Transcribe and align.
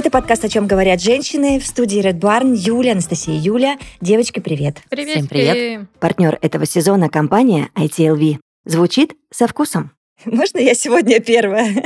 Это 0.00 0.08
подкаст 0.08 0.42
«О 0.46 0.48
чем 0.48 0.66
говорят 0.66 1.02
женщины» 1.02 1.60
в 1.60 1.66
студии 1.66 2.02
Red 2.02 2.20
Barn 2.20 2.54
Юля, 2.56 2.92
Анастасия 2.92 3.38
Юля. 3.38 3.76
Девочки, 4.00 4.40
привет. 4.40 4.78
Привет. 4.88 5.16
Всем 5.16 5.26
привет. 5.26 5.90
Партнер 5.98 6.38
этого 6.40 6.64
сезона– 6.64 7.08
компания 7.10 7.68
ITLV. 7.74 8.38
Звучит 8.64 9.12
со 9.30 9.46
вкусом. 9.46 9.92
Можно 10.24 10.60
я 10.60 10.72
сегодня 10.72 11.20
первая? 11.20 11.84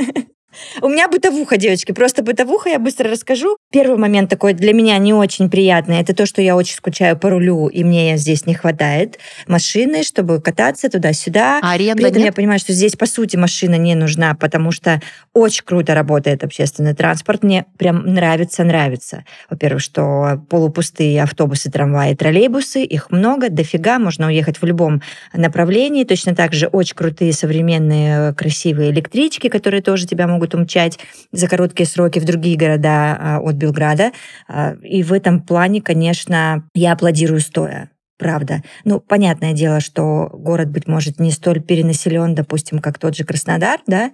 У 0.81 0.89
меня 0.89 1.07
бытовуха, 1.07 1.57
девочки, 1.57 1.91
просто 1.91 2.23
бытовуха, 2.23 2.69
я 2.69 2.79
быстро 2.79 3.09
расскажу. 3.09 3.57
Первый 3.71 3.97
момент 3.97 4.29
такой 4.29 4.53
для 4.53 4.73
меня 4.73 4.97
не 4.97 5.13
очень 5.13 5.49
приятный, 5.49 5.99
это 5.99 6.15
то, 6.15 6.25
что 6.25 6.41
я 6.41 6.55
очень 6.55 6.75
скучаю 6.75 7.17
по 7.17 7.29
рулю, 7.29 7.67
и 7.67 7.83
мне 7.83 8.17
здесь 8.17 8.45
не 8.45 8.53
хватает 8.53 9.19
машины, 9.47 10.03
чтобы 10.03 10.41
кататься 10.41 10.89
туда-сюда. 10.89 11.59
А 11.61 11.71
аренда 11.71 12.01
При 12.01 12.09
этом 12.09 12.19
нет? 12.19 12.27
я 12.27 12.33
понимаю, 12.33 12.59
что 12.59 12.73
здесь, 12.73 12.95
по 12.95 13.05
сути, 13.05 13.35
машина 13.35 13.75
не 13.75 13.95
нужна, 13.95 14.35
потому 14.35 14.71
что 14.71 15.01
очень 15.33 15.63
круто 15.63 15.93
работает 15.93 16.43
общественный 16.43 16.93
транспорт. 16.93 17.43
Мне 17.43 17.65
прям 17.77 18.05
нравится, 18.05 18.63
нравится. 18.63 19.25
Во-первых, 19.49 19.81
что 19.81 20.43
полупустые 20.49 21.21
автобусы, 21.23 21.71
трамваи, 21.71 22.13
троллейбусы, 22.15 22.83
их 22.83 23.11
много, 23.11 23.49
дофига, 23.49 23.99
можно 23.99 24.27
уехать 24.27 24.61
в 24.61 24.65
любом 24.65 25.01
направлении. 25.33 26.03
Точно 26.03 26.35
так 26.35 26.53
же 26.53 26.67
очень 26.67 26.95
крутые 26.95 27.33
современные 27.33 28.33
красивые 28.33 28.91
электрички, 28.91 29.49
которые 29.49 29.81
тоже 29.81 30.07
тебя 30.07 30.27
могут 30.27 30.44
умчать 30.53 30.99
за 31.31 31.47
короткие 31.47 31.87
сроки 31.87 32.19
в 32.19 32.25
другие 32.25 32.57
города 32.57 33.17
а, 33.17 33.39
от 33.39 33.55
Белграда. 33.55 34.11
А, 34.47 34.75
И 34.83 35.01
в 35.03 35.13
этом 35.13 35.41
плане, 35.41 35.81
конечно, 35.81 36.67
я 36.73 36.93
аплодирую 36.93 37.39
стоя. 37.39 37.89
Правда. 38.17 38.63
Ну, 38.85 39.01
понятное 39.01 39.51
дело, 39.51 39.81
что 39.81 40.29
город, 40.31 40.69
быть 40.69 40.87
может, 40.87 41.19
не 41.19 41.31
столь 41.31 41.61
перенаселен, 41.61 42.33
допустим, 42.33 42.79
как 42.79 42.97
тот 42.97 43.15
же 43.15 43.25
Краснодар, 43.25 43.81
да, 43.87 44.11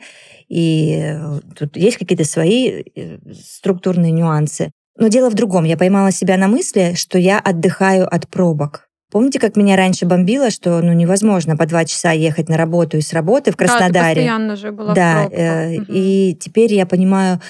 и 0.50 1.00
э, 1.03 1.39
тут 1.55 1.78
есть 1.78 1.97
какие-то 1.97 2.25
свои 2.25 2.83
э, 2.95 3.20
структурные 3.31 4.11
нюансы. 4.11 4.72
Но 4.98 5.08
дело 5.08 5.30
в 5.30 5.36
другом. 5.36 5.66
Я 5.66 5.77
поймала 5.77 6.11
себя 6.11 6.38
на 6.38 6.48
мысли, 6.48 6.94
что 6.95 7.20
я 7.20 7.39
отдыхаю 7.39 8.11
от 8.11 8.27
пробок. 8.27 8.88
Помните, 9.12 9.40
как 9.40 9.58
меня 9.58 9.76
раньше 9.76 10.06
бомбило, 10.06 10.50
что 10.50 10.81
ну, 10.81 10.94
невозможно 10.94 11.58
по 11.58 11.66
два 11.66 11.84
часа 11.84 12.12
ехать 12.12 12.48
на 12.48 12.56
работу 12.58 12.98
и 12.98 13.02
с 13.02 13.12
работы 13.12 13.52
в 13.52 13.58
Да, 13.58 13.66
ты 13.66 13.70
Краснодаре? 13.70 14.16
постоянно 14.16 14.56
же 14.56 14.72
была 14.72 14.94
Да, 14.95 15.28
э, 15.30 15.78
Мгм. 15.80 15.86
и 15.90 16.38
теперь 16.40 16.73
я 16.73 16.86
понимаю, 16.86 17.42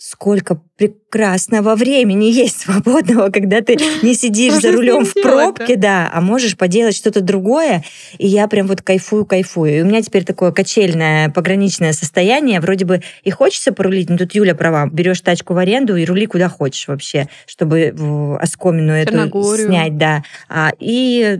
сколько 0.00 0.58
прекрасного 0.78 1.76
времени 1.76 2.24
есть 2.24 2.60
свободного, 2.60 3.28
когда 3.28 3.60
ты 3.60 3.76
не 4.02 4.14
сидишь 4.14 4.54
за 4.54 4.72
рулем 4.72 5.04
в 5.04 5.12
пробке, 5.12 5.76
да, 5.76 6.10
а 6.10 6.22
можешь 6.22 6.56
поделать 6.56 6.96
что-то 6.96 7.20
другое, 7.20 7.84
и 8.16 8.26
я 8.26 8.48
прям 8.48 8.66
вот 8.66 8.80
кайфую, 8.80 9.26
кайфую. 9.26 9.76
И 9.76 9.82
у 9.82 9.84
меня 9.84 10.00
теперь 10.00 10.24
такое 10.24 10.52
качельное, 10.52 11.28
пограничное 11.28 11.92
состояние, 11.92 12.60
вроде 12.60 12.86
бы 12.86 13.02
и 13.24 13.30
хочется 13.30 13.72
порулить, 13.72 14.08
но 14.08 14.16
тут 14.16 14.34
Юля 14.34 14.54
права, 14.54 14.88
берешь 14.90 15.20
тачку 15.20 15.52
в 15.52 15.58
аренду 15.58 15.96
и 15.96 16.06
рули 16.06 16.24
куда 16.24 16.48
хочешь 16.48 16.88
вообще, 16.88 17.28
чтобы 17.46 17.94
оскомину 18.40 18.92
эту 18.92 19.12
снять, 19.58 19.98
да. 19.98 20.24
А, 20.48 20.72
и 20.78 21.38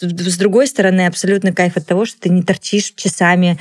с 0.00 0.38
другой 0.38 0.66
стороны, 0.66 1.06
абсолютно 1.06 1.52
кайф 1.52 1.76
от 1.76 1.86
того, 1.86 2.06
что 2.06 2.22
ты 2.22 2.30
не 2.30 2.42
торчишь 2.42 2.94
часами 2.96 3.58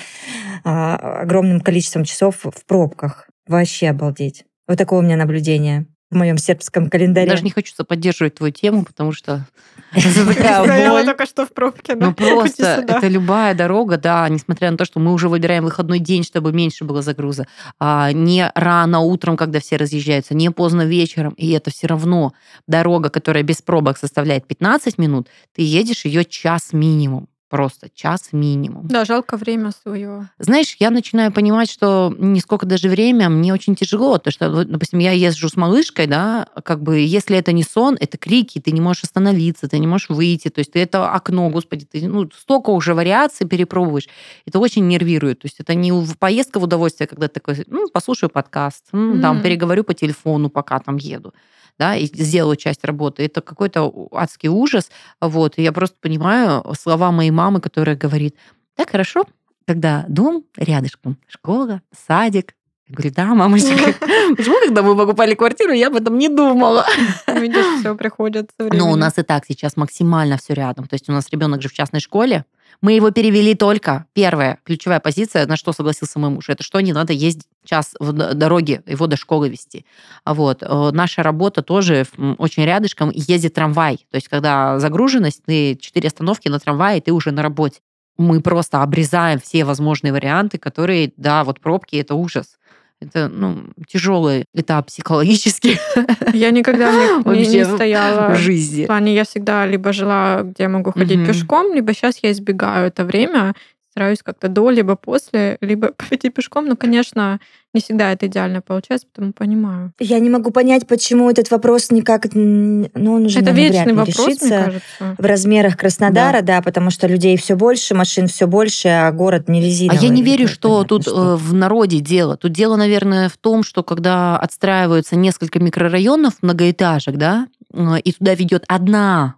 а, 0.64 1.20
огромным 1.24 1.60
количеством 1.60 2.06
часов 2.06 2.38
в 2.44 2.66
пробках. 2.66 3.28
Вообще 3.48 3.90
обалдеть. 3.90 4.46
Вот 4.68 4.78
такое 4.78 5.00
у 5.00 5.02
меня 5.02 5.18
наблюдение 5.18 5.86
в 6.12 6.16
моем 6.16 6.38
сербском 6.38 6.90
календаре. 6.90 7.30
Даже 7.30 7.44
не 7.44 7.50
хочу 7.50 7.74
поддерживать 7.84 8.36
твою 8.36 8.54
тему, 8.54 8.86
потому 8.86 9.12
что 9.12 9.46
это 9.92 10.26
такая 10.28 10.90
боль. 10.90 11.06
только 11.06 11.26
что 11.26 11.46
в 11.46 11.54
пробке? 11.54 11.96
Ну 11.96 12.14
просто 12.14 12.86
это 12.88 13.08
любая 13.08 13.56
дорога, 13.56 13.98
да, 13.98 14.28
несмотря 14.30 14.72
на 14.72 14.78
то, 14.78 14.86
что 14.86 15.00
мы 15.00 15.12
уже 15.14 15.30
выбираем 15.30 15.64
выходной 15.64 16.00
день, 16.00 16.24
чтобы 16.24 16.54
меньше 16.54 16.86
было 16.86 17.02
загруза, 17.02 17.48
а, 17.80 18.12
не 18.12 18.52
рано 18.56 19.00
утром, 19.00 19.36
когда 19.36 19.60
все 19.60 19.78
разъезжаются, 19.78 20.36
не 20.36 20.52
поздно 20.52 20.84
вечером, 20.84 21.34
и 21.38 21.52
это 21.52 21.72
все 21.72 21.88
равно 21.88 22.34
дорога, 22.68 23.10
которая 23.10 23.44
без 23.44 23.62
пробок 23.62 23.98
составляет 23.98 24.48
15 24.48 24.98
минут, 24.98 25.28
ты 25.56 25.64
едешь 25.64 26.06
ее 26.06 26.24
час 26.24 26.72
минимум, 26.72 27.28
просто 27.56 27.90
час 27.94 28.30
минимум. 28.34 28.88
Да, 28.88 29.06
жалко 29.06 29.38
время 29.38 29.72
свое. 29.72 30.30
Знаешь, 30.40 30.76
я 30.80 30.90
начинаю 30.90 31.32
понимать, 31.32 31.72
что 31.72 32.14
не 32.18 32.40
сколько 32.40 32.66
даже 32.66 32.90
время, 32.90 33.30
мне 33.30 33.54
очень 33.54 33.76
тяжело, 33.76 34.18
то 34.18 34.32
что, 34.32 34.66
допустим, 34.66 35.00
я 35.00 35.12
езжу 35.12 35.48
с 35.50 35.56
малышкой, 35.56 36.08
да, 36.08 36.48
как 36.64 36.82
бы, 36.82 37.00
если 37.00 37.38
это 37.38 37.52
не 37.54 37.64
сон, 37.64 37.98
это 38.00 38.18
крики, 38.18 38.60
ты 38.60 38.72
не 38.72 38.82
можешь 38.82 39.04
остановиться, 39.04 39.68
ты 39.68 39.80
не 39.80 39.88
можешь 39.88 40.10
выйти, 40.10 40.50
то 40.50 40.60
есть 40.60 40.74
ты 40.74 40.80
это 40.80 41.10
окно, 41.10 41.50
господи, 41.50 41.86
ты, 41.86 42.08
ну, 42.08 42.30
столько 42.38 42.72
уже 42.72 42.94
вариаций 42.94 43.48
перепробуешь, 43.48 44.10
это 44.46 44.60
очень 44.60 44.88
нервирует, 44.88 45.40
то 45.40 45.46
есть 45.46 45.60
это 45.60 45.74
не 45.76 45.92
поездка 46.20 46.60
в 46.60 46.64
удовольствие, 46.64 47.08
когда 47.08 47.28
ты 47.28 47.34
такой, 47.40 47.64
ну, 47.68 47.88
послушаю 47.90 48.30
подкаст, 48.30 48.86
м, 48.94 49.22
там, 49.22 49.36
Мгм. 49.36 49.44
переговорю 49.44 49.84
по 49.84 49.94
телефону, 49.94 50.50
пока 50.50 50.80
там 50.80 50.98
еду, 50.98 51.34
да, 51.78 51.96
и 51.96 52.06
сделаю 52.06 52.56
часть 52.56 52.84
работы. 52.84 53.24
Это 53.24 53.42
какой-то 53.42 54.10
адский 54.12 54.50
ужас, 54.50 54.90
вот, 55.22 55.58
и 55.58 55.64
я 55.64 55.72
просто 55.72 55.98
понимаю 56.00 56.64
слова 56.80 57.12
моей 57.12 57.32
мамы, 57.32 57.62
которая 57.62 57.96
говорит, 57.96 58.36
так 58.76 58.92
хорошо, 58.92 59.26
когда 59.68 60.06
дом 60.08 60.46
рядышком, 60.58 61.18
школа, 61.28 61.82
садик. 62.08 62.56
Я 62.88 62.96
говорю, 62.96 63.14
да, 63.16 63.26
мамочка. 63.34 63.70
Почему, 64.38 64.60
когда 64.64 64.84
мы 64.84 64.96
покупали 64.96 65.34
квартиру, 65.34 65.74
я 65.74 65.88
об 65.88 65.96
этом 65.96 66.20
не 66.20 66.30
думала? 66.30 66.86
Видишь, 67.28 67.80
все 67.80 67.96
приходит 67.96 68.52
со 68.60 68.72
Но 68.72 68.92
у 68.92 68.96
нас 68.96 69.18
и 69.18 69.24
так 69.24 69.44
сейчас 69.48 69.76
максимально 69.76 70.38
все 70.38 70.54
рядом. 70.54 70.86
То 70.88 70.94
есть 70.94 71.10
у 71.10 71.12
нас 71.12 71.28
ребенок 71.32 71.64
же 71.64 71.70
в 71.70 71.74
частной 71.74 72.00
школе. 72.00 72.46
Мы 72.82 72.94
его 72.94 73.10
перевели 73.10 73.56
только. 73.56 74.06
Первая 74.14 74.60
ключевая 74.64 75.00
позиция, 75.00 75.48
на 75.48 75.56
что 75.56 75.74
согласился 75.74 76.20
мой 76.20 76.30
муж, 76.30 76.50
это 76.50 76.62
что 76.62 76.80
не 76.82 76.94
надо 76.94 77.14
ездить 77.14 77.48
час 77.64 77.96
в 78.00 78.12
дороге, 78.12 78.84
его 78.86 79.08
до 79.08 79.18
школы 79.18 79.50
вести. 79.50 79.86
А 80.24 80.34
Вот. 80.34 80.62
Э, 80.62 80.92
Наша 80.92 81.24
работа 81.24 81.64
тоже 81.64 82.06
очень 82.38 82.66
рядышком, 82.66 83.10
ездит 83.12 83.56
трамвай. 83.56 84.06
То 84.12 84.16
есть 84.16 84.28
когда 84.28 84.78
загруженность, 84.78 85.44
ты 85.46 85.76
четыре 85.78 86.08
остановки 86.08 86.50
на 86.50 86.60
трамвае, 86.60 87.00
и 87.00 87.02
ты 87.02 87.12
уже 87.12 87.32
на 87.32 87.42
работе. 87.42 87.80
Мы 88.18 88.42
просто 88.42 88.82
обрезаем 88.82 89.40
все 89.40 89.66
возможные 89.66 90.14
варианты, 90.14 90.58
которые, 90.58 91.12
да, 91.18 91.44
вот 91.44 91.60
пробки, 91.60 91.98
это 91.98 92.16
ужас. 92.16 92.58
Это, 93.02 93.28
ну, 93.28 93.66
тяжелый 93.88 94.46
этап 94.54 94.88
психологически 94.88 95.78
Я 96.34 96.52
никогда 96.52 96.92
в 96.92 97.26
не, 97.34 97.40
не 97.40 97.44
вообще 97.44 97.64
в 97.66 97.76
стояла. 97.76 98.34
В 98.34 98.38
жизни. 98.38 98.86
плане 98.86 99.14
я 99.14 99.26
всегда 99.26 99.66
либо 99.66 99.92
жила, 99.94 100.42
где 100.44 100.64
я 100.64 100.70
могу 100.70 100.92
ходить 100.92 101.18
Мгм. 101.18 101.28
пешком, 101.28 101.74
либо 101.74 101.94
сейчас 101.94 102.20
я 102.24 102.32
избегаю 102.32 102.88
это 102.88 103.04
время, 103.04 103.54
стараюсь 103.92 104.24
как-то 104.24 104.48
до, 104.48 104.70
либо 104.70 104.96
после, 104.96 105.58
либо 105.62 105.92
пойти 106.10 106.30
пешком. 106.30 106.68
Ну, 106.68 106.78
конечно, 106.78 107.40
не 107.76 107.82
всегда 107.82 108.12
это 108.12 108.28
идеально 108.28 108.62
получается, 108.62 109.08
потому 109.14 109.34
понимаю. 109.34 109.92
Я 110.00 110.20
не 110.20 110.30
могу 110.30 110.52
понять, 110.52 110.88
почему 110.88 111.30
этот 111.30 111.52
вопрос 111.52 111.92
никак... 111.92 112.28
Ну, 112.34 112.88
он 112.96 113.26
уже, 113.26 113.40
это 113.40 113.52
наверное, 113.52 113.86
вечный 113.86 113.94
вряд 113.94 114.08
ли 114.08 114.14
вопрос, 114.14 114.18
мне 114.18 114.26
решится. 114.28 114.50
кажется. 114.50 115.16
В 115.18 115.26
размерах 115.26 115.78
Краснодара, 115.78 116.42
да. 116.42 116.62
потому 116.62 116.90
что 116.90 117.08
людей 117.08 117.38
все 117.38 117.56
больше, 117.56 117.94
машин 117.94 118.28
все 118.28 118.48
больше, 118.48 118.88
а 118.88 119.12
город 119.12 119.50
не 119.50 119.60
А 119.60 119.64
резиновый. 119.64 120.02
я 120.02 120.10
не 120.10 120.24
верю, 120.24 120.48
что 120.48 120.70
понятно, 120.70 120.88
тут 120.88 121.02
что. 121.04 121.34
э, 121.34 121.36
в 121.36 121.54
народе 121.54 122.00
дело. 122.00 122.38
Тут 122.38 122.54
дело, 122.54 122.78
наверное, 122.78 123.30
в 123.30 123.38
том, 123.38 123.64
что 123.64 123.84
когда 123.84 124.38
отстраиваются 124.38 125.16
несколько 125.16 125.60
микрорайонов 125.60 126.34
многоэтажек, 126.42 127.18
да, 127.18 127.48
э, 127.74 128.00
и 128.00 128.12
туда 128.14 128.34
ведет 128.36 128.64
одна 128.68 129.36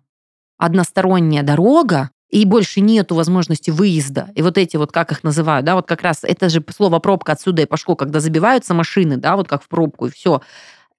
односторонняя 0.57 1.43
дорога, 1.43 2.11
и 2.29 2.45
больше 2.45 2.81
нету 2.81 3.15
возможности 3.15 3.71
выезда. 3.71 4.29
И 4.35 4.41
вот 4.41 4.57
эти 4.57 4.77
вот, 4.77 4.91
как 4.91 5.11
их 5.11 5.23
называют, 5.23 5.65
да, 5.65 5.75
вот 5.75 5.87
как 5.87 6.01
раз 6.01 6.19
это 6.23 6.49
же 6.49 6.63
слово 6.75 6.99
пробка 6.99 7.33
отсюда 7.33 7.61
и 7.61 7.65
пошло, 7.65 7.95
когда 7.95 8.19
забиваются 8.19 8.73
машины, 8.73 9.17
да, 9.17 9.35
вот 9.35 9.47
как 9.47 9.63
в 9.63 9.67
пробку, 9.69 10.07
и 10.07 10.11
все. 10.11 10.41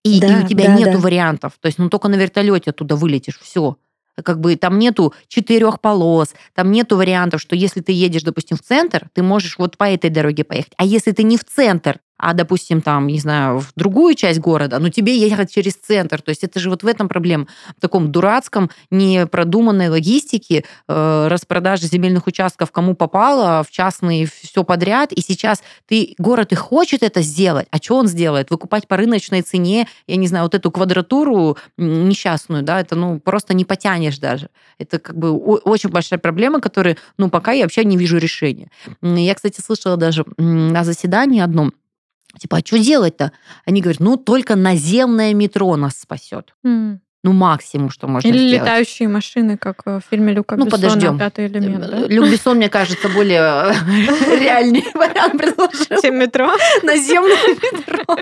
И, 0.05 0.19
и 0.19 0.21
Да, 0.21 0.41
у 0.43 0.47
тебя 0.47 0.67
да, 0.67 0.75
нету 0.75 0.93
да. 0.93 0.99
вариантов. 0.99 1.53
То 1.61 1.67
есть, 1.67 1.79
ну, 1.79 1.89
только 1.91 2.09
на 2.09 2.15
вертолете 2.15 2.71
оттуда 2.71 2.97
вылетишь, 2.97 3.39
все. 3.41 3.77
Как 4.25 4.41
бы 4.41 4.57
там 4.57 4.79
нету 4.79 5.15
четырех 5.29 5.81
полос, 5.81 6.35
там 6.55 6.73
нету 6.73 6.97
вариантов, 6.97 7.41
что 7.41 7.55
если 7.55 7.81
ты 7.81 7.93
едешь, 7.93 8.23
допустим, 8.23 8.57
в 8.57 8.63
центр, 8.63 9.09
ты 9.13 9.23
можешь 9.23 9.59
вот 9.59 9.77
по 9.77 9.85
этой 9.85 10.11
дороге 10.11 10.45
поехать. 10.45 10.73
А 10.77 10.85
если 10.85 11.13
ты 11.13 11.23
не 11.23 11.37
в 11.37 11.45
центр, 11.45 12.01
а, 12.19 12.35
допустим, 12.35 12.83
там, 12.83 13.07
не 13.07 13.21
знаю, 13.21 13.61
в 13.61 13.73
другую 13.77 14.15
часть 14.15 14.41
города, 14.41 14.79
ну, 14.81 14.89
тебе 14.89 15.17
ехать 15.17 15.53
через 15.53 15.75
центр. 15.75 16.21
То 16.21 16.31
есть 16.31 16.43
это 16.43 16.59
же 16.59 16.69
вот 16.69 16.83
в 16.83 16.87
этом 16.87 17.09
проблема. 17.09 17.47
В 17.77 17.81
таком 17.81 18.11
дурацком, 18.11 18.71
непродуманной 18.91 19.89
логистике, 19.89 20.65
э, 20.89 21.29
распродажи 21.29 21.87
земельных 21.87 22.27
участков 22.27 22.73
кому 22.73 22.95
попало, 22.95 23.63
в 23.63 23.71
частные 23.71 24.27
все 24.27 24.65
подряд. 24.65 25.13
И 25.13 25.21
сейчас 25.21 25.63
ты, 25.87 26.15
город 26.19 26.53
и 26.53 26.57
хочет 26.57 27.05
это 27.05 27.23
сделать. 27.23 27.69
А 27.71 27.77
что 27.77 27.97
он 27.97 28.09
сделает? 28.09 28.51
Выкупать 28.51 28.89
по 28.89 28.97
рыночной 28.97 29.43
цене, 29.43 29.87
я 30.09 30.17
не 30.17 30.27
знаю, 30.27 30.45
вот 30.45 30.55
эту 30.55 30.71
квадратуру 30.73 31.57
несчастную, 31.77 32.65
да, 32.65 32.81
это, 32.81 32.97
ну, 32.97 33.21
просто 33.21 33.55
не 33.55 33.65
потянешь 33.65 34.19
даже. 34.19 34.49
Это 34.79 34.99
как 34.99 35.17
бы 35.17 35.33
очень 35.37 35.91
большая 35.91 36.19
проблема, 36.19 36.61
которая, 36.61 36.97
ну, 37.17 37.31
пока 37.31 37.53
я 37.53 37.65
вообще 37.65 37.85
не 37.85 37.97
вижу 37.97 38.19
решения. 38.19 38.71
Я, 39.03 39.35
кстати, 39.35 39.61
слышала 39.61 39.97
даже 39.97 40.25
на 40.37 40.83
заседании 40.83 41.41
одном, 41.41 41.73
Типа, 42.39 42.59
а 42.59 42.61
что 42.65 42.79
делать-то? 42.79 43.33
Они 43.67 43.81
говорят, 43.81 44.01
ну, 44.01 44.17
только 44.17 44.57
наземное 44.57 45.35
метро 45.35 45.77
нас 45.77 45.99
спасет. 46.01 46.55
М. 46.65 47.01
Ну, 47.25 47.33
максимум, 47.33 47.91
что 47.91 48.07
можно 48.07 48.29
Или 48.29 48.39
сделать. 48.39 48.63
летающие 48.63 49.09
машины, 49.09 49.59
как 49.59 49.85
в 49.85 50.01
фильме 50.09 50.33
Люка 50.33 50.55
Ну, 50.57 50.67
Бессона 50.67 50.83
подождем. 50.89 51.19
«Пятый 51.19 51.49
элемент», 51.49 51.81
да? 51.91 51.99
Люк 52.07 52.31
Бессон, 52.31 52.59
мне 52.59 52.69
кажется, 52.69 53.09
более 53.09 53.41
реальный 54.41 54.85
вариант 54.95 55.33
предложил. 55.37 56.01
Чем 56.01 56.17
метро. 56.21 56.49
Наземное 56.85 57.37
метро. 57.73 58.17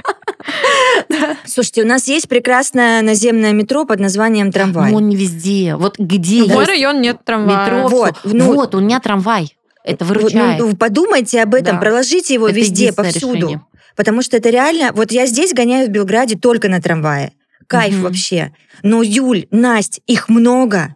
Слушайте, 1.45 1.83
у 1.83 1.87
нас 1.87 2.09
есть 2.09 2.29
прекрасное 2.29 3.03
наземное 3.03 3.53
метро 3.53 3.85
под 3.85 4.01
названием 4.01 4.51
трамвай. 4.51 4.93
Он 4.95 5.09
не 5.09 5.17
везде. 5.17 5.75
Вот 5.77 5.99
где 5.99 6.45
В 6.45 6.49
мой 6.49 6.65
район 6.65 7.01
нет 7.03 7.19
трамвая. 7.25 7.65
метро, 7.65 7.89
Вот, 7.89 8.15
ну- 8.25 8.55
вот, 8.55 8.75
у 8.75 8.81
меня 8.81 8.99
трамвай. 9.01 9.57
Это 9.85 10.05
Вот, 10.05 10.17
выручает. 10.17 10.59
ну, 10.59 10.75
подумайте 10.75 11.43
об 11.43 11.55
этом, 11.55 11.77
Да. 11.77 11.81
проложите 11.81 12.35
его 12.35 12.49
Это 12.49 12.57
везде, 12.57 12.93
повсюду. 12.93 13.35
решение. 13.35 13.61
Потому 13.97 14.23
что 14.23 14.37
это 14.37 14.51
реально... 14.51 14.93
Вот 14.93 15.11
я 15.11 15.27
здесь 15.27 15.53
гоняю 15.53 15.89
в 15.89 15.91
Белграде 15.91 16.37
только 16.37 16.69
на 16.69 16.81
трамвае. 16.81 17.33
Кайф 17.67 17.95
Мгм. 17.95 18.03
вообще. 18.03 18.53
Но, 18.83 19.03
Юль, 19.03 19.47
Насть, 19.51 20.01
их 20.07 20.29
много. 20.29 20.95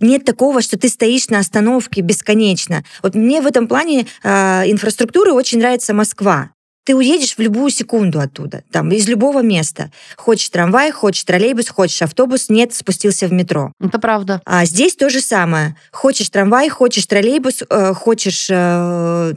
Нет 0.00 0.24
такого, 0.24 0.62
что 0.62 0.78
ты 0.78 0.88
стоишь 0.88 1.28
на 1.28 1.38
остановке 1.38 2.00
бесконечно. 2.00 2.82
Вот 3.02 3.14
мне 3.14 3.42
в 3.42 3.46
этом 3.46 3.68
плане 3.68 4.06
э, 4.22 4.28
инфраструктуры 4.70 5.32
очень 5.32 5.58
нравится 5.58 5.92
Москва. 5.92 6.50
Ты 6.84 6.96
уедешь 6.96 7.34
в 7.36 7.38
любую 7.40 7.70
секунду 7.70 8.20
оттуда, 8.20 8.64
там, 8.72 8.90
из 8.90 9.06
любого 9.06 9.42
места. 9.42 9.90
Хочешь 10.16 10.48
трамвай, 10.48 10.90
хочешь 10.90 11.24
троллейбус, 11.24 11.68
хочешь 11.68 12.00
автобус, 12.00 12.48
нет, 12.48 12.72
спустился 12.74 13.26
в 13.28 13.32
метро. 13.32 13.72
Это 13.80 13.98
правда. 13.98 14.40
А 14.46 14.64
здесь 14.64 14.96
то 14.96 15.10
же 15.10 15.20
самое. 15.20 15.76
Хочешь 15.92 16.30
трамвай, 16.30 16.70
хочешь 16.70 17.04
троллейбус, 17.04 17.62
э, 17.68 17.92
хочешь, 17.92 18.46
э, 18.50 19.32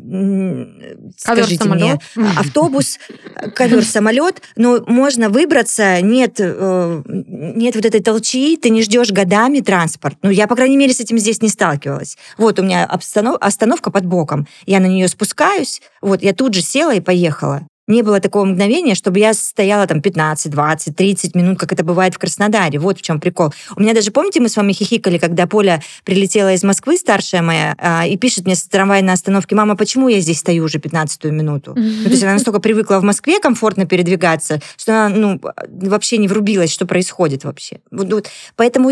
скажите 1.17 1.65
мне, 1.65 1.99
Ковер-самолет. 2.15 2.39
автобус, 2.39 2.99
ковер, 3.53 3.83
самолет, 3.83 4.41
но 4.55 4.81
можно 4.87 5.29
выбраться, 5.29 6.01
нет, 6.01 6.35
э, 6.39 7.03
нет 7.05 7.75
вот 7.75 7.85
этой 7.85 8.01
толчи, 8.01 8.55
ты 8.55 8.69
не 8.69 8.81
ждешь 8.83 9.11
годами 9.11 9.59
транспорт. 9.59 10.17
Ну, 10.21 10.29
я, 10.29 10.47
по 10.47 10.55
крайней 10.55 10.77
мере, 10.77 10.93
с 10.93 11.01
этим 11.01 11.17
здесь 11.17 11.41
не 11.41 11.49
сталкивалась. 11.49 12.17
Вот 12.37 12.57
у 12.59 12.63
меня 12.63 12.89
обстанов- 12.89 13.37
остановка 13.41 13.91
под 13.91 14.05
боком, 14.05 14.47
я 14.65 14.79
на 14.79 14.85
нее 14.85 15.09
спускаюсь, 15.09 15.81
вот, 16.01 16.23
я 16.23 16.33
тут 16.33 16.53
же 16.53 16.61
села 16.61 16.93
и 16.95 17.01
поехала 17.01 17.32
уехала. 17.33 17.67
Не 17.87 18.01
было 18.01 18.21
такого 18.21 18.45
мгновения, 18.45 18.95
чтобы 18.95 19.19
я 19.19 19.33
стояла 19.33 19.85
там 19.87 20.01
15, 20.01 20.49
20, 20.49 20.95
30 20.95 21.35
минут, 21.35 21.59
как 21.59 21.73
это 21.73 21.83
бывает 21.83 22.13
в 22.13 22.17
Краснодаре. 22.17 22.79
Вот 22.79 22.99
в 22.99 23.01
чем 23.01 23.19
прикол. 23.19 23.53
У 23.75 23.81
меня 23.81 23.93
даже, 23.93 24.11
помните, 24.11 24.39
мы 24.39 24.47
с 24.47 24.55
вами 24.55 24.71
хихикали, 24.71 25.17
когда 25.17 25.47
Поля 25.47 25.81
прилетела 26.05 26.53
из 26.53 26.63
Москвы, 26.63 26.95
старшая 26.95 27.41
моя, 27.41 27.75
а, 27.77 28.07
и 28.07 28.15
пишет 28.15 28.45
мне 28.45 28.55
с 28.55 28.63
трамвайной 28.63 29.11
остановки, 29.11 29.53
мама, 29.53 29.75
почему 29.75 30.07
я 30.07 30.21
здесь 30.21 30.39
стою 30.39 30.63
уже 30.63 30.79
15 30.79 31.25
минуту? 31.25 31.73
Ну, 31.75 32.03
то 32.05 32.09
есть 32.09 32.23
она 32.23 32.33
настолько 32.33 32.61
привыкла 32.61 32.99
в 32.99 33.03
Москве 33.03 33.41
комфортно 33.41 33.85
передвигаться, 33.85 34.61
что 34.77 35.05
она 35.05 35.15
ну, 35.15 35.41
вообще 35.67 36.17
не 36.17 36.29
врубилась, 36.29 36.71
что 36.71 36.85
происходит 36.85 37.43
вообще. 37.43 37.81
Вот, 37.91 38.11
вот. 38.13 38.29
Поэтому 38.55 38.91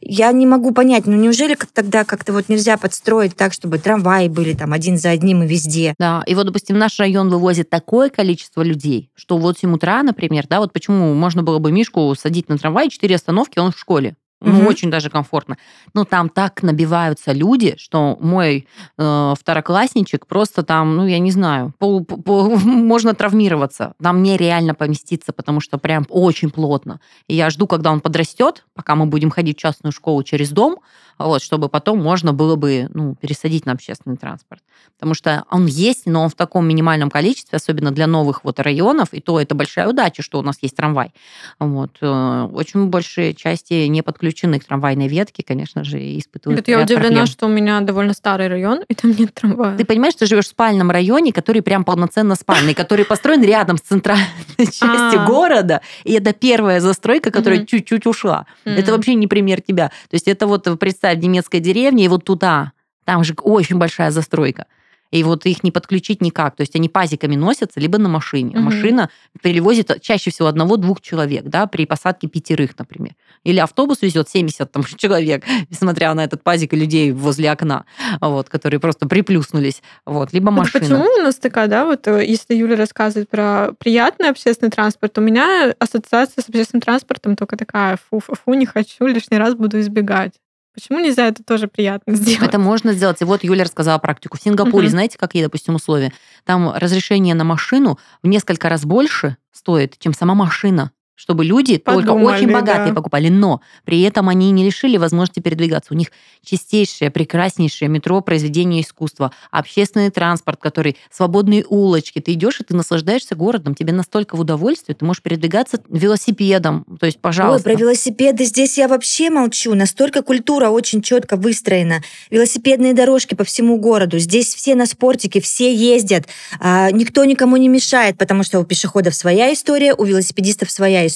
я 0.00 0.32
не 0.32 0.46
могу 0.46 0.72
понять, 0.72 1.06
ну 1.06 1.14
неужели 1.14 1.54
как 1.54 1.70
тогда 1.72 2.04
как-то 2.04 2.32
вот 2.32 2.48
нельзя 2.48 2.78
подстроить 2.78 3.36
так, 3.36 3.52
чтобы 3.52 3.78
трамваи 3.78 4.28
были 4.28 4.54
там 4.54 4.72
один 4.72 4.96
за 4.96 5.10
одним 5.10 5.42
и 5.42 5.46
везде? 5.46 5.94
Да, 5.98 6.22
и 6.26 6.34
вот, 6.34 6.46
допустим, 6.46 6.78
наш 6.78 6.98
район 6.98 7.28
вывозит 7.28 7.68
такое 7.68 8.08
количество 8.08 8.29
людей, 8.56 9.10
что 9.14 9.38
вот 9.38 9.56
в 9.56 9.60
7 9.60 9.74
утра, 9.74 10.02
например, 10.02 10.46
да, 10.48 10.60
вот 10.60 10.72
почему 10.72 11.14
можно 11.14 11.42
было 11.42 11.58
бы 11.58 11.72
Мишку 11.72 12.14
садить 12.18 12.48
на 12.48 12.58
трамвай, 12.58 12.88
4 12.90 13.14
остановки, 13.14 13.58
он 13.58 13.72
в 13.72 13.78
школе. 13.78 14.16
Ну, 14.42 14.52
Мгм. 14.52 14.66
очень 14.68 14.90
даже 14.90 15.10
комфортно. 15.10 15.58
Но 15.92 16.04
там 16.06 16.30
так 16.30 16.62
набиваются 16.62 17.32
люди, 17.32 17.74
что 17.76 18.16
мой 18.22 18.66
э, 18.96 19.34
второклассничек 19.38 20.26
просто 20.26 20.62
там, 20.62 20.96
ну, 20.96 21.06
я 21.06 21.18
не 21.18 21.30
знаю, 21.30 21.74
пол- 21.78 22.02
по- 22.06 22.16
по- 22.16 22.48
можно 22.64 23.12
травмироваться. 23.14 23.92
Там 24.02 24.22
нереально 24.22 24.74
поместиться, 24.74 25.32
потому 25.34 25.60
что 25.60 25.76
прям 25.76 26.06
очень 26.08 26.48
плотно. 26.50 27.00
И 27.28 27.34
я 27.34 27.50
жду, 27.50 27.66
когда 27.66 27.92
он 27.92 28.00
подрастет, 28.00 28.64
пока 28.74 28.94
мы 28.94 29.04
будем 29.04 29.30
ходить 29.30 29.58
в 29.58 29.60
частную 29.60 29.92
школу 29.92 30.22
через 30.22 30.48
дом, 30.52 30.78
вот, 31.26 31.42
чтобы 31.42 31.68
потом 31.68 32.02
можно 32.02 32.32
было 32.32 32.56
бы 32.56 32.88
ну, 32.92 33.14
пересадить 33.14 33.66
на 33.66 33.72
общественный 33.72 34.16
транспорт. 34.16 34.62
Потому 34.94 35.14
что 35.14 35.44
он 35.50 35.66
есть, 35.66 36.06
но 36.06 36.22
он 36.22 36.28
в 36.28 36.34
таком 36.34 36.66
минимальном 36.66 37.10
количестве, 37.10 37.56
особенно 37.56 37.90
для 37.90 38.06
новых 38.06 38.44
вот 38.44 38.60
районов, 38.60 39.08
и 39.12 39.20
то 39.20 39.40
это 39.40 39.54
большая 39.54 39.88
удача, 39.88 40.22
что 40.22 40.38
у 40.38 40.42
нас 40.42 40.56
есть 40.62 40.76
трамвай. 40.76 41.12
Вот. 41.58 41.90
э, 42.00 42.48
Очень 42.52 42.86
большие 42.86 43.34
части 43.34 43.86
не 43.86 44.02
подключены 44.02 44.58
к 44.58 44.64
трамвайной 44.64 45.08
ветке, 45.08 45.42
конечно 45.42 45.84
же, 45.84 45.98
испытывают 46.18 46.66
я 46.68 46.80
удивлена, 46.80 47.06
проблем. 47.06 47.26
что 47.26 47.46
у 47.46 47.48
меня 47.48 47.80
довольно 47.80 48.12
старый 48.12 48.48
район, 48.48 48.82
и 48.88 48.94
там 48.94 49.12
нет 49.12 49.34
трамвая. 49.34 49.76
Ты 49.76 49.84
понимаешь, 49.84 50.14
ты 50.14 50.26
живешь 50.26 50.46
в 50.46 50.48
спальном 50.48 50.90
районе, 50.90 51.32
который 51.32 51.62
прям 51.62 51.84
полноценно 51.84 52.34
спальный, 52.34 52.74
который 52.74 53.04
построен 53.04 53.42
рядом 53.42 53.76
с 53.78 53.82
центральной 53.82 54.24
частью 54.58 55.20
А. 55.20 55.26
города, 55.26 55.80
и 56.04 56.12
это 56.12 56.32
первая 56.32 56.80
застройка, 56.80 57.30
которая 57.30 57.64
чуть-чуть 57.66 58.06
ушла. 58.06 58.46
Это 58.64 58.92
вообще 58.92 59.14
не 59.14 59.26
пример 59.26 59.60
тебя. 59.60 59.88
То 60.08 60.14
есть 60.14 60.28
это 60.28 60.46
вот, 60.46 60.66
представь, 60.78 61.09
немецкая 61.14 61.60
деревня, 61.60 62.04
и 62.04 62.08
вот 62.08 62.24
туда, 62.24 62.72
там 63.04 63.24
же 63.24 63.34
очень 63.42 63.76
большая 63.76 64.10
застройка. 64.10 64.66
И 65.10 65.24
вот 65.24 65.44
их 65.44 65.64
не 65.64 65.72
подключить 65.72 66.22
никак. 66.22 66.54
То 66.56 66.60
есть 66.60 66.76
они 66.76 66.88
пазиками 66.88 67.34
носятся, 67.34 67.80
либо 67.80 67.98
на 67.98 68.08
машине. 68.08 68.52
Мгм. 68.54 68.64
Машина 68.64 69.10
перевозит 69.42 69.90
чаще 70.00 70.30
всего 70.30 70.46
одного-двух 70.48 71.00
человек, 71.00 71.44
да, 71.44 71.66
при 71.66 71.84
посадке 71.84 72.28
пятерых, 72.28 72.78
например. 72.78 73.14
Или 73.42 73.58
автобус 73.58 74.02
везет 74.02 74.28
70 74.28 74.70
там, 74.70 74.84
человек, 74.96 75.44
несмотря 75.68 76.14
на 76.14 76.24
этот 76.24 76.42
пазик 76.42 76.72
и 76.72 76.76
людей 76.76 77.10
возле 77.10 77.50
окна, 77.50 77.84
вот, 78.20 78.48
которые 78.48 78.78
просто 78.78 79.08
приплюснулись. 79.08 79.82
Вот, 80.06 80.32
либо 80.32 80.50
Вот 80.50 80.58
машина. 80.60 80.80
почему 80.80 81.04
у 81.04 81.22
нас 81.22 81.36
такая, 81.36 81.66
да, 81.66 81.84
вот 81.86 82.06
э, 82.06 82.24
если 82.24 82.54
Юля 82.54 82.76
рассказывает 82.76 83.28
про 83.28 83.72
приятный 83.78 84.30
общественный 84.30 84.70
транспорт, 84.70 85.18
у 85.18 85.20
меня 85.20 85.74
ассоциация 85.78 86.42
с 86.42 86.48
общественным 86.48 86.82
транспортом 86.82 87.34
только 87.34 87.56
такая, 87.56 87.98
фу, 88.10 88.20
фу, 88.20 88.34
фу, 88.34 88.54
не 88.54 88.66
хочу, 88.66 89.06
лишний 89.06 89.38
раз 89.38 89.54
буду 89.54 89.80
избегать. 89.80 90.34
Почему 90.74 91.00
нельзя 91.00 91.26
это 91.26 91.42
тоже 91.42 91.66
приятно 91.68 92.14
сделать? 92.14 92.42
Это 92.48 92.58
можно 92.58 92.92
сделать. 92.92 93.20
И 93.20 93.24
вот 93.24 93.42
Юля 93.42 93.64
рассказала 93.64 93.98
практику. 93.98 94.38
В 94.38 94.42
Сингапуре, 94.42 94.84
Мгм. 94.84 94.90
знаете, 94.90 95.18
какие, 95.18 95.42
допустим, 95.42 95.74
условия? 95.74 96.12
Там 96.44 96.72
разрешение 96.74 97.34
на 97.34 97.44
машину 97.44 97.98
в 98.22 98.28
несколько 98.28 98.68
раз 98.68 98.84
больше 98.84 99.36
стоит, 99.52 99.98
чем 99.98 100.14
сама 100.14 100.34
машина 100.34 100.92
чтобы 101.20 101.44
люди 101.44 101.76
только 101.76 102.12
Подумали, 102.12 102.36
очень 102.36 102.50
богатые 102.50 102.88
да. 102.88 102.94
покупали, 102.94 103.28
но 103.28 103.60
при 103.84 104.00
этом 104.00 104.30
они 104.30 104.50
не 104.52 104.64
лишили 104.64 104.96
возможности 104.96 105.40
передвигаться. 105.40 105.92
У 105.92 105.96
них 105.96 106.12
чистейшее, 106.42 107.10
прекраснейшее 107.10 107.90
метро 107.90 108.22
произведение 108.22 108.80
искусства, 108.80 109.30
общественный 109.50 110.08
транспорт, 110.10 110.58
который 110.62 110.96
свободные 111.10 111.66
улочки. 111.68 112.20
Ты 112.20 112.32
идешь 112.32 112.60
и 112.60 112.64
ты 112.64 112.74
наслаждаешься 112.74 113.34
городом, 113.34 113.74
тебе 113.74 113.92
настолько 113.92 114.34
в 114.34 114.40
удовольствие, 114.40 114.96
ты 114.96 115.04
можешь 115.04 115.22
передвигаться 115.22 115.82
велосипедом. 115.90 116.86
То 116.98 117.04
есть, 117.04 117.20
пожалуйста. 117.20 117.68
Ой, 117.68 117.74
про 117.74 117.78
велосипеды 117.78 118.46
здесь 118.46 118.78
я 118.78 118.88
вообще 118.88 119.28
молчу. 119.28 119.74
Настолько 119.74 120.22
культура 120.22 120.70
очень 120.70 121.02
четко 121.02 121.36
выстроена. 121.36 122.02
Велосипедные 122.30 122.94
дорожки 122.94 123.34
по 123.34 123.44
всему 123.44 123.76
городу. 123.78 124.18
Здесь 124.18 124.54
все 124.54 124.74
на 124.74 124.86
спортике, 124.86 125.42
все 125.42 125.74
ездят. 125.74 126.28
А, 126.60 126.90
никто 126.92 127.26
никому 127.26 127.58
не 127.58 127.68
мешает, 127.68 128.16
потому 128.16 128.42
что 128.42 128.58
у 128.58 128.64
пешеходов 128.64 129.14
своя 129.14 129.52
история, 129.52 129.92
у 129.92 130.04
велосипедистов 130.04 130.70
своя 130.70 131.02
история. 131.02 131.09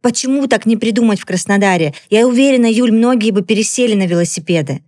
Почему 0.00 0.46
так 0.46 0.66
не 0.66 0.76
придумать 0.76 1.20
в 1.20 1.24
Краснодаре? 1.24 1.94
Я 2.10 2.26
уверена, 2.26 2.66
Юль, 2.66 2.92
многие 2.92 3.30
бы 3.30 3.42
пересели 3.42 3.94
на 3.94 4.06
велосипеды. 4.06 4.82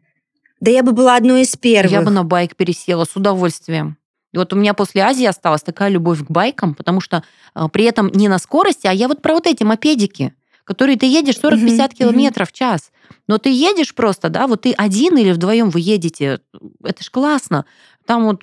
Да 0.61 0.71
я 0.71 0.83
бы 0.83 0.93
была 0.93 1.17
одной 1.17 1.43
из 1.43 1.57
первых. 1.57 1.93
Я 1.93 2.03
бы 2.03 2.11
на 2.11 2.25
байк 2.25 2.57
пересела 2.57 3.05
с 3.05 3.17
удовольствием. 3.17 3.99
И 4.33 4.39
вот 4.39 4.53
у 4.53 4.57
меня 4.57 4.75
после 4.75 5.03
Азии 5.03 5.27
осталась 5.27 5.63
такая 5.63 5.91
любовь 5.91 6.25
к 6.25 6.31
байкам, 6.31 6.75
потому 6.75 7.01
что 7.01 7.23
э, 7.55 7.69
при 7.73 7.85
этом 7.85 8.09
не 8.09 8.29
на 8.29 8.39
скорости, 8.39 8.87
а 8.87 8.93
я 8.93 9.07
вот 9.07 9.23
про 9.23 9.35
вот 9.35 9.47
эти 9.47 9.63
мопедики, 9.63 10.35
которые 10.65 10.97
ты 10.97 11.07
едешь 11.07 11.37
40-50 11.37 11.57
Мгм, 11.57 11.89
километров 11.91 12.49
в 12.49 12.53
час. 12.53 12.91
Но 13.29 13.39
ты 13.39 13.51
едешь 13.51 13.95
просто, 13.95 14.31
да, 14.31 14.47
вот 14.47 14.63
ты 14.63 14.73
один 14.73 15.17
или 15.17 15.33
вдвоем 15.33 15.71
вы 15.71 15.81
едете, 15.81 16.41
это 16.83 17.05
ж 17.05 17.11
классно. 17.11 17.65
Там 18.07 18.25
вот 18.25 18.43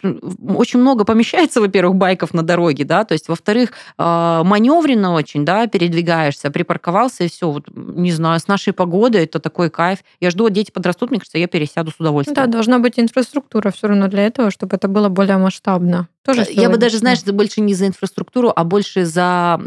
очень 0.56 0.80
много 0.80 1.06
помещается, 1.06 1.62
во-первых, 1.62 1.96
байков 1.96 2.34
на 2.34 2.44
дороге, 2.44 2.84
да, 2.84 3.04
то 3.04 3.14
есть, 3.14 3.28
во-вторых, 3.28 3.72
э, 3.98 4.42
маневренно 4.44 5.14
очень, 5.14 5.46
да, 5.46 5.68
передвигаешься, 5.68 6.50
припарковался 6.52 7.24
и 7.26 7.30
все. 7.30 7.50
Вот, 7.50 7.66
не 7.74 8.12
знаю, 8.12 8.40
с 8.40 8.48
нашей 8.48 8.74
погодой 8.74 9.24
это 9.24 9.40
такой 9.40 9.70
кайф. 9.70 10.00
Я 10.20 10.32
жду, 10.32 10.50
дети 10.50 10.72
подрастут, 10.72 11.12
мне 11.12 11.20
кажется, 11.20 11.38
я 11.38 11.48
пересяду 11.48 11.92
с 11.92 12.00
удовольствием. 12.00 12.36
Да, 12.36 12.48
должна 12.48 12.80
быть 12.80 13.00
инфраструктура 13.00 13.72
все 13.72 13.88
равно 13.88 14.08
для 14.08 14.26
этого, 14.26 14.52
чтобы 14.52 14.76
это 14.76 14.88
было 14.88 15.10
более 15.10 15.38
масштабно. 15.38 16.08
Тоже 16.24 16.42
Э, 16.42 16.46
Я 16.54 16.70
бы 16.70 16.78
даже, 16.78 16.98
знаешь, 16.98 17.24
больше 17.24 17.62
не 17.62 17.74
за 17.74 17.88
инфраструктуру, 17.88 18.52
а 18.56 18.64
больше 18.64 19.06
за, 19.06 19.60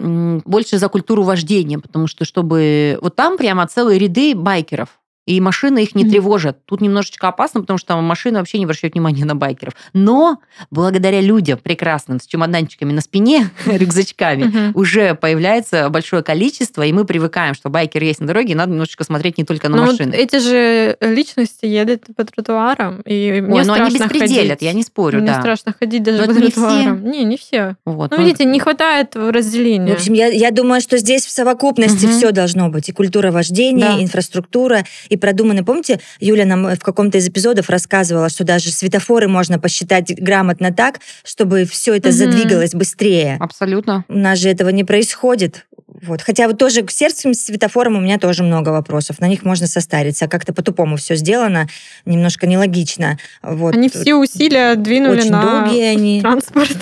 больше 0.44 0.78
за 0.78 0.88
культуру 0.88 1.22
вождения, 1.22 1.78
потому 1.78 2.06
что 2.06 2.24
чтобы... 2.24 2.98
Вот 3.00 3.16
там 3.16 3.36
прямо 3.36 3.66
целые 3.66 3.98
ряды 3.98 4.34
байкеров. 4.34 4.88
И 5.26 5.40
машины 5.40 5.82
их 5.82 5.94
не 5.94 6.04
Мгм. 6.04 6.12
тревожат. 6.12 6.64
Тут 6.66 6.80
немножечко 6.80 7.28
опасно, 7.28 7.60
потому 7.60 7.78
что 7.78 7.96
машины 8.00 8.38
вообще 8.38 8.58
не 8.58 8.64
обращают 8.64 8.94
внимания 8.94 9.24
на 9.24 9.34
байкеров. 9.34 9.74
Но 9.92 10.38
благодаря 10.70 11.20
людям 11.20 11.58
прекрасным 11.62 12.20
с 12.20 12.26
чемоданчиками 12.26 12.92
на 12.92 13.00
спине, 13.00 13.48
рюкзачками, 13.66 14.44
Мгм. 14.44 14.70
уже 14.74 15.14
появляется 15.14 15.88
большое 15.90 16.22
количество, 16.22 16.82
и 16.82 16.92
мы 16.92 17.04
привыкаем, 17.04 17.54
что 17.54 17.70
байкер 17.70 18.02
есть 18.02 18.20
на 18.20 18.26
дороге, 18.26 18.52
и 18.52 18.54
надо 18.54 18.72
немножечко 18.72 19.04
смотреть 19.04 19.38
не 19.38 19.44
только 19.44 19.68
на 19.68 19.76
Ну, 19.78 19.82
вот 19.84 19.92
машины. 19.92 20.14
эти 20.14 20.38
же 20.38 20.96
личности 21.00 21.66
едут 21.66 22.04
по 22.16 22.24
тротуарам, 22.24 23.00
и 23.02 23.40
мне 23.40 23.60
Ой, 23.60 23.64
но 23.64 23.72
они 23.74 23.90
страшно 23.90 24.12
беспределят, 24.14 24.48
ходить. 24.58 24.62
я 24.62 24.72
не 24.72 24.82
спорю, 24.82 25.18
Мне 25.18 25.28
да. 25.28 25.40
страшно 25.40 25.74
ходить 25.78 26.02
даже 26.02 26.18
Но 26.18 26.26
по 26.26 26.30
это 26.32 26.40
не 26.40 26.50
все. 26.50 26.60
тротуарам. 26.60 27.10
Не, 27.10 27.24
не 27.24 27.36
все. 27.36 27.76
Вот, 27.84 28.10
Ну, 28.10 28.16
ну, 28.18 28.24
видите, 28.24 28.44
не 28.44 28.60
хватает 28.60 29.16
разделения. 29.16 29.92
В 29.92 29.94
общем, 29.96 30.12
я, 30.14 30.26
я 30.28 30.50
думаю, 30.50 30.80
что 30.80 30.98
здесь 30.98 31.24
в 31.24 31.30
совокупности 31.30 32.06
Мгм. 32.06 32.14
все 32.14 32.30
должно 32.32 32.68
быть. 32.68 32.88
И 32.88 32.92
культура 32.92 33.30
вождения, 33.30 33.96
Да. 33.96 34.02
инфраструктура, 34.02 34.84
и 35.08 35.13
продумано. 35.16 35.64
Помните, 35.64 36.00
Юля 36.20 36.44
нам 36.46 36.74
в 36.74 36.80
каком-то 36.80 37.18
из 37.18 37.28
эпизодов 37.28 37.70
рассказывала, 37.70 38.28
что 38.28 38.44
даже 38.44 38.70
светофоры 38.70 39.28
можно 39.28 39.58
посчитать 39.58 40.14
грамотно 40.20 40.72
так, 40.72 41.00
чтобы 41.24 41.64
все 41.64 41.94
это 41.94 42.08
Мгм. 42.08 42.16
задвигалось 42.18 42.72
быстрее. 42.74 43.36
Абсолютно. 43.40 44.04
У 44.08 44.18
нас 44.18 44.38
же 44.38 44.48
этого 44.48 44.68
не 44.70 44.84
происходит. 44.84 45.66
Вот. 46.02 46.22
Хотя 46.22 46.48
вот 46.48 46.58
тоже 46.58 46.82
к 46.82 46.90
сердцем 46.90 47.34
с 47.34 47.40
светофором 47.42 47.96
у 47.96 48.00
меня 48.00 48.18
тоже 48.18 48.42
много 48.42 48.70
вопросов. 48.70 49.20
На 49.20 49.28
них 49.28 49.44
можно 49.44 49.66
состариться. 49.66 50.26
Как-то 50.28 50.52
по-тупому 50.52 50.96
все 50.96 51.14
сделано, 51.14 51.68
немножко 52.04 52.46
нелогично. 52.46 53.18
Вот. 53.42 53.74
Они 53.74 53.88
все 53.88 54.14
усилия 54.14 54.74
двинули 54.74 55.20
Очень 55.20 55.30
на 55.30 55.42
долгие 55.42 55.84
они. 55.84 56.20
транспорт. 56.20 56.76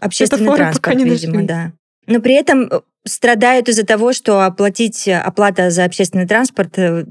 Общественный 0.00 0.38
Светофоры 0.40 0.64
транспорт, 0.64 1.02
видимо, 1.02 1.42
да. 1.44 1.72
Но 2.06 2.20
при 2.20 2.34
этом 2.34 2.62
э, 2.70 2.80
страдают 3.06 3.68
из-за 3.68 3.84
того, 3.84 4.12
что 4.12 4.44
оплатить 4.44 5.08
э, 5.08 5.16
оплата 5.16 5.70
за 5.70 5.84
общественный 5.84 6.26
транспорт 6.26 6.78
э, 6.78 7.04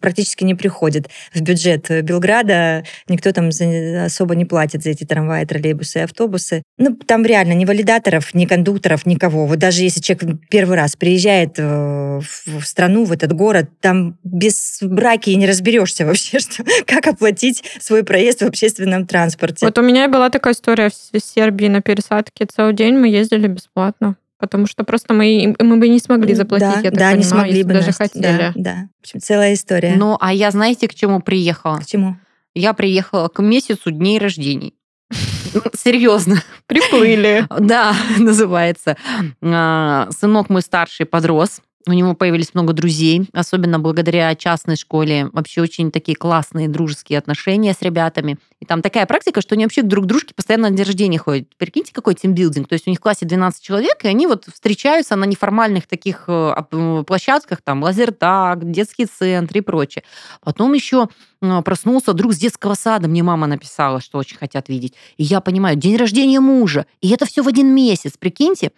практически 0.00 0.44
не 0.44 0.54
приходит 0.54 1.08
в 1.34 1.40
бюджет 1.42 1.90
э, 1.90 2.00
Белграда. 2.00 2.84
Никто 3.08 3.32
там 3.32 3.52
за- 3.52 4.04
особо 4.06 4.34
не 4.34 4.44
платит 4.44 4.82
за 4.82 4.90
эти 4.90 5.04
трамваи, 5.04 5.44
троллейбусы 5.44 5.98
и 5.98 6.02
автобусы. 6.02 6.62
Ну, 6.78 6.96
там 6.96 7.24
реально 7.24 7.52
ни 7.52 7.64
валидаторов, 7.64 8.32
ни 8.34 8.46
кондукторов, 8.46 9.04
никого. 9.04 9.46
Вот 9.46 9.58
даже 9.58 9.82
если 9.82 10.00
человек 10.00 10.40
первый 10.48 10.76
раз 10.76 10.96
приезжает 10.96 11.58
в 11.58 12.22
страну, 12.62 13.04
в 13.04 13.12
этот 13.12 13.32
город, 13.32 13.68
там 13.80 14.18
без 14.24 14.78
браки 14.80 15.30
и 15.30 15.36
не 15.36 15.46
разберешься 15.46 16.06
вообще, 16.06 16.38
что, 16.38 16.64
как 16.86 17.06
оплатить 17.06 17.62
свой 17.80 18.02
проезд 18.02 18.40
в 18.40 18.46
общественном 18.46 19.06
транспорте. 19.06 19.66
Вот 19.66 19.78
у 19.78 19.82
меня 19.82 20.08
была 20.08 20.30
такая 20.30 20.54
история 20.54 20.90
в 20.90 21.20
Сербии 21.20 21.66
на 21.66 21.82
пересадке. 21.82 22.46
Целый 22.46 22.74
день 22.74 22.94
мы 22.94 23.08
ездили 23.08 23.46
бесплатно. 23.46 24.16
Потому 24.44 24.66
что 24.66 24.84
просто 24.84 25.14
мы, 25.14 25.56
мы 25.58 25.76
бы 25.78 25.88
не 25.88 25.98
смогли 25.98 26.34
заплатить, 26.34 26.68
да, 26.68 26.80
я 26.80 26.90
так 26.90 26.98
да, 26.98 27.12
не 27.12 27.22
понимаю, 27.22 27.24
смогли 27.24 27.52
если 27.52 27.62
бы, 27.66 27.72
даже 27.72 27.86
Настя. 27.86 28.02
хотели. 28.02 28.36
Да, 28.38 28.52
да. 28.54 28.88
В 29.00 29.04
общем, 29.04 29.20
целая 29.20 29.54
история. 29.54 29.94
Ну, 29.96 30.18
а 30.20 30.34
я 30.34 30.50
знаете, 30.50 30.86
к 30.86 30.94
чему 30.94 31.20
приехала? 31.20 31.78
К 31.78 31.86
чему? 31.86 32.16
Я 32.54 32.74
приехала 32.74 33.28
к 33.28 33.42
месяцу 33.42 33.90
дней 33.90 34.18
рождений. 34.18 34.74
Серьезно. 35.74 36.42
Приплыли. 36.66 37.46
Да, 37.58 37.94
называется. 38.18 38.98
А, 39.42 40.08
Сынок 40.10 40.50
мой 40.50 40.60
старший 40.60 41.06
подрос. 41.06 41.62
У 41.86 41.92
него 41.92 42.14
появились 42.14 42.54
много 42.54 42.72
друзей, 42.72 43.28
особенно 43.34 43.78
благодаря 43.78 44.34
частной 44.34 44.76
школе. 44.76 45.28
Вообще 45.34 45.60
очень 45.60 45.90
такие 45.90 46.16
классные 46.16 46.66
дружеские 46.66 47.18
отношения 47.18 47.74
с 47.74 47.82
ребятами. 47.82 48.38
И 48.58 48.64
там 48.64 48.80
такая 48.80 49.04
практика, 49.04 49.42
что 49.42 49.54
они 49.54 49.66
вообще 49.66 49.82
друг 49.82 50.06
к 50.06 50.08
дружке 50.08 50.32
постоянно 50.34 50.70
на 50.70 50.76
день 50.76 50.86
рождения 50.86 51.18
ходят. 51.18 51.54
Прикиньте, 51.58 51.92
какой 51.92 52.14
тимбилдинг. 52.14 52.68
То 52.68 52.72
есть 52.72 52.86
у 52.86 52.90
них 52.90 53.00
в 53.00 53.02
классе 53.02 53.26
12 53.26 53.62
человек, 53.62 54.02
и 54.02 54.08
они 54.08 54.26
вот 54.26 54.46
встречаются 54.50 55.14
на 55.16 55.24
неформальных 55.24 55.86
таких 55.86 56.24
э, 56.26 56.54
э, 56.72 57.04
площадках, 57.06 57.60
там, 57.60 57.82
лазертаг, 57.82 58.70
детский 58.70 59.04
центр 59.04 59.58
и 59.58 59.60
прочее. 59.60 60.04
Потом 60.42 60.72
еще 60.72 61.10
э, 61.42 61.62
проснулся 61.62 62.14
друг 62.14 62.32
с 62.32 62.38
детского 62.38 62.74
сада, 62.74 63.08
мне 63.08 63.22
мама 63.22 63.46
написала, 63.46 64.00
что 64.00 64.16
очень 64.16 64.38
хотят 64.38 64.70
видеть. 64.70 64.94
И 65.18 65.24
я 65.24 65.42
понимаю, 65.42 65.76
день 65.76 65.96
рождения 65.96 66.40
мужа. 66.40 66.86
И 67.02 67.10
это 67.10 67.26
все 67.26 67.42
в 67.42 67.48
один 67.48 67.74
месяц, 67.74 68.14
прикиньте. 68.18 68.72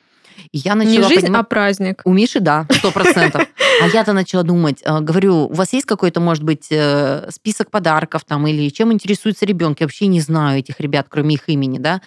И 0.53 0.59
я 0.59 0.75
начала 0.75 0.93
Не 0.95 1.03
жизнь, 1.03 1.21
понимать- 1.27 1.41
а 1.41 1.45
праздник. 1.45 2.03
у 2.05 2.13
Миши, 2.13 2.41
да, 2.41 2.67
сто 2.71 2.91
процентов. 2.91 3.43
А 3.83 3.89
я-то 3.89 4.15
начала 4.15 4.43
думать, 4.43 4.81
э, 4.85 5.01
говорю, 5.01 5.49
у 5.49 5.53
вас 5.53 5.73
есть 5.75 5.85
какой-то, 5.87 6.19
может 6.19 6.43
быть, 6.45 6.69
э, 6.71 7.29
список 7.31 7.71
подарков 7.71 8.25
там 8.25 8.47
или 8.47 8.71
чем 8.71 8.91
интересуется 8.93 9.45
ребенок? 9.45 9.81
Я 9.81 9.87
вообще 9.87 10.07
не 10.07 10.21
знаю 10.21 10.61
этих 10.61 10.81
ребят, 10.81 11.07
кроме 11.11 11.35
их 11.35 11.49
имени, 11.51 11.77
да. 11.79 12.01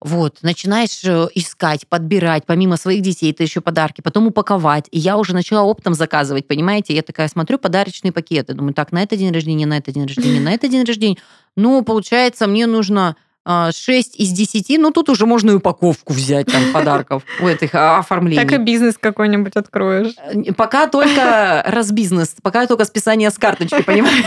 Вот, 0.00 0.38
начинаешь 0.42 1.02
э, 1.02 1.26
искать, 1.34 1.88
подбирать, 1.88 2.44
помимо 2.46 2.76
своих 2.76 3.02
детей, 3.02 3.32
это 3.32 3.42
еще 3.42 3.60
подарки, 3.60 4.00
потом 4.00 4.28
упаковать. 4.28 4.84
И 4.92 4.98
я 5.00 5.16
уже 5.16 5.34
начала 5.34 5.62
оптом 5.64 5.94
заказывать, 5.94 6.46
понимаете? 6.46 6.94
Я 6.94 7.02
такая 7.02 7.26
смотрю 7.26 7.58
подарочные 7.58 8.12
пакеты, 8.12 8.54
думаю, 8.54 8.74
так, 8.74 8.92
на 8.92 9.02
это 9.02 9.16
день 9.16 9.32
рождения, 9.32 9.66
на 9.66 9.78
это 9.78 9.90
день 9.90 10.06
рождения, 10.06 10.38
на 10.40 10.52
это 10.54 10.68
день 10.68 10.84
рождения. 10.84 11.16
Ну, 11.56 11.82
получается, 11.82 12.46
мне 12.46 12.66
нужно 12.68 13.16
6 13.48 14.20
из 14.20 14.30
10, 14.30 14.78
ну, 14.78 14.90
тут 14.90 15.08
уже 15.08 15.24
можно 15.24 15.52
и 15.52 15.54
упаковку 15.54 16.12
взять 16.12 16.46
там 16.46 16.62
подарков 16.72 17.22
у 17.40 17.46
этих 17.46 17.74
а, 17.74 17.98
оформлений. 17.98 18.36
Так 18.36 18.52
и 18.52 18.62
бизнес 18.62 18.96
какой-нибудь 18.98 19.56
откроешь. 19.56 20.14
Э, 20.18 20.52
Пока 20.52 20.86
только 20.86 21.62
разбизнес, 21.66 22.34
пока 22.42 22.66
только 22.66 22.84
списание 22.84 23.30
с 23.30 23.38
карточки, 23.38 23.82
понимаешь? 23.82 24.26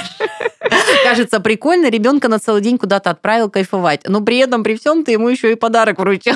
Кажется 1.03 1.39
прикольно, 1.39 1.89
ребенка 1.89 2.27
на 2.29 2.39
целый 2.39 2.61
день 2.61 2.77
куда-то 2.77 3.11
отправил 3.11 3.49
кайфовать. 3.49 4.01
Но 4.07 4.21
при 4.21 4.37
этом, 4.37 4.63
при 4.63 4.75
всем, 4.75 5.03
ты 5.03 5.11
ему 5.11 5.29
еще 5.29 5.51
и 5.51 5.55
подарок 5.55 5.99
вручил, 5.99 6.35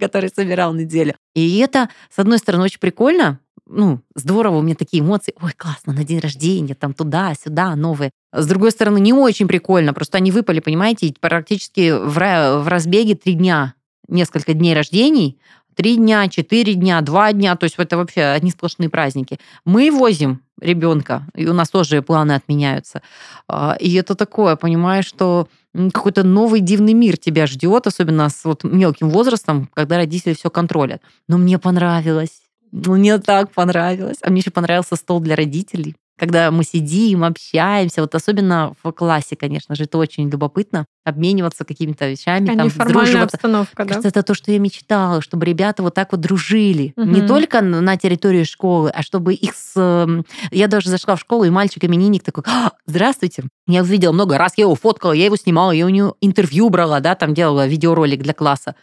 который 0.00 0.30
собирал 0.34 0.74
неделю. 0.74 1.14
И 1.34 1.58
это, 1.58 1.90
с 2.14 2.18
одной 2.18 2.38
стороны, 2.38 2.64
очень 2.64 2.80
прикольно, 2.80 3.38
ну, 3.68 4.00
здорово, 4.14 4.58
у 4.58 4.62
меня 4.62 4.74
такие 4.74 5.02
эмоции, 5.02 5.34
ой, 5.40 5.52
классно, 5.56 5.92
на 5.92 6.04
день 6.04 6.20
рождения, 6.20 6.74
там 6.74 6.94
туда-сюда, 6.94 7.74
новые. 7.74 8.10
С 8.32 8.46
другой 8.46 8.70
стороны, 8.70 8.98
не 8.98 9.12
очень 9.12 9.48
прикольно, 9.48 9.92
просто 9.92 10.18
они 10.18 10.30
выпали, 10.30 10.60
понимаете, 10.60 11.12
практически 11.20 11.90
в, 11.92 12.14
в 12.62 12.68
разбеге 12.68 13.14
три 13.14 13.34
дня, 13.34 13.74
несколько 14.08 14.54
дней 14.54 14.74
рождений, 14.74 15.38
три 15.74 15.96
дня, 15.96 16.28
четыре 16.28 16.74
дня, 16.74 17.00
два 17.02 17.32
дня, 17.32 17.54
то 17.56 17.64
есть 17.64 17.76
это 17.78 17.96
вообще 17.96 18.22
одни 18.22 18.50
сплошные 18.50 18.88
праздники. 18.88 19.38
Мы 19.64 19.90
возим 19.90 20.42
ребенка, 20.60 21.26
и 21.34 21.46
у 21.46 21.52
нас 21.52 21.68
тоже 21.68 22.02
планы 22.02 22.32
отменяются. 22.32 23.02
А, 23.48 23.76
И 23.78 23.92
это 23.94 24.14
такое, 24.14 24.56
понимаешь, 24.56 25.06
что 25.06 25.48
какой-то 25.92 26.22
новый 26.24 26.60
дивный 26.60 26.94
мир 26.94 27.18
тебя 27.18 27.46
ждет, 27.46 27.86
особенно 27.86 28.28
с 28.30 28.44
вот 28.44 28.64
мелким 28.64 29.10
возрастом, 29.10 29.68
когда 29.74 29.96
родители 29.96 30.32
все 30.32 30.48
контролят. 30.48 31.02
Но 31.28 31.36
мне 31.36 31.58
понравилось. 31.58 32.45
Ну, 32.72 32.94
Мне 32.96 33.18
так 33.18 33.50
понравилось. 33.52 34.18
А 34.22 34.30
мне 34.30 34.40
еще 34.40 34.50
понравился 34.50 34.96
стол 34.96 35.20
для 35.20 35.36
родителей. 35.36 35.94
Когда 36.18 36.50
мы 36.50 36.64
сидим, 36.64 37.24
общаемся, 37.24 38.00
вот 38.00 38.14
особенно 38.14 38.72
в 38.82 38.90
классе, 38.92 39.36
конечно 39.36 39.74
же, 39.74 39.84
это 39.84 39.98
очень 39.98 40.30
любопытно, 40.30 40.86
обмениваться 41.04 41.66
какими-то 41.66 42.08
вещами, 42.08 42.48
А 42.48 42.56
там, 42.56 42.64
неформальная 42.64 43.02
сдруживаться. 43.04 43.36
обстановка, 43.36 43.84
да? 43.84 43.88
Кажется, 43.88 44.08
это 44.08 44.22
то, 44.22 44.32
что 44.32 44.50
я 44.50 44.58
мечтала, 44.58 45.20
чтобы 45.20 45.44
ребята 45.44 45.82
вот 45.82 45.92
так 45.92 46.12
вот 46.12 46.22
дружили. 46.22 46.94
Не 46.96 47.18
Мгм. 47.20 47.26
только 47.26 47.60
на 47.60 47.82
на 47.82 47.98
территории 47.98 48.44
школы, 48.44 48.88
а 48.88 49.02
чтобы 49.02 49.34
их 49.34 49.54
с... 49.54 49.72
эм, 49.78 50.24
Я 50.50 50.68
даже 50.68 50.88
зашла 50.88 51.16
в 51.16 51.20
школу, 51.20 51.44
и 51.44 51.50
мальчик-именинник 51.50 52.22
такой, 52.22 52.44
«А, 52.46 52.72
здравствуйте. 52.86 53.44
Я 53.66 53.82
увидела 53.82 54.12
много 54.12 54.38
раз, 54.38 54.54
я 54.56 54.62
его 54.64 54.74
фоткала, 54.74 55.12
я 55.12 55.26
его 55.26 55.36
снимала, 55.36 55.72
я 55.72 55.84
у 55.84 55.90
него 55.90 56.16
интервью 56.22 56.70
брала, 56.70 57.00
да, 57.00 57.14
там 57.14 57.34
делала 57.34 57.66
видеоролик 57.66 58.22
для 58.22 58.32
класса. 58.32 58.74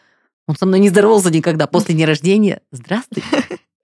Он 0.47 0.55
со 0.55 0.67
мной 0.67 0.77
не 0.79 0.89
здоровался 0.89 1.31
никогда 1.31 1.65
после 1.65 1.95
дня 1.95 2.05
рождения. 2.05 2.61
Здравствуйте. 2.71 3.23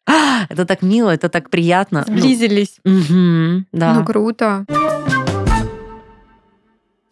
А, 0.10 0.46
Это 0.50 0.66
так 0.66 0.82
мило, 0.82 1.10
это 1.12 1.30
так 1.30 1.50
приятно. 1.50 2.04
Ну, 2.08 2.18
Сблизились. 2.18 2.78
мгм, 2.84 3.68
да. 3.72 3.94
Ну, 3.94 4.06
круто. 4.06 4.66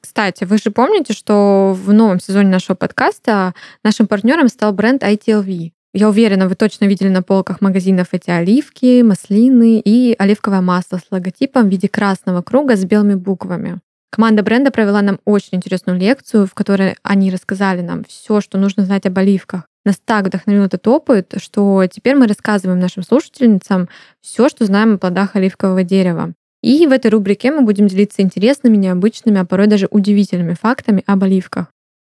Кстати, 0.01 0.45
вы 0.45 0.57
же 0.57 0.71
помните, 0.71 1.13
что 1.13 1.77
в 1.79 1.93
новом 1.93 2.19
сезоне 2.19 2.49
нашего 2.49 2.75
подкаста 2.75 3.53
нашим 3.83 4.07
партнером 4.07 4.47
стал 4.47 4.73
бренд 4.73 5.03
ITLV. 5.03 5.71
Я 5.93 6.09
уверена, 6.09 6.47
вы 6.47 6.55
точно 6.55 6.85
видели 6.85 7.09
на 7.09 7.21
полках 7.21 7.61
магазинов 7.61 8.07
эти 8.11 8.29
оливки, 8.29 9.01
маслины 9.03 9.79
и 9.79 10.15
оливковое 10.17 10.61
масло 10.61 10.97
с 10.97 11.11
логотипом 11.11 11.67
в 11.67 11.69
виде 11.69 11.87
красного 11.87 12.41
круга 12.41 12.75
с 12.75 12.83
белыми 12.83 13.15
буквами. 13.15 13.79
Команда 14.09 14.41
бренда 14.41 14.71
провела 14.71 15.01
нам 15.01 15.19
очень 15.25 15.57
интересную 15.57 15.99
лекцию, 15.99 16.47
в 16.47 16.53
которой 16.53 16.95
они 17.03 17.29
рассказали 17.29 17.81
нам 17.81 18.03
все, 18.07 18.41
что 18.41 18.57
нужно 18.57 18.85
знать 18.85 19.05
об 19.05 19.17
оливках. 19.17 19.63
Нас 19.87 20.01
так 20.03 20.25
вдохновил 20.25 20.65
этот 20.65 20.85
опыт, 20.85 21.35
что 21.37 21.85
теперь 21.89 22.17
мы 22.17 22.27
рассказываем 22.27 22.77
нашим 22.77 23.03
слушательницам 23.03 23.87
все, 24.19 24.49
что 24.49 24.65
знаем 24.65 24.95
о 24.95 24.97
плодах 24.97 25.37
оливкового 25.37 25.83
дерева. 25.83 26.33
И 26.61 26.85
в 26.85 26.91
этой 26.91 27.09
рубрике 27.09 27.53
мы 27.53 27.61
будем 27.61 27.87
делиться 27.87 28.21
интересными, 28.21 28.75
необычными, 28.75 29.39
а 29.39 29.45
порой 29.45 29.67
даже 29.67 29.87
удивительными 29.89 30.55
фактами 30.61 31.05
об 31.05 31.23
оливках. 31.23 31.67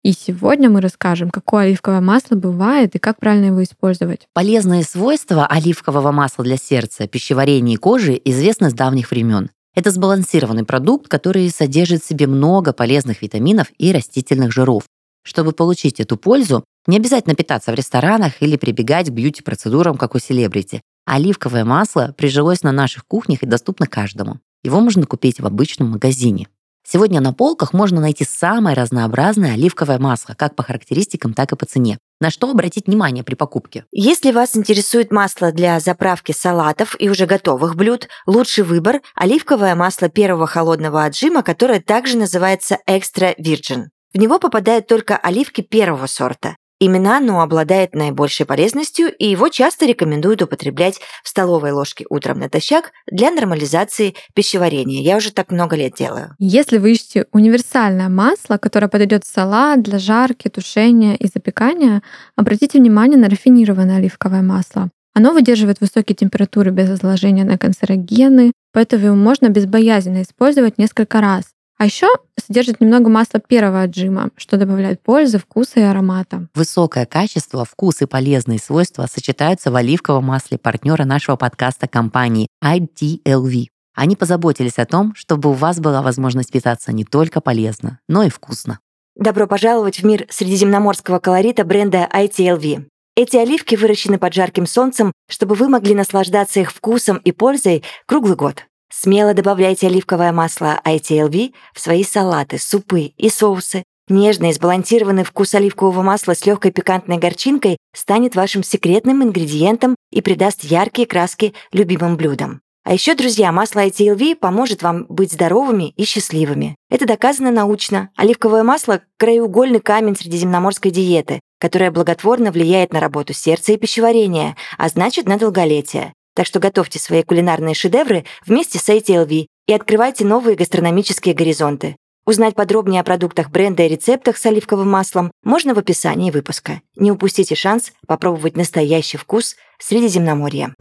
И 0.02 0.14
сегодня 0.14 0.70
мы 0.70 0.80
расскажем, 0.80 1.30
какое 1.30 1.66
оливковое 1.66 2.00
масло 2.00 2.38
бывает 2.38 2.96
и 2.96 3.00
как 3.00 3.20
правильно 3.20 3.48
его 3.48 3.62
использовать. 3.62 4.30
Полезные 4.32 4.86
свойства 4.86 5.46
оливкового 5.46 6.14
масла 6.14 6.46
для 6.46 6.56
сердца, 6.56 7.06
пищеварения 7.06 7.74
и 7.74 7.78
кожи 7.78 8.18
известны 8.24 8.70
с 8.70 8.74
давних 8.74 9.12
времен. 9.12 9.50
Это 9.76 9.92
сбалансированный 9.92 10.64
продукт, 10.64 11.10
который 11.10 11.50
содержит 11.50 12.02
в 12.02 12.08
себе 12.08 12.28
много 12.28 12.72
полезных 12.72 13.22
витаминов 13.22 13.68
и 13.78 13.92
растительных 13.92 14.54
жиров. 14.54 14.84
Чтобы 15.28 15.52
получить 15.52 16.00
эту 16.00 16.16
пользу, 16.16 16.64
не 16.88 16.96
обязательно 16.96 17.36
питаться 17.36 17.74
в 17.74 17.76
ресторанах 17.76 18.42
или 18.42 18.56
прибегать 18.56 19.08
к 19.08 19.12
бьюти-процедурам, 19.12 19.98
как 19.98 20.16
у 20.16 20.20
селебрити. 20.20 20.82
Оливковое 21.06 21.66
масло 21.66 22.16
прижилось 22.18 22.64
на 22.64 22.72
наших 22.72 23.06
кухнях 23.06 23.44
и 23.44 23.46
доступно 23.46 23.88
каждому. 23.88 24.40
Его 24.64 24.80
можно 24.80 25.06
купить 25.06 25.42
в 25.42 25.46
обычном 25.46 25.90
магазине. 25.90 26.48
Сегодня 26.88 27.20
на 27.20 27.34
полках 27.34 27.74
можно 27.74 28.00
найти 28.00 28.24
самое 28.24 28.74
разнообразное 28.74 29.56
оливковое 29.56 30.00
масло, 30.00 30.34
как 30.34 30.56
по 30.56 30.64
характеристикам, 30.64 31.34
так 31.34 31.52
и 31.52 31.58
по 31.58 31.66
цене. 31.66 31.98
На 32.22 32.30
что 32.30 32.50
обратить 32.50 32.88
внимание 32.88 33.26
при 33.26 33.36
покупке? 33.36 33.84
Если 33.92 34.32
вас 34.32 34.56
интересует 34.56 35.12
масло 35.12 35.52
для 35.52 35.82
заправки 35.82 36.32
салатов 36.32 36.96
и 36.98 37.10
уже 37.10 37.26
готовых 37.26 37.76
блюд, 37.76 38.08
лучший 38.28 38.64
выбор– 38.64 39.02
оливковое 39.16 39.76
масло 39.76 40.08
первого 40.08 40.48
холодного 40.48 41.04
отжима, 41.04 41.44
которое 41.44 41.82
также 41.82 42.18
называется 42.18 42.78
Extra 42.88 43.36
Virgin. 43.38 43.88
В 44.14 44.18
него 44.18 44.40
попадают 44.40 44.88
только 44.88 45.18
оливки 45.18 45.62
первого 45.62 46.08
сорта. 46.08 46.56
Именно 46.80 47.18
оно 47.18 47.42
обладает 47.42 47.96
наибольшей 47.96 48.46
полезностью, 48.46 49.12
и 49.12 49.26
его 49.26 49.50
часто 49.50 49.88
рекомендуют 49.88 50.44
употреблять 50.44 51.00
в 51.24 51.30
столовой 51.30 51.72
ложке 51.72 52.06
утром 52.10 52.38
натощак 52.40 52.92
для 53.12 53.32
нормализации 53.32 54.14
пищеварения. 54.36 55.02
Я 55.02 55.18
уже 55.18 55.32
так 55.32 55.52
много 55.52 55.76
лет 55.76 55.94
делаю. 55.98 56.36
Если 56.38 56.78
вы 56.78 56.92
ищете 56.92 57.26
универсальное 57.32 58.10
масло, 58.10 58.58
которое 58.58 58.90
подойдет 58.90 59.24
в 59.24 59.28
салат 59.28 59.82
для 59.82 59.98
жарки, 59.98 60.50
тушения 60.50 61.16
и 61.16 61.26
запекания, 61.26 62.04
обратите 62.36 62.78
внимание 62.78 63.18
на 63.18 63.28
рафинированное 63.28 63.98
оливковое 63.98 64.44
масло. 64.44 64.92
Оно 65.16 65.34
выдерживает 65.34 65.82
высокие 65.82 66.16
температуры 66.16 66.70
без 66.70 66.92
изложения 66.92 67.44
на 67.44 67.58
канцерогены, 67.58 68.52
поэтому 68.72 69.06
его 69.06 69.16
можно 69.16 69.50
безбоязненно 69.50 70.22
использовать 70.22 70.78
несколько 70.78 71.22
раз. 71.22 71.46
А 71.78 71.86
еще 71.86 72.08
содержит 72.44 72.82
немного 72.82 73.08
масла 73.10 73.40
первого 73.40 73.84
отжима, 73.84 74.32
что 74.36 74.58
добавляет 74.58 75.02
пользы, 75.02 75.38
вкуса 75.38 75.80
и 75.80 75.84
аромата. 75.84 76.48
Высокое 76.56 77.06
качество, 77.06 77.66
вкус 77.66 78.02
и 78.02 78.06
полезные 78.08 78.58
свойства 78.58 79.06
сочетаются 79.12 79.70
в 79.70 79.76
оливковом 79.76 80.26
масле 80.26 80.58
партнера 80.58 81.06
нашего 81.06 81.36
подкаста 81.36 81.88
компании 81.88 82.48
ITLV. 82.64 83.68
Они 83.96 84.16
позаботились 84.16 84.80
о 84.80 84.86
том, 84.86 85.14
чтобы 85.16 85.50
у 85.50 85.54
вас 85.54 85.80
была 85.80 86.02
возможность 86.02 86.52
питаться 86.52 86.92
не 86.92 87.04
только 87.04 87.42
полезно, 87.42 88.00
но 88.08 88.24
и 88.24 88.30
вкусно. 88.30 88.80
Добро 89.16 89.48
пожаловать 89.48 90.00
в 90.00 90.04
мир 90.06 90.26
средиземноморского 90.30 91.20
колорита 91.20 91.64
бренда 91.64 92.08
ITLV. 92.12 92.86
Эти 93.16 93.38
оливки 93.38 93.76
выращены 93.76 94.20
под 94.20 94.34
жарким 94.34 94.68
солнцем, 94.68 95.12
чтобы 95.28 95.56
вы 95.56 95.70
могли 95.70 95.96
наслаждаться 95.96 96.60
их 96.60 96.72
вкусом 96.72 97.18
и 97.18 97.32
пользой 97.32 97.84
круглый 98.06 98.36
год. 98.36 98.66
Смело 98.90 99.34
добавляйте 99.34 99.88
оливковое 99.88 100.32
масло 100.32 100.80
ITLV 100.86 101.54
в 101.74 101.80
свои 101.80 102.04
салаты, 102.04 102.58
супы 102.58 103.14
и 103.18 103.30
соусы. 103.30 103.84
Нежный 104.10 104.54
сбалансированный 104.54 105.26
вкус 105.26 105.54
оливкового 105.54 106.02
масла 106.02 106.34
с 106.34 106.46
легкой 106.46 106.72
пикантной 106.72 107.18
горчинкой 107.18 107.78
станет 107.94 108.36
вашим 108.36 108.64
секретным 108.64 109.22
ингредиентом 109.24 109.96
и 110.12 110.22
придаст 110.22 110.64
яркие 110.64 111.06
краски 111.06 111.54
любимым 111.74 112.16
блюдам. 112.16 112.62
А 112.86 112.94
еще, 112.94 113.16
друзья, 113.16 113.52
масло 113.52 113.86
ITLV 113.86 114.38
поможет 114.38 114.82
вам 114.82 115.06
быть 115.10 115.34
здоровыми 115.34 115.90
и 115.98 116.06
счастливыми. 116.06 116.78
Это 116.90 117.06
доказано 117.06 117.52
научно. 117.52 118.12
Оливковое 118.16 118.64
масло– 118.64 119.02
краеугольный 119.18 119.82
камень 119.82 120.16
средиземноморской 120.16 120.92
диеты, 120.92 121.42
которая 121.60 121.92
благотворно 121.92 122.50
влияет 122.50 122.94
на 122.94 123.02
работу 123.02 123.34
сердца 123.34 123.74
и 123.74 123.78
пищеварения, 123.78 124.56
а 124.78 124.88
значит, 124.88 125.28
на 125.28 125.38
долголетие. 125.38 126.14
Так 126.38 126.46
что 126.46 126.60
готовьте 126.60 127.00
свои 127.00 127.24
кулинарные 127.24 127.74
шедевры 127.74 128.24
вместе 128.46 128.78
с 128.78 128.88
ATLV 128.90 129.48
и 129.66 129.74
открывайте 129.74 130.24
новые 130.24 130.56
гастрономические 130.56 131.34
горизонты. 131.34 131.96
Узнать 132.28 132.54
подробнее 132.54 133.02
о 133.02 133.04
продуктах 133.04 133.50
бренда 133.50 133.82
и 133.82 133.88
рецептах 133.88 134.38
с 134.38 134.46
оливковым 134.46 134.88
маслом 134.88 135.32
можно 135.44 135.74
в 135.74 135.80
описании 135.80 136.30
выпуска. 136.30 136.82
Не 136.96 137.12
упустите 137.12 137.56
шанс 137.56 137.92
попробовать 138.06 138.56
настоящий 138.56 139.18
вкус 139.18 139.56
Средиземноморья. 139.80 140.76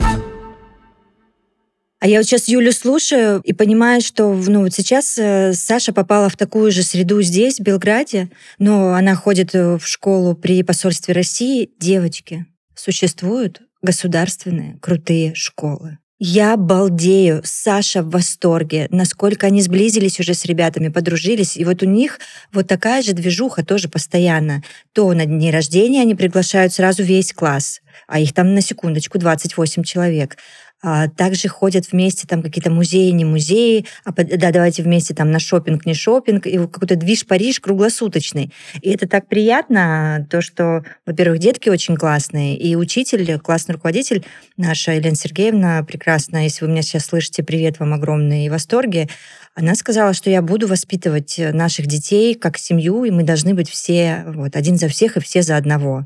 А 2.00 2.06
я 2.06 2.18
вот 2.18 2.26
сейчас 2.26 2.48
Юлю 2.48 2.70
слушаю 2.70 3.40
и 3.42 3.54
понимаю, 3.54 4.02
что 4.02 4.30
ну, 4.34 4.60
вот 4.60 4.74
сейчас 4.74 5.16
э, 5.16 5.54
Саша 5.54 5.94
попала 5.94 6.28
в 6.28 6.36
такую 6.36 6.70
же 6.70 6.82
среду 6.82 7.22
здесь, 7.22 7.60
в 7.60 7.62
Белграде, 7.62 8.28
но 8.58 8.92
она 8.92 9.14
ходит 9.14 9.54
э, 9.54 9.78
в 9.78 9.86
школу 9.86 10.34
при 10.34 10.62
посольстве 10.62 11.14
России. 11.14 11.70
Девочки, 11.78 12.44
существуют 12.74 13.62
государственные 13.82 14.78
крутые 14.80 15.34
школы. 15.34 15.98
Я 16.18 16.56
балдею, 16.56 17.42
Саша 17.44 18.02
в 18.02 18.08
восторге, 18.08 18.88
насколько 18.90 19.48
они 19.48 19.60
сблизились 19.60 20.18
уже 20.18 20.32
с 20.32 20.46
ребятами, 20.46 20.88
подружились. 20.88 21.58
И 21.58 21.64
вот 21.64 21.82
у 21.82 21.86
них 21.86 22.20
вот 22.52 22.66
такая 22.66 23.02
же 23.02 23.12
движуха 23.12 23.62
тоже 23.62 23.90
постоянно. 23.90 24.62
То 24.94 25.12
на 25.12 25.26
дни 25.26 25.50
рождения 25.50 26.00
они 26.00 26.14
приглашают 26.14 26.72
сразу 26.72 27.02
весь 27.02 27.34
класс, 27.34 27.82
а 28.06 28.18
их 28.18 28.32
там 28.32 28.54
на 28.54 28.62
секундочку 28.62 29.18
28 29.18 29.82
человек. 29.82 30.38
А, 30.82 31.08
также 31.08 31.48
ходят 31.48 31.90
вместе 31.90 32.26
там 32.26 32.42
какие-то 32.42 32.70
музеи, 32.70 33.10
не 33.10 33.24
музеи, 33.24 33.86
а 34.04 34.12
да, 34.12 34.50
давайте 34.50 34.82
вместе 34.82 35.14
там 35.14 35.30
на 35.30 35.38
шопинг, 35.38 35.86
не 35.86 35.94
шопинг, 35.94 36.46
и 36.46 36.58
какой-то 36.58 36.96
движ 36.96 37.26
Париж 37.26 37.60
круглосуточный. 37.60 38.52
И 38.82 38.90
это 38.90 39.08
так 39.08 39.26
приятно, 39.26 40.26
то, 40.30 40.42
что, 40.42 40.84
во-первых, 41.06 41.38
детки 41.38 41.70
очень 41.70 41.96
классные, 41.96 42.58
и 42.58 42.76
учитель, 42.76 43.38
классный 43.38 43.74
руководитель 43.74 44.24
наша 44.58 44.92
Елена 44.92 45.16
Сергеевна 45.16 45.82
прекрасная, 45.82 46.44
если 46.44 46.64
вы 46.64 46.70
меня 46.70 46.82
сейчас 46.82 47.06
слышите, 47.06 47.42
привет 47.42 47.80
вам 47.80 47.94
огромный 47.94 48.44
и 48.44 48.50
восторге, 48.50 49.08
она 49.54 49.74
сказала, 49.74 50.12
что 50.12 50.28
я 50.28 50.42
буду 50.42 50.68
воспитывать 50.68 51.36
наших 51.38 51.86
детей 51.86 52.34
как 52.34 52.58
семью, 52.58 53.04
и 53.04 53.10
мы 53.10 53.22
должны 53.22 53.54
быть 53.54 53.70
все 53.70 54.24
вот, 54.26 54.54
один 54.54 54.76
за 54.76 54.88
всех 54.88 55.16
и 55.16 55.20
все 55.20 55.40
за 55.40 55.56
одного 55.56 56.04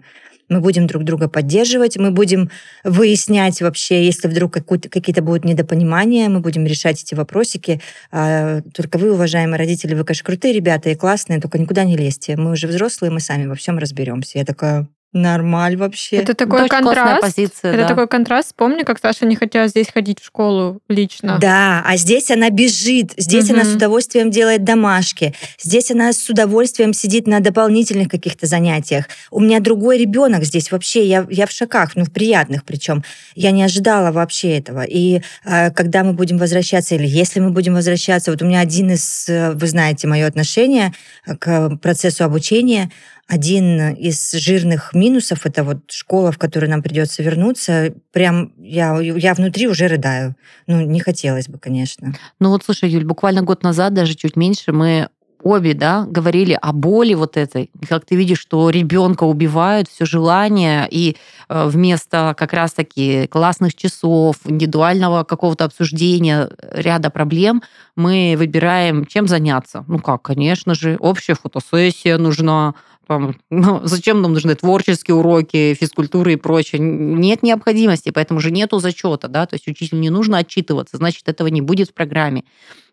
мы 0.50 0.60
будем 0.60 0.86
друг 0.86 1.04
друга 1.04 1.28
поддерживать, 1.28 1.96
мы 1.96 2.10
будем 2.10 2.50
выяснять 2.84 3.62
вообще, 3.62 4.04
если 4.04 4.28
вдруг 4.28 4.52
какие-то 4.52 5.22
будут 5.22 5.44
недопонимания, 5.44 6.28
мы 6.28 6.40
будем 6.40 6.66
решать 6.66 7.02
эти 7.02 7.14
вопросики. 7.14 7.80
А, 8.10 8.60
только 8.74 8.98
вы, 8.98 9.12
уважаемые 9.12 9.58
родители, 9.58 9.94
вы, 9.94 10.04
конечно, 10.04 10.26
крутые 10.26 10.52
ребята 10.52 10.90
и 10.90 10.94
классные, 10.94 11.40
только 11.40 11.58
никуда 11.58 11.84
не 11.84 11.96
лезьте. 11.96 12.36
Мы 12.36 12.50
уже 12.52 12.66
взрослые, 12.66 13.10
мы 13.10 13.20
сами 13.20 13.46
во 13.46 13.54
всем 13.54 13.78
разберемся. 13.78 14.38
Я 14.38 14.44
такая, 14.44 14.88
Нормаль 15.12 15.77
вообще. 15.77 16.16
Это 16.16 16.35
такой 16.35 16.61
Очень 16.61 16.68
контраст. 16.68 17.20
позиция, 17.20 17.73
это 17.73 17.83
да. 17.83 17.88
такой 17.88 18.07
контраст. 18.07 18.55
Помни, 18.55 18.85
как 18.85 19.01
Саша 19.01 19.27
не 19.27 19.35
хотела 19.35 19.66
здесь 19.66 19.88
ходить 19.92 20.20
в 20.20 20.25
школу 20.25 20.81
лично. 20.88 21.38
Да, 21.40 21.83
а 21.85 21.96
здесь 21.96 22.31
она 22.31 22.51
бежит, 22.51 23.14
здесь 23.16 23.49
Мгм. 23.49 23.55
она 23.61 23.64
с 23.64 23.75
удовольствием 23.75 24.31
делает 24.31 24.62
домашки, 24.62 25.35
здесь 25.59 25.90
она 25.90 26.12
с 26.12 26.29
удовольствием 26.31 26.92
сидит 26.92 27.27
на 27.27 27.40
дополнительных 27.40 28.09
каких-то 28.09 28.46
занятиях. 28.46 29.07
У 29.33 29.40
меня 29.40 29.59
другой 29.59 29.99
ребенок 29.99 30.44
здесь 30.44 30.70
вообще, 30.70 31.05
я, 31.05 31.27
я 31.29 31.46
в 31.46 31.51
шоках, 31.51 31.96
ну 31.96 32.05
в 32.05 32.12
приятных 32.12 32.64
причем. 32.64 33.03
Я 33.35 33.51
не 33.51 33.64
ожидала 33.64 34.12
вообще 34.12 34.59
этого. 34.59 34.85
И 34.85 35.23
э, 35.44 35.70
когда 35.73 36.05
мы 36.05 36.12
будем 36.12 36.38
возвращаться, 36.38 36.94
или 36.94 37.07
если 37.09 37.40
мы 37.40 37.51
будем 37.51 37.75
возвращаться, 37.75 38.31
вот 38.31 38.42
у 38.42 38.46
меня 38.46 38.61
один 38.61 38.92
из, 38.92 39.29
э, 39.29 39.53
вы 39.55 39.66
знаете, 39.66 40.07
мое 40.07 40.27
отношение 40.27 40.92
к 41.40 41.77
процессу 41.83 42.25
обучения, 42.25 42.90
один 43.30 43.94
из 43.94 44.32
жирных 44.32 44.92
минусов 44.92 45.46
это 45.46 45.62
вот 45.62 45.88
школа, 45.88 46.32
в 46.32 46.38
которую 46.38 46.68
нам 46.68 46.82
придется 46.82 47.22
вернуться. 47.22 47.94
Прям 48.10 48.52
я, 48.58 48.98
я 49.00 49.34
внутри 49.34 49.68
уже 49.68 49.86
рыдаю. 49.86 50.34
Ну, 50.66 50.80
не 50.80 50.98
хотелось 50.98 51.48
бы, 51.48 51.56
конечно. 51.58 52.12
Ну 52.40 52.50
вот, 52.50 52.64
слушай, 52.64 52.90
Юль, 52.90 53.04
буквально 53.04 53.42
год 53.42 53.62
назад, 53.62 53.94
даже 53.94 54.16
чуть 54.16 54.34
меньше, 54.34 54.72
мы 54.72 55.10
обе, 55.42 55.74
да, 55.74 56.06
говорили 56.08 56.58
о 56.60 56.72
боли 56.72 57.14
вот 57.14 57.36
этой. 57.36 57.70
Как 57.88 58.04
ты 58.04 58.16
видишь, 58.16 58.40
что 58.40 58.68
ребенка 58.68 59.24
убивают, 59.24 59.88
все 59.88 60.04
желание, 60.04 60.86
и 60.90 61.16
э, 61.48 61.66
вместо 61.68 62.34
как 62.36 62.52
раз-таки 62.52 63.26
классных 63.28 63.74
часов, 63.74 64.36
индивидуального 64.44 65.24
какого-то 65.24 65.64
обсуждения 65.64 66.50
ряда 66.72 67.10
проблем, 67.10 67.62
мы 67.96 68.34
выбираем, 68.36 69.06
чем 69.06 69.28
заняться. 69.28 69.84
Ну 69.88 69.98
как, 69.98 70.22
конечно 70.22 70.74
же, 70.74 70.96
общая 71.00 71.34
фотосессия 71.34 72.18
нужна, 72.18 72.74
там, 73.11 73.35
ну, 73.51 73.81
зачем 73.83 74.23
нам 74.23 74.35
нужны 74.35 74.55
творческие 74.55 75.16
уроки, 75.16 75.75
физкультуры 75.75 76.35
и 76.35 76.37
прочее? 76.37 76.81
Нет 76.81 77.42
необходимости, 77.42 78.11
поэтому 78.11 78.38
же 78.38 78.53
нету 78.53 78.79
зачета, 78.79 79.27
да, 79.27 79.46
то 79.46 79.55
есть 79.55 79.66
учителю 79.66 79.99
не 79.99 80.11
нужно 80.11 80.38
отчитываться, 80.38 80.96
значит, 80.96 81.29
этого 81.29 81.49
не 81.49 81.61
будет 81.61 81.88
в 81.88 81.92
программе 81.92 82.44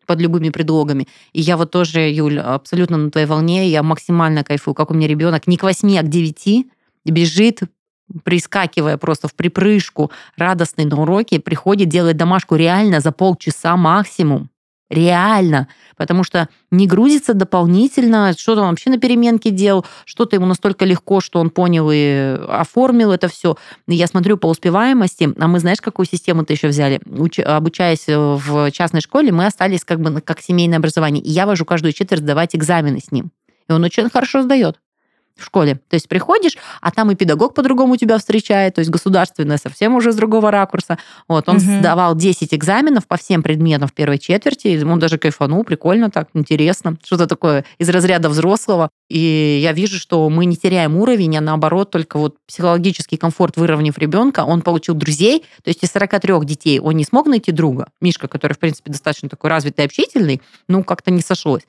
под 0.07 0.19
любыми 0.19 0.49
предлогами. 0.49 1.07
И 1.33 1.41
я 1.41 1.55
вот 1.55 1.69
тоже, 1.69 2.09
Юль, 2.09 2.39
абсолютно 2.39 2.97
на 2.97 3.11
твоей 3.11 3.27
волне, 3.27 3.69
я 3.69 3.83
максимально 3.83 4.43
кайфую, 4.43 4.73
как 4.73 4.89
у 4.89 4.95
меня 4.95 5.07
ребенок 5.07 5.45
не 5.45 5.55
к 5.55 5.61
8, 5.61 5.97
а 5.99 6.01
к 6.01 6.09
9 6.09 6.65
бежит, 7.05 7.59
прискакивая 8.23 8.97
просто 8.97 9.27
в 9.27 9.35
припрыжку, 9.35 10.09
радостный 10.35 10.85
на 10.85 10.99
уроке, 10.99 11.39
приходит, 11.39 11.89
делает 11.89 12.17
домашку 12.17 12.55
реально 12.55 13.01
за 13.01 13.11
полчаса 13.11 13.77
максимум. 13.77 14.49
Реально. 14.89 15.67
Потому 15.97 16.23
что 16.23 16.47
не 16.71 16.87
грузится 16.87 17.33
дополнительно, 17.33 18.33
что-то 18.37 18.61
он 18.61 18.69
вообще 18.69 18.89
на 18.89 18.97
переменке 18.97 19.49
делал, 19.49 19.85
что-то 20.05 20.35
ему 20.35 20.45
настолько 20.45 20.85
легко, 20.85 21.19
что 21.19 21.39
он 21.39 21.49
понял 21.49 21.89
и 21.91 22.37
оформил 22.47 23.11
это 23.11 23.27
все. 23.27 23.57
Я 23.87 24.07
смотрю 24.07 24.37
по 24.37 24.47
успеваемости, 24.47 25.33
а 25.37 25.47
мы 25.47 25.59
знаешь, 25.59 25.81
какую 25.81 26.05
систему-то 26.05 26.53
еще 26.53 26.69
взяли? 26.69 27.01
Уч- 27.05 27.41
обучаясь 27.41 28.05
в 28.07 28.71
частной 28.71 29.01
школе, 29.01 29.31
мы 29.31 29.45
остались 29.45 29.83
как 29.83 29.99
бы 29.99 30.21
как 30.21 30.39
семейное 30.39 30.77
образование. 30.77 31.21
И 31.21 31.29
я 31.29 31.45
вожу 31.45 31.65
каждую 31.65 31.91
четверть 31.91 32.21
сдавать 32.21 32.55
экзамены 32.55 32.99
с 32.99 33.11
ним. 33.11 33.31
И 33.69 33.73
он 33.73 33.83
очень 33.83 34.09
хорошо 34.09 34.43
сдает. 34.43 34.79
В 35.37 35.43
школе. 35.45 35.75
То 35.89 35.95
есть 35.95 36.07
приходишь, 36.09 36.57
а 36.81 36.91
там 36.91 37.11
и 37.11 37.15
педагог 37.15 37.53
по-другому 37.53 37.97
тебя 37.97 38.17
встречает, 38.17 38.75
то 38.75 38.79
есть 38.79 38.91
государственное 38.91 39.57
совсем 39.57 39.95
уже 39.95 40.11
с 40.11 40.15
другого 40.15 40.51
ракурса. 40.51 40.97
Вот, 41.27 41.47
он 41.49 41.57
Мгм. 41.57 41.79
сдавал 41.79 42.15
10 42.15 42.53
экзаменов 42.53 43.07
по 43.07 43.17
всем 43.17 43.43
предметам 43.43 43.87
в 43.87 43.93
первой 43.93 44.17
четверти, 44.19 44.81
он 44.83 44.99
даже 44.99 45.17
кайфанул, 45.17 45.63
прикольно 45.63 46.09
так, 46.09 46.29
интересно. 46.33 46.97
Что-то 47.03 47.27
такое 47.27 47.65
из 47.77 47.89
разряда 47.89 48.29
взрослого. 48.29 48.89
И 49.09 49.59
я 49.61 49.71
вижу, 49.71 49.97
что 49.97 50.29
мы 50.29 50.45
не 50.45 50.57
теряем 50.57 50.97
уровень, 50.97 51.37
а 51.37 51.41
наоборот, 51.41 51.91
только 51.91 52.17
вот 52.17 52.35
психологический 52.45 53.17
комфорт, 53.17 53.55
выровняв 53.55 53.97
ребенка, 53.97 54.43
он 54.43 54.61
получил 54.61 54.95
друзей, 54.95 55.45
то 55.63 55.69
есть 55.69 55.83
из 55.83 55.91
43 55.91 56.45
детей 56.45 56.79
он 56.79 56.95
не 56.95 57.05
смог 57.05 57.27
найти 57.27 57.51
друга. 57.51 57.87
Мишка, 58.01 58.27
который, 58.27 58.53
в 58.53 58.59
принципе, 58.59 58.91
достаточно 58.91 59.29
такой 59.29 59.49
развитый, 59.49 59.85
общительный, 59.85 60.41
ну, 60.67 60.83
как-то 60.83 61.11
не 61.11 61.21
сошлось. 61.21 61.63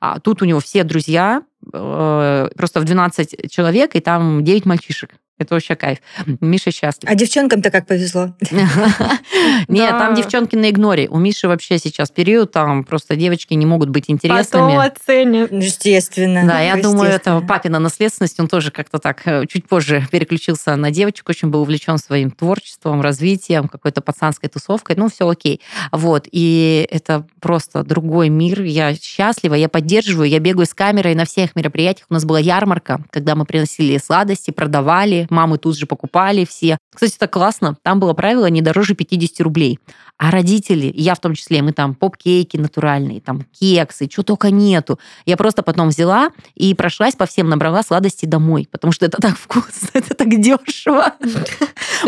А 0.00 0.20
тут 0.20 0.42
у 0.42 0.44
него 0.44 0.60
все 0.60 0.84
друзья, 0.84 1.42
э, 1.72 2.48
просто 2.56 2.80
в 2.80 2.84
12 2.84 3.50
человек, 3.50 3.96
и 3.96 4.00
там 4.00 4.44
9 4.44 4.64
мальчишек. 4.64 5.10
Это 5.36 5.54
вообще 5.54 5.74
кайф. 5.74 5.98
Миша 6.40 6.70
счастлив. 6.70 7.10
А 7.10 7.14
девчонкам-то 7.16 7.70
как 7.70 7.88
повезло. 7.88 8.34
Нет, 9.68 9.90
там 9.90 10.14
девчонки 10.14 10.54
на 10.54 10.70
игноре. 10.70 11.08
У 11.08 11.18
Миши 11.18 11.48
вообще 11.48 11.78
сейчас 11.78 12.10
период, 12.10 12.52
там 12.52 12.84
просто 12.84 13.16
девочки 13.16 13.54
не 13.54 13.66
могут 13.66 13.88
быть 13.88 14.04
Потом 14.04 14.14
интересными. 14.14 14.86
оценят. 14.86 15.52
Естественно. 15.52 16.46
Да, 16.46 16.60
я 16.60 16.76
думаю, 16.76 17.10
это 17.10 17.40
папина 17.40 17.80
наследственность, 17.80 18.38
он 18.38 18.46
тоже 18.46 18.70
как-то 18.70 18.98
так 18.98 19.22
э, 19.26 19.46
чуть 19.46 19.66
позже 19.66 20.06
переключился 20.12 20.76
на 20.76 20.90
девочек, 20.90 21.28
очень 21.28 21.48
был 21.48 21.62
увлечен 21.62 21.98
своим 21.98 22.30
творчеством, 22.30 23.00
развитием, 23.00 23.68
какой-то 23.68 24.02
пацанской 24.02 24.48
тусовкой, 24.48 24.94
ну, 24.96 25.08
все 25.08 25.28
окей. 25.28 25.60
Вот, 25.90 26.28
и 26.30 26.86
это 26.90 27.26
просто 27.40 27.82
другой 27.82 28.28
мир, 28.28 28.62
я 28.62 28.94
счастлива, 28.94 29.54
я 29.54 29.68
поддерживаю, 29.68 30.28
я 30.28 30.38
бегаю 30.38 30.66
с 30.66 30.74
камерой 30.74 31.14
на 31.14 31.24
всех 31.24 31.56
мероприятиях. 31.56 32.06
У 32.10 32.14
нас 32.14 32.24
была 32.24 32.38
ярмарка, 32.38 33.02
когда 33.10 33.34
мы 33.34 33.44
приносили 33.44 33.98
сладости, 33.98 34.50
продавали, 34.50 35.26
мамы 35.34 35.58
тут 35.58 35.76
же 35.76 35.86
покупали 35.86 36.44
все. 36.44 36.78
Кстати, 36.94 37.16
это 37.16 37.28
классно, 37.28 37.76
там 37.82 38.00
было 38.00 38.14
правило 38.14 38.46
не 38.46 38.62
дороже 38.62 38.94
50 38.94 39.40
рублей. 39.40 39.78
А 40.16 40.30
родители, 40.30 40.92
я 40.94 41.14
в 41.14 41.20
том 41.20 41.34
числе, 41.34 41.60
мы 41.60 41.72
там 41.72 41.94
поп-кейки 41.94 42.56
натуральные, 42.56 43.20
там 43.20 43.42
кексы, 43.58 44.08
что 44.10 44.22
только 44.22 44.50
нету. 44.50 44.98
Я 45.26 45.36
просто 45.36 45.62
потом 45.62 45.88
взяла 45.88 46.30
и 46.54 46.72
прошлась 46.74 47.16
по 47.16 47.26
всем, 47.26 47.48
набрала 47.48 47.82
сладости 47.82 48.24
домой, 48.24 48.68
потому 48.70 48.92
что 48.92 49.06
это 49.06 49.20
так 49.20 49.36
вкусно, 49.36 49.88
это 49.92 50.14
так 50.14 50.28
дешево. 50.28 51.14
Мы 51.20 51.30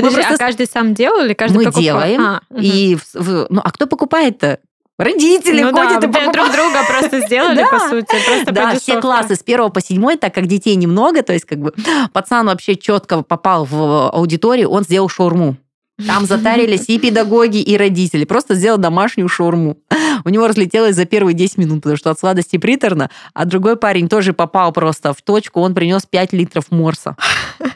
Подожди, 0.03 0.15
просто 0.15 0.35
а 0.35 0.39
каждый 0.39 0.67
сам 0.67 0.95
делал 0.95 1.25
или 1.25 1.35
каждый 1.35 1.57
мы 1.57 1.65
покупал? 1.65 1.83
делаем, 1.83 2.21
А, 2.23 2.41
и 2.57 2.97
ну 3.15 3.61
а 3.62 3.71
кто 3.73 3.87
покупает-то? 3.87 4.61
Родители 4.99 5.63
ну 5.63 5.73
да, 5.73 5.85
ходят 5.89 6.05
и 6.05 6.07
вы 6.07 6.13
друг 6.33 6.47
покупают. 6.47 6.53
друга 6.55 6.79
просто 6.89 7.21
сделали, 7.27 7.57
Да. 7.57 7.67
по 7.67 7.79
сути, 7.81 8.15
просто 8.27 8.53
Да, 8.53 8.75
все 8.77 9.01
классы 9.01 9.37
с 9.37 9.43
первого 9.43 9.69
по 9.69 9.81
седьмой, 9.83 10.17
так 10.17 10.35
как 10.35 10.47
детей 10.47 10.75
немного, 10.75 11.23
то 11.23 11.33
есть 11.35 11.45
как 11.45 11.59
бы 11.59 11.75
пацан 12.13 12.47
вообще 12.47 12.77
четко 12.77 13.23
попал 13.23 13.67
в 13.67 14.09
аудиторию, 14.11 14.71
он 14.71 14.85
сделал 14.85 15.09
шаурму. 15.09 15.57
Там 16.05 16.27
затарились 16.27 16.89
и 16.89 16.99
педагоги, 16.99 17.63
и 17.63 17.77
родители. 17.77 18.25
Просто 18.25 18.55
сделал 18.55 18.79
домашнюю 18.79 19.29
шаурму. 19.29 19.79
У 20.25 20.29
него 20.29 20.47
разлетелось 20.47 20.95
за 20.95 21.07
первые 21.07 21.35
10 21.35 21.59
минут, 21.59 21.83
потому 21.83 21.97
что 21.97 22.11
от 22.11 22.19
сладости 22.19 22.59
приторно. 22.59 23.11
А 23.33 23.45
другой 23.45 23.77
парень 23.77 24.09
тоже 24.09 24.33
попал 24.33 24.73
просто 24.73 25.15
в 25.15 25.23
точку. 25.23 25.61
Он 25.61 25.75
принес 25.75 26.05
5 26.05 26.33
литров 26.33 26.71
морса. 26.71 27.17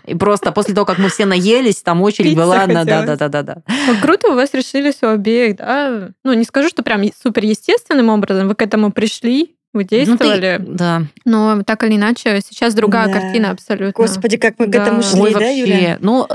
И 0.05 0.15
просто 0.15 0.53
после 0.53 0.75
того, 0.75 0.85
как 0.85 0.99
мы 0.99 1.09
все 1.09 1.25
наелись, 1.25 1.83
там 1.83 2.03
очередь 2.03 2.31
Пить 2.31 2.39
была 2.39 2.67
на... 2.67 2.85
захотелось. 2.85 3.07
Да-да-да-да. 3.07 3.63
Ну, 3.87 3.95
круто, 4.03 4.29
у 4.29 4.35
вас 4.35 4.53
решились 4.53 4.99
у 5.03 5.07
обеих, 5.07 5.57
да? 5.57 6.11
Ну, 6.25 6.33
не 6.33 6.45
скажу, 6.45 6.69
что 6.69 6.83
прям 6.83 7.03
супер 7.23 7.45
естественным 7.45 8.11
образом 8.11 8.49
вы 8.49 8.55
к 8.55 8.63
этому 8.63 8.93
пришли, 8.93 9.55
вы 9.73 9.83
Ну, 9.83 9.89
ты- 9.89 9.97
действовали, 10.05 10.57
Да. 10.61 11.03
но 11.25 11.63
так 11.63 11.85
или 11.85 11.95
иначе 11.97 12.41
сейчас 12.45 12.75
другая 12.75 13.07
Да. 13.07 13.13
картина 13.21 13.51
абсолютно. 13.51 13.93
Господи, 14.05 14.37
как 14.37 14.59
мы 14.59 14.67
к 14.67 14.71
Да. 14.71 14.83
этому 14.83 15.03
шли, 15.03 15.21
Ой, 15.21 15.33
да, 15.33 15.39
вообще. 15.39 15.59
Юля? 15.61 15.99
Ну, 16.01 16.27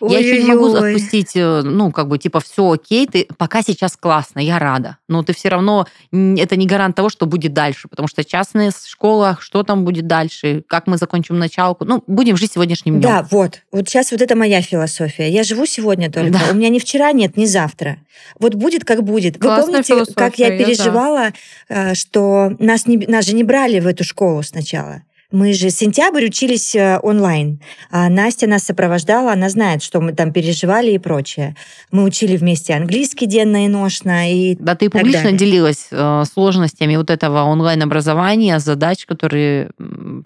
Я 0.00 0.18
еще 0.18 0.42
не 0.42 0.48
могу 0.50 0.74
отпустить, 0.74 1.32
э, 1.36 1.62
ну, 1.62 1.90
как 1.90 2.08
бы, 2.08 2.18
типа, 2.18 2.40
все 2.40 2.70
окей, 2.70 3.06
ты 3.06 3.26
пока 3.38 3.62
сейчас 3.62 3.96
классно, 3.96 4.40
я 4.40 4.58
рада. 4.58 4.98
Но 5.08 5.22
ты 5.22 5.32
все 5.34 5.48
равно, 5.48 5.86
это 6.12 6.56
не 6.56 6.66
гарант 6.66 6.94
того, 6.96 7.08
что 7.08 7.24
будет 7.24 7.54
дальше, 7.54 7.88
потому 7.88 8.06
что 8.06 8.22
частная 8.22 8.72
школа, 8.86 9.38
что 9.40 9.62
там 9.62 9.84
будет 9.84 10.06
дальше, 10.06 10.62
как 10.68 10.86
мы 10.86 10.98
закончим 10.98 11.38
началку, 11.38 11.86
ну, 11.86 12.04
будем 12.06 12.36
жить 12.36 12.52
сегодняшним 12.52 13.00
днем. 13.00 13.08
Да, 13.10 13.26
вот. 13.30 13.62
Вот 13.72 13.88
сейчас 13.88 14.10
вот 14.12 14.20
это 14.20 14.36
моя 14.36 14.60
философия. 14.60 15.30
Я 15.30 15.44
живу 15.44 15.64
сегодня 15.66 16.10
только. 16.12 16.30
Да. 16.32 16.40
У 16.52 16.54
меня 16.54 16.68
ни 16.68 16.78
вчера 16.78 17.12
нет, 17.12 17.36
ни 17.38 17.46
завтра. 17.46 17.96
Вот 18.38 18.54
будет, 18.54 18.84
как 18.84 19.02
будет. 19.02 19.36
Вы 19.36 19.40
Классная 19.40 19.82
помните, 19.82 20.12
как 20.14 20.38
я 20.38 20.48
я 20.52 20.58
переживала, 20.58 21.30
э, 21.68 21.94
что 21.94 22.52
нас, 22.76 22.86
не, 22.86 22.98
нас 23.06 23.24
же 23.26 23.34
не 23.34 23.42
брали 23.44 23.80
в 23.80 23.86
эту 23.86 24.04
школу 24.04 24.42
сначала. 24.42 25.02
Мы 25.32 25.54
же 25.54 25.70
сентябрь 25.70 26.26
учились 26.26 26.76
э, 26.76 27.00
онлайн. 27.02 27.60
А 27.90 28.08
Настя 28.08 28.46
нас 28.46 28.62
сопровождала, 28.62 29.32
она 29.32 29.48
знает, 29.48 29.82
что 29.82 30.00
мы 30.00 30.12
там 30.12 30.32
переживали 30.32 30.92
и 30.92 30.98
прочее. 30.98 31.56
Мы 31.90 32.04
учили 32.04 32.36
вместе 32.36 32.74
английский 32.74 33.26
денно 33.26 33.64
и 33.64 33.68
ношно. 33.68 34.32
И 34.32 34.54
Да, 34.54 34.76
ты 34.76 34.88
публично 34.88 35.24
далее. 35.24 35.38
делилась 35.38 35.88
э, 35.90 36.22
сложностями 36.32 36.94
вот 36.94 37.10
этого 37.10 37.42
онлайн-образования, 37.42 38.60
задач, 38.60 39.04
которые 39.04 39.70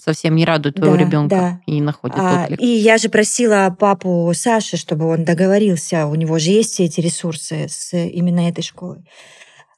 совсем 0.04 0.36
не 0.36 0.44
радуют 0.44 0.76
твоего 0.76 0.96
Да, 0.96 1.00
ребенка 1.02 1.36
да. 1.36 1.60
и 1.64 1.72
не 1.76 1.80
находят 1.80 2.18
А, 2.20 2.42
отклик. 2.42 2.60
и 2.60 2.66
я 2.66 2.98
же 2.98 3.08
просила 3.08 3.74
папу 3.78 4.30
Саши, 4.34 4.76
чтобы 4.76 5.06
он 5.06 5.24
договорился, 5.24 6.06
у 6.06 6.14
него 6.14 6.38
же 6.38 6.50
есть 6.50 6.74
все 6.74 6.84
эти 6.84 7.00
ресурсы 7.00 7.68
с 7.70 7.96
именно 7.96 8.46
этой 8.50 8.62
школой. 8.62 8.98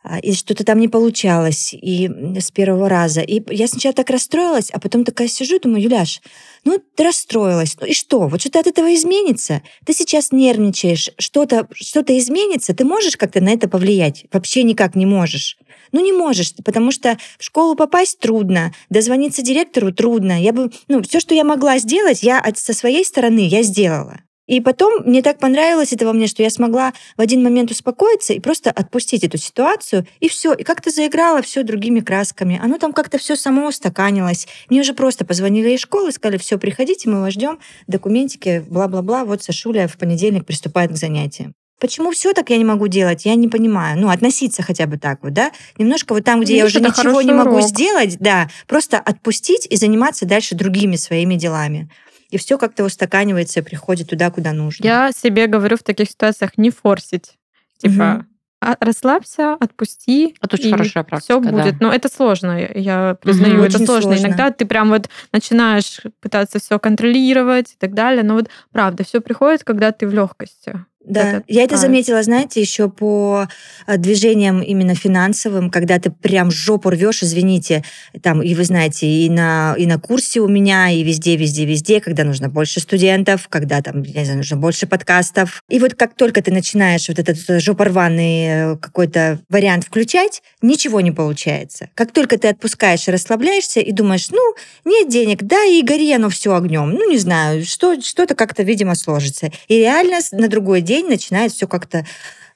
А, 0.05 0.19
И 0.19 0.33
что-то 0.35 0.65
там 0.65 0.81
не 0.81 0.89
получалось 0.89 1.73
и 1.75 2.11
с 2.39 2.51
первого 2.51 2.89
раза. 2.89 3.21
И 3.21 3.43
я 3.55 3.69
сначала 3.69 3.95
так 3.95 4.11
расстроилась, 4.11 4.71
а 4.73 4.81
потом 4.81 5.05
такая 5.05 5.29
сижу 5.29 5.57
и 5.57 5.61
думаю, 5.61 5.83
Юляш, 5.83 6.21
ну 6.65 6.83
ты 6.97 7.05
расстроилась, 7.05 7.77
ну 7.81 7.87
и 7.87 7.93
что? 7.93 8.27
Вот 8.27 8.41
что-то 8.41 8.61
от 8.61 8.67
этого 8.67 8.93
изменится? 8.95 9.63
Ты 9.87 9.93
сейчас 9.93 10.33
нервничаешь, 10.33 11.11
что-то 11.19 11.69
что 11.73 12.01
изменится, 12.01 12.75
ты 12.75 12.85
можешь 12.85 13.17
как-то 13.17 13.41
на 13.41 13.51
это 13.51 13.69
повлиять? 13.69 14.27
Вообще 14.33 14.65
никак 14.65 14.97
не 14.97 15.07
можешь. 15.07 15.57
Ну, 15.93 16.03
не 16.03 16.13
можешь, 16.13 16.55
потому 16.65 16.91
что 16.91 17.19
в 17.39 17.45
школу 17.45 17.75
попасть 17.75 18.19
трудно, 18.19 18.73
дозвониться 18.89 19.43
директору 19.43 19.93
трудно. 19.93 20.41
Я 20.41 20.53
бы, 20.53 20.71
ну, 20.89 21.03
все, 21.03 21.21
что 21.21 21.35
я 21.35 21.45
могла 21.45 21.79
сделать, 21.79 22.23
я 22.23 22.43
со 22.57 22.73
своей 22.73 23.05
стороны 23.05 23.47
я 23.47 23.63
сделала. 23.63 24.21
И 24.47 24.61
потом 24.61 25.05
мне 25.05 25.23
так 25.23 25.39
понравилось 25.39 25.93
это 25.93 26.05
во 26.05 26.13
мне, 26.13 26.27
что 26.27 26.43
я 26.43 26.51
смогла 26.51 26.93
в 27.17 27.21
один 27.21 27.43
момент 27.43 27.71
успокоиться 27.71 28.33
и 28.33 28.41
просто 28.41 28.71
отпустить 28.71 29.23
эту 29.23 29.39
ситуацию, 29.39 30.07
и 30.21 30.29
все. 30.29 30.53
И 30.53 30.65
как-то 30.65 30.91
заиграла 30.91 31.43
все 31.43 31.63
другими 31.63 32.01
красками. 32.01 32.61
Оно 32.63 32.79
там 32.79 32.93
как-то 32.93 33.19
все 33.19 33.37
само 33.37 33.69
устаканилось. 33.69 34.49
Мне 34.69 34.81
уже 34.81 34.95
просто 34.95 35.25
позвонили 35.25 35.71
из 35.71 35.81
школы, 35.81 36.11
сказали, 36.13 36.39
все, 36.39 36.59
приходите, 36.59 37.09
мы 37.09 37.21
вас 37.21 37.35
ждем, 37.35 37.59
документики, 37.87 38.65
бла-бла-бла, 38.69 39.25
вот 39.25 39.43
Сашуля 39.43 39.87
в 39.87 39.97
понедельник 39.97 40.45
приступает 40.45 40.93
к 40.93 40.97
занятиям. 40.97 41.55
Почему 41.83 42.13
все 42.13 42.33
так 42.33 42.49
я 42.51 42.59
не 42.59 42.65
могу 42.65 42.87
делать, 42.87 43.25
я 43.25 43.35
не 43.35 43.49
понимаю. 43.49 43.99
Ну, 43.99 44.09
относиться 44.09 44.63
хотя 44.63 44.87
бы 44.87 44.99
так 44.99 45.19
вот, 45.23 45.33
да? 45.33 45.51
Немножко 45.79 46.15
вот 46.15 46.25
там, 46.25 46.41
где 46.41 46.57
я 46.57 46.65
Видишь, 46.65 46.77
уже 46.77 46.85
это 46.85 47.01
ничего 47.01 47.23
не 47.23 47.33
могу 47.33 47.57
урок. 47.57 47.67
сделать, 47.67 48.19
да, 48.21 48.49
просто 48.69 48.99
отпустить 48.99 49.67
и 49.69 49.75
заниматься 49.75 50.25
дальше 50.25 50.55
другими 50.55 50.95
своими 50.95 51.35
делами. 51.35 51.91
И 52.33 52.39
все 52.39 52.59
как-то 52.59 52.83
устаканивается 52.85 53.61
и 53.61 53.63
приходит 53.63 54.09
туда, 54.09 54.31
куда 54.31 54.53
нужно. 54.53 54.83
Я 54.85 55.13
себе 55.13 55.47
говорю 55.47 55.77
в 55.77 55.83
таких 55.83 56.11
ситуациях 56.11 56.53
не 56.57 56.71
форсить. 56.71 57.39
Типа, 57.79 58.27
а- 58.61 58.77
расслабься, 58.81 59.55
отпусти. 59.55 60.35
Это 60.41 60.57
очень 60.57 60.69
и 60.69 60.71
хорошая 60.73 61.05
практика, 61.05 61.41
Все 61.41 61.41
да. 61.41 61.51
будет. 61.51 61.81
Но 61.81 61.93
это 61.93 62.09
сложно, 62.09 62.59
я- 62.75 63.17
признаю, 63.21 63.55
Мгм. 63.57 63.63
это 63.65 63.77
Очень 63.77 63.87
сложно. 63.87 64.13
сложно. 64.13 64.27
Иногда 64.27 64.51
ты 64.51 64.65
прям 64.67 64.89
вот 64.91 65.09
начинаешь 65.33 66.01
пытаться 66.21 66.59
все 66.59 66.79
контролировать 66.79 67.73
и 67.73 67.77
так 67.79 67.93
далее. 67.93 68.23
Но 68.23 68.35
вот 68.35 68.49
правда, 68.71 69.05
все 69.05 69.21
приходит, 69.21 69.65
когда 69.65 69.93
ты 69.93 70.07
в 70.07 70.15
легкости. 70.15 70.85
Да, 71.05 71.39
Это 71.39 71.45
я 71.49 71.65
это 71.65 71.77
заметила, 71.77 72.23
знаете, 72.23 72.61
еще 72.61 72.89
по 72.89 73.49
э, 73.87 73.97
движениям 73.97 74.63
именно 74.63 74.95
финансовым, 74.95 75.69
когда 75.69 75.99
ты 75.99 76.11
прям 76.11 76.51
жопу 76.53 76.91
рвешь, 76.91 77.25
извините, 77.25 77.83
там, 78.23 78.41
и 78.41 78.55
вы 78.55 78.65
знаете, 78.65 79.07
и 79.07 79.29
на, 79.29 79.75
и 79.77 79.87
на 79.87 79.99
курсе 79.99 80.41
у 80.41 80.49
меня, 80.49 80.91
и 80.91 81.03
везде, 81.03 81.37
везде, 81.37 81.65
везде, 81.65 82.01
когда 82.01 82.23
нужно 82.23 82.49
больше 82.49 82.79
студентов, 82.79 83.49
когда 83.49 83.83
там, 83.83 84.03
я 84.03 84.21
не 84.21 84.25
знаю, 84.25 84.39
нужно 84.39 84.57
больше 84.57 84.87
подкастов. 84.87 85.65
И 85.69 85.81
вот 85.81 85.95
как 85.95 86.15
только 86.15 86.41
ты 86.41 86.53
начинаешь 86.53 87.09
вот 87.09 87.19
этот 87.19 87.39
э, 87.49 87.59
жопорванный 87.59 88.47
э, 88.47 88.77
какой-то 88.77 89.41
вариант 89.49 89.85
включать, 89.85 90.43
ничего 90.63 91.01
не 91.01 91.11
получается. 91.11 91.89
Как 91.95 92.13
только 92.13 92.39
ты 92.39 92.49
отпускаешь 92.49 93.09
и 93.09 93.11
расслабляешься, 93.11 93.81
и 93.81 93.91
думаешь, 93.91 94.31
ну, 94.31 94.55
нет 94.85 95.09
денег, 95.09 95.43
да, 95.43 95.65
и 95.65 95.83
гори 95.83 96.13
оно 96.13 96.31
все 96.31 96.55
огнем. 96.55 96.91
Ну, 96.91 97.11
не 97.11 97.19
знаю, 97.19 97.65
что, 97.65 98.01
что-то 98.01 98.37
как-то, 98.37 98.63
видимо, 98.63 98.95
сложится. 98.95 99.51
И 99.67 99.79
реально 99.79 100.21
на 100.31 100.47
другой 100.47 100.81
день 100.81 100.92
начинает 101.01 101.53
все 101.53 101.67
как-то 101.67 102.05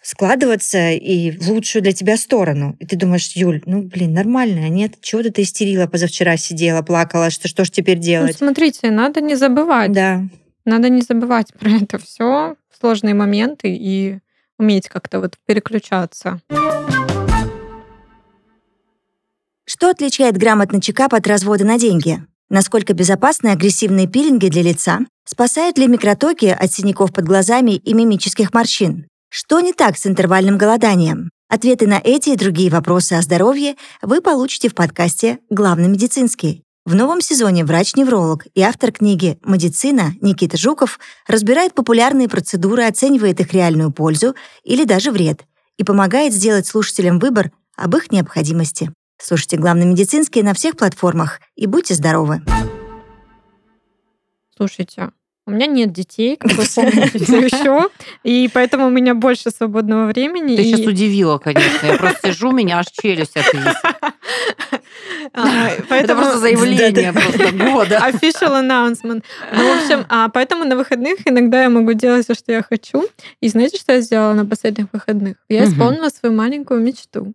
складываться 0.02 0.90
и 0.92 1.30
в 1.36 1.48
лучшую 1.48 1.82
для 1.82 1.92
тебя 1.92 2.16
сторону. 2.16 2.76
И 2.78 2.86
ты 2.86 2.96
думаешь, 2.96 3.32
Юль, 3.34 3.62
ну, 3.66 3.82
блин, 3.82 4.12
нормально, 4.12 4.64
а 4.66 4.68
нет? 4.68 4.94
Чего 5.00 5.22
ты 5.22 5.42
истерила 5.42 5.86
позавчера, 5.86 6.36
сидела, 6.36 6.82
плакала, 6.82 7.30
что, 7.30 7.48
что 7.48 7.64
ж 7.64 7.70
теперь 7.70 7.96
Ну, 7.96 8.02
делать? 8.04 8.36
смотрите, 8.36 8.90
надо 8.90 9.20
не 9.20 9.34
забывать. 9.34 9.92
да. 9.92 10.22
Надо 10.64 10.88
не 10.88 11.02
забывать 11.02 11.52
про 11.54 11.70
это 11.70 11.98
все, 11.98 12.56
сложные 12.80 13.14
моменты 13.14 13.68
и 13.74 14.18
уметь 14.58 14.88
как-то 14.88 15.20
вот 15.20 15.34
переключаться. 15.46 16.40
Что 19.64 19.90
отличает 19.90 20.36
грамотный 20.36 20.80
чекап 20.80 21.14
от 21.14 21.26
развода 21.26 21.64
на 21.64 21.78
деньги? 21.78 22.18
Насколько 22.48 22.94
безопасны 22.94 23.48
агрессивные 23.48 24.06
пилинги 24.06 24.48
для 24.48 24.62
лица? 24.62 25.00
Спасают 25.24 25.78
ли 25.78 25.88
микротоки 25.88 26.46
от 26.46 26.72
синяков 26.72 27.12
под 27.12 27.24
глазами 27.24 27.72
и 27.72 27.92
мимических 27.92 28.54
морщин? 28.54 29.08
Что 29.28 29.60
не 29.60 29.72
так 29.72 29.98
с 29.98 30.06
интервальным 30.06 30.56
голоданием? 30.56 31.30
Ответы 31.48 31.88
на 31.88 32.00
эти 32.02 32.30
и 32.30 32.36
другие 32.36 32.70
вопросы 32.70 33.14
о 33.14 33.22
здоровье 33.22 33.74
вы 34.00 34.20
получите 34.20 34.68
в 34.68 34.74
подкасте 34.74 35.40
«Главный 35.50 35.88
медицинский». 35.88 36.62
В 36.84 36.94
новом 36.94 37.20
сезоне 37.20 37.64
врач-невролог 37.64 38.46
и 38.54 38.62
автор 38.62 38.92
книги 38.92 39.40
«Медицина» 39.44 40.12
Никита 40.20 40.56
Жуков 40.56 41.00
разбирает 41.26 41.74
популярные 41.74 42.28
процедуры, 42.28 42.84
оценивает 42.84 43.40
их 43.40 43.52
реальную 43.52 43.90
пользу 43.90 44.36
или 44.62 44.84
даже 44.84 45.10
вред 45.10 45.44
и 45.78 45.82
помогает 45.84 46.32
сделать 46.32 46.68
слушателям 46.68 47.18
выбор 47.18 47.50
об 47.76 47.96
их 47.96 48.12
необходимости. 48.12 48.92
Слушайте 49.18 49.56
«Главный 49.56 49.86
медицинский» 49.86 50.42
на 50.42 50.54
всех 50.54 50.76
платформах 50.76 51.40
и 51.54 51.66
будьте 51.66 51.94
здоровы. 51.94 52.42
Слушайте, 54.56 55.10
у 55.46 55.52
меня 55.52 55.66
нет 55.66 55.92
детей, 55.92 56.36
как 56.36 56.52
вы 56.52 56.64
помните, 56.74 57.18
еще, 57.18 57.88
и 58.24 58.50
поэтому 58.52 58.86
у 58.86 58.90
меня 58.90 59.14
больше 59.14 59.50
свободного 59.50 60.06
времени. 60.06 60.56
Ты 60.56 60.62
и... 60.62 60.64
сейчас 60.64 60.86
удивила, 60.86 61.38
конечно. 61.38 61.86
Я 61.86 61.96
просто 61.96 62.32
сижу, 62.32 62.50
у 62.50 62.52
меня 62.52 62.78
аж 62.78 62.86
челюсть 62.90 63.36
отвисла. 63.36 63.74
А, 65.32 65.68
Это 65.68 65.84
поэтому- 65.88 66.22
просто 66.22 66.38
заявление 66.38 67.12
просто 67.12 67.52
года. 67.52 67.96
Official 68.08 68.60
announcement. 68.62 69.22
Ну, 69.52 69.74
в 69.74 69.82
общем, 69.82 70.06
а 70.08 70.28
поэтому 70.28 70.64
на 70.64 70.76
выходных 70.76 71.18
иногда 71.26 71.62
я 71.62 71.70
могу 71.70 71.92
делать 71.92 72.24
все, 72.24 72.34
что 72.34 72.52
я 72.52 72.62
хочу. 72.62 73.04
И 73.40 73.48
знаете, 73.48 73.78
что 73.78 73.92
я 73.92 74.00
сделала 74.00 74.32
на 74.34 74.46
последних 74.46 74.86
выходных? 74.92 75.36
Я 75.48 75.64
исполнила 75.64 76.08
свою 76.08 76.34
маленькую 76.34 76.80
мечту. 76.80 77.32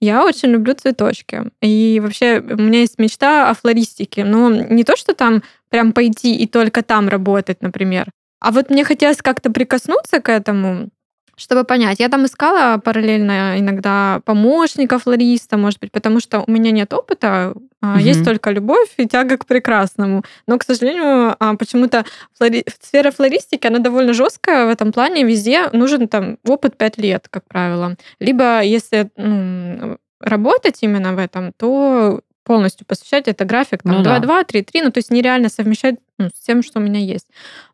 Я 0.00 0.24
очень 0.24 0.50
люблю 0.50 0.74
цветочки. 0.74 1.44
И 1.60 2.00
вообще 2.02 2.40
у 2.40 2.56
меня 2.60 2.80
есть 2.80 2.98
мечта 2.98 3.50
о 3.50 3.54
флористике. 3.54 4.24
Но 4.24 4.50
не 4.50 4.84
то, 4.84 4.96
что 4.96 5.14
там 5.14 5.42
прям 5.70 5.92
пойти 5.92 6.34
и 6.36 6.46
только 6.46 6.82
там 6.82 7.08
работать, 7.08 7.62
например. 7.62 8.06
А 8.40 8.50
вот 8.52 8.70
мне 8.70 8.84
хотелось 8.84 9.18
как-то 9.18 9.50
прикоснуться 9.50 10.20
к 10.20 10.28
этому, 10.30 10.88
чтобы 11.36 11.64
понять. 11.64 12.00
Я 12.00 12.08
там 12.08 12.24
искала 12.24 12.78
параллельно 12.78 13.58
иногда 13.58 14.20
помощника 14.24 14.98
флориста, 14.98 15.56
может 15.56 15.80
быть, 15.80 15.92
потому 15.92 16.20
что 16.20 16.44
у 16.46 16.50
меня 16.50 16.70
нет 16.70 16.92
опыта, 16.92 17.54
а, 17.80 18.00
есть 18.00 18.24
только 18.24 18.50
любовь 18.50 18.88
и 18.96 19.06
тяга 19.06 19.36
к 19.36 19.46
прекрасному. 19.46 20.22
Но, 20.46 20.58
к 20.58 20.64
сожалению, 20.64 21.36
а, 21.38 21.54
почему-то 21.56 22.04
флори- 22.40 22.66
сфера 22.80 23.10
флористики, 23.10 23.66
она 23.66 23.78
довольно 23.78 24.12
жесткая 24.12 24.66
в 24.66 24.70
этом 24.70 24.92
плане. 24.92 25.24
Везде 25.24 25.68
нужен 25.72 26.08
там 26.08 26.38
опыт 26.46 26.76
5 26.76 26.98
лет, 26.98 27.28
как 27.28 27.44
правило. 27.46 27.96
Либо 28.20 28.62
если 28.62 29.10
ну, 29.16 29.98
работать 30.20 30.78
именно 30.82 31.14
в 31.14 31.18
этом, 31.18 31.52
то 31.56 32.20
полностью 32.44 32.86
посвящать 32.86 33.28
это 33.28 33.44
график 33.44 33.82
там 33.82 33.98
Ну 33.98 34.02
да. 34.02 34.18
2-2, 34.18 34.46
3-3, 34.46 34.64
ну 34.84 34.90
то 34.92 34.98
есть 34.98 35.10
нереально 35.10 35.48
совмещать 35.48 35.96
ну, 36.18 36.28
с 36.28 36.44
тем, 36.44 36.62
что 36.62 36.78
у 36.78 36.82
меня 36.82 37.00
есть. 37.00 37.26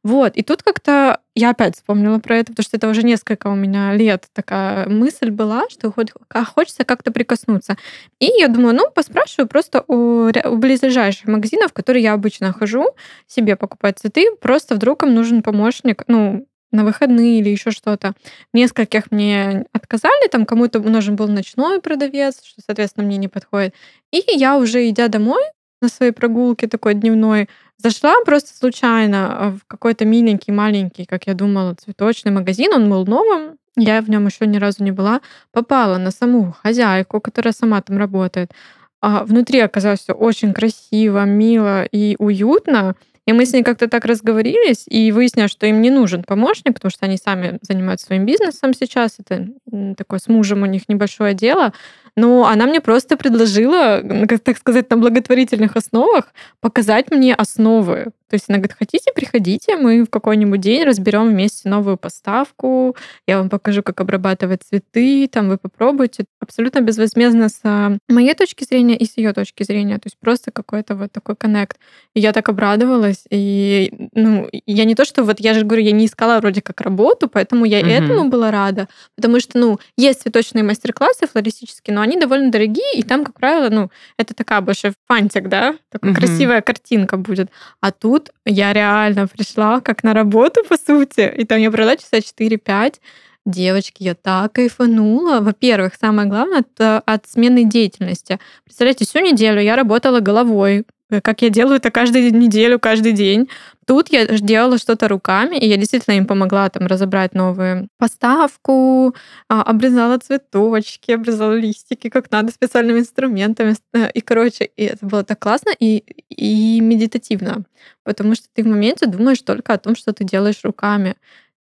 Вот, 0.02 0.36
и 0.36 0.42
тут 0.42 0.62
как-то 0.62 1.20
я 1.34 1.50
опять 1.50 1.76
вспомнила 1.76 2.18
про 2.18 2.38
это, 2.38 2.52
потому 2.52 2.64
что 2.64 2.76
это 2.76 2.88
уже 2.88 3.02
несколько 3.02 3.48
у 3.48 3.54
меня 3.54 3.94
лет 3.94 4.28
такая 4.32 4.88
мысль 4.88 5.30
была, 5.30 5.68
что 5.68 5.92
хоть 5.92 6.08
а 6.30 6.44
хочется 6.44 6.84
как-то 6.84 7.12
прикоснуться. 7.12 7.76
И 8.18 8.26
я 8.38 8.48
думаю, 8.48 8.74
ну, 8.74 8.90
поспрашиваю 8.90 9.48
просто 9.48 9.84
у, 9.88 10.28
у 10.28 10.56
близлежащих 10.56 11.26
магазинов, 11.26 11.70
в 11.70 11.74
которые 11.74 12.02
я 12.02 12.14
обычно 12.14 12.52
хожу, 12.52 12.86
себе 13.26 13.56
покупать 13.56 13.98
цветы, 13.98 14.26
просто 14.40 14.74
вдруг 14.74 15.02
им 15.02 15.14
нужен 15.14 15.42
помощник, 15.42 16.04
ну, 16.06 16.46
на 16.72 16.84
выходные 16.84 17.40
или 17.40 17.48
еще 17.48 17.70
что-то. 17.70 18.14
Нескольких 18.52 19.10
мне 19.10 19.66
отказали, 19.72 20.28
там 20.28 20.46
кому-то 20.46 20.80
нужен 20.80 21.16
был 21.16 21.28
ночной 21.28 21.80
продавец, 21.80 22.42
что, 22.44 22.62
соответственно, 22.64 23.06
мне 23.06 23.16
не 23.16 23.28
подходит. 23.28 23.74
И 24.12 24.22
я 24.26 24.56
уже, 24.56 24.88
идя 24.88 25.08
домой 25.08 25.42
на 25.80 25.88
своей 25.88 26.12
прогулке 26.12 26.68
такой 26.68 26.94
дневной, 26.94 27.48
зашла 27.78 28.14
просто 28.24 28.56
случайно 28.56 29.28
а, 29.30 29.50
в 29.52 29.60
какой-то 29.66 30.04
миленький, 30.04 30.52
маленький, 30.52 31.06
как 31.06 31.26
я 31.26 31.34
думала, 31.34 31.74
цветочный 31.74 32.32
магазин. 32.32 32.72
Он 32.74 32.90
был 32.90 33.06
новым, 33.06 33.56
я 33.76 34.02
в 34.02 34.10
нем 34.10 34.26
еще 34.26 34.46
ни 34.46 34.58
разу 34.58 34.84
не 34.84 34.90
была. 34.90 35.20
Попала 35.52 35.96
на 35.98 36.10
саму 36.10 36.52
хозяйку, 36.52 37.20
которая 37.20 37.52
сама 37.52 37.80
там 37.80 37.96
работает. 37.98 38.52
А 39.00 39.24
внутри 39.24 39.60
оказалось 39.60 40.00
все 40.00 40.12
очень 40.12 40.52
красиво, 40.52 41.24
мило 41.24 41.84
и 41.84 42.16
уютно. 42.18 42.94
И 43.26 43.32
мы 43.32 43.44
с 43.44 43.52
ней 43.52 43.62
как-то 43.62 43.88
так 43.88 44.04
разговорились, 44.04 44.84
и 44.86 45.12
выяснилось, 45.12 45.50
что 45.50 45.66
им 45.66 45.82
не 45.82 45.90
нужен 45.90 46.24
помощник, 46.24 46.74
потому 46.74 46.90
что 46.90 47.06
они 47.06 47.16
сами 47.16 47.58
занимаются 47.62 48.06
своим 48.06 48.26
бизнесом 48.26 48.72
сейчас. 48.74 49.18
Это 49.18 49.48
такое 49.96 50.18
с 50.18 50.28
мужем 50.28 50.62
у 50.62 50.66
них 50.66 50.88
небольшое 50.88 51.34
дело. 51.34 51.72
Но 52.16 52.46
она 52.46 52.66
мне 52.66 52.80
просто 52.80 53.16
предложила, 53.16 54.02
так 54.44 54.58
сказать, 54.58 54.90
на 54.90 54.96
благотворительных 54.96 55.76
основах 55.76 56.32
показать 56.60 57.10
мне 57.10 57.34
основы. 57.34 58.06
То 58.28 58.34
есть 58.34 58.44
она 58.48 58.58
говорит, 58.58 58.76
хотите, 58.78 59.10
приходите, 59.12 59.76
мы 59.76 60.04
в 60.04 60.08
какой-нибудь 60.08 60.60
день 60.60 60.84
разберем 60.84 61.28
вместе 61.30 61.68
новую 61.68 61.96
поставку, 61.96 62.96
я 63.26 63.38
вам 63.38 63.48
покажу, 63.48 63.82
как 63.82 64.00
обрабатывать 64.00 64.62
цветы, 64.62 65.26
там 65.26 65.48
вы 65.48 65.58
попробуйте. 65.58 66.24
Абсолютно 66.40 66.80
безвозмездно 66.80 67.48
с 67.48 67.98
моей 68.08 68.34
точки 68.34 68.62
зрения 68.62 68.96
и 68.96 69.04
с 69.04 69.16
ее 69.16 69.32
точки 69.32 69.64
зрения. 69.64 69.96
То 69.96 70.06
есть 70.06 70.16
просто 70.20 70.52
какой-то 70.52 70.94
вот 70.94 71.10
такой 71.10 71.34
коннект. 71.34 71.78
И 72.14 72.20
я 72.20 72.32
так 72.32 72.48
обрадовалась. 72.48 73.24
И, 73.30 73.92
ну, 74.14 74.48
я 74.52 74.84
не 74.84 74.94
то, 74.94 75.04
что 75.04 75.24
вот, 75.24 75.40
я 75.40 75.52
же 75.54 75.64
говорю, 75.64 75.82
я 75.82 75.92
не 75.92 76.06
искала 76.06 76.38
вроде 76.38 76.62
как 76.62 76.80
работу, 76.82 77.28
поэтому 77.28 77.64
я 77.64 77.80
Мгм. 77.80 77.88
этому 77.88 78.28
была 78.30 78.52
рада. 78.52 78.86
Потому 79.16 79.40
что, 79.40 79.58
ну, 79.58 79.80
есть 79.96 80.22
цветочные 80.22 80.62
мастер-классы 80.62 81.26
флористические, 81.26 81.96
но 81.96 81.99
они 82.00 82.18
довольно 82.18 82.50
дорогие, 82.50 82.94
и 82.94 83.02
там, 83.02 83.24
как 83.24 83.38
правило, 83.38 83.68
ну, 83.70 83.90
это 84.16 84.34
такая 84.34 84.60
больше 84.60 84.92
фантик, 85.08 85.48
да? 85.48 85.74
Такая 85.90 86.12
Мгм. 86.12 86.20
красивая 86.20 86.60
картинка 86.60 87.16
будет. 87.16 87.50
А 87.80 87.90
тут 87.92 88.30
я 88.44 88.72
реально 88.72 89.26
пришла 89.26 89.80
как 89.80 90.02
на 90.04 90.14
работу, 90.14 90.62
по 90.68 90.76
сути, 90.76 91.32
и 91.36 91.44
там 91.44 91.58
я 91.58 91.70
брала 91.70 91.96
часа 91.96 92.20
4-5, 92.20 93.00
Девочки, 93.46 94.02
я 94.02 94.14
так 94.14 94.52
кайфанула. 94.52 95.40
Во-первых, 95.40 95.94
самое 95.98 96.28
главное, 96.28 96.60
это 96.60 97.02
от 97.06 97.26
смены 97.26 97.64
деятельности. 97.64 98.38
Представляете, 98.64 99.06
всю 99.06 99.20
неделю 99.20 99.62
я 99.62 99.76
работала 99.76 100.20
головой, 100.20 100.84
как 101.22 101.42
я 101.42 101.50
делаю 101.50 101.76
это 101.76 101.90
каждую 101.90 102.32
неделю, 102.36 102.78
каждый 102.78 103.12
день. 103.12 103.48
Тут 103.86 104.10
я 104.12 104.26
делала 104.26 104.78
что-то 104.78 105.08
руками, 105.08 105.56
и 105.56 105.66
я 105.66 105.76
действительно 105.76 106.14
им 106.14 106.26
помогла 106.26 106.68
там 106.68 106.86
разобрать 106.86 107.34
новую 107.34 107.88
поставку, 107.98 109.14
а, 109.48 109.62
обрезала 109.62 110.18
цветочки, 110.18 111.10
обрезала 111.12 111.54
листики, 111.54 112.08
как 112.08 112.30
надо, 112.30 112.52
специальными 112.52 113.00
инструментами. 113.00 113.74
Э, 113.94 114.10
И, 114.14 114.20
короче, 114.20 114.64
и 114.76 114.84
это 114.84 115.04
было 115.06 115.24
так 115.24 115.38
классно 115.40 115.70
и, 115.78 115.98
и 116.28 116.80
медитативно, 116.80 117.64
потому 118.04 118.34
что 118.34 118.46
ты 118.54 118.62
в 118.62 118.66
моменте 118.66 119.06
думаешь 119.06 119.40
только 119.42 119.74
о 119.74 119.78
том, 119.78 119.96
что 119.96 120.12
ты 120.12 120.24
делаешь 120.24 120.60
руками. 120.64 121.16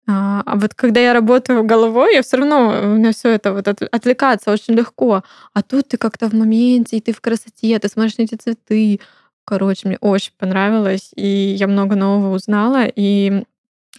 А 0.10 0.42
а 0.46 0.56
вот 0.58 0.74
когда 0.74 1.02
я 1.02 1.14
работаю 1.14 1.64
головой, 1.66 2.16
я 2.16 2.22
все 2.24 2.38
равно, 2.38 2.70
у 2.84 2.88
меня 2.98 3.12
все 3.12 3.30
это 3.32 3.52
вот 3.54 3.68
от- 3.68 3.82
отвлекаться 3.92 4.52
очень 4.52 4.74
легко. 4.76 5.24
А 5.54 5.62
тут 5.64 5.90
ты 5.90 5.98
как-то 5.98 6.30
в 6.30 6.34
моменте, 6.34 6.98
и 6.98 7.02
ты 7.02 7.12
в 7.14 7.20
красоте, 7.22 7.78
ты 7.80 7.90
смотришь 7.90 8.18
на 8.18 8.24
эти 8.24 8.36
цветы. 8.36 9.00
Короче, 9.48 9.88
мне 9.88 9.98
очень 10.02 10.34
понравилось, 10.38 11.12
и 11.16 11.26
я 11.26 11.68
много 11.68 11.96
нового 11.96 12.36
узнала, 12.36 12.86
и 12.86 13.44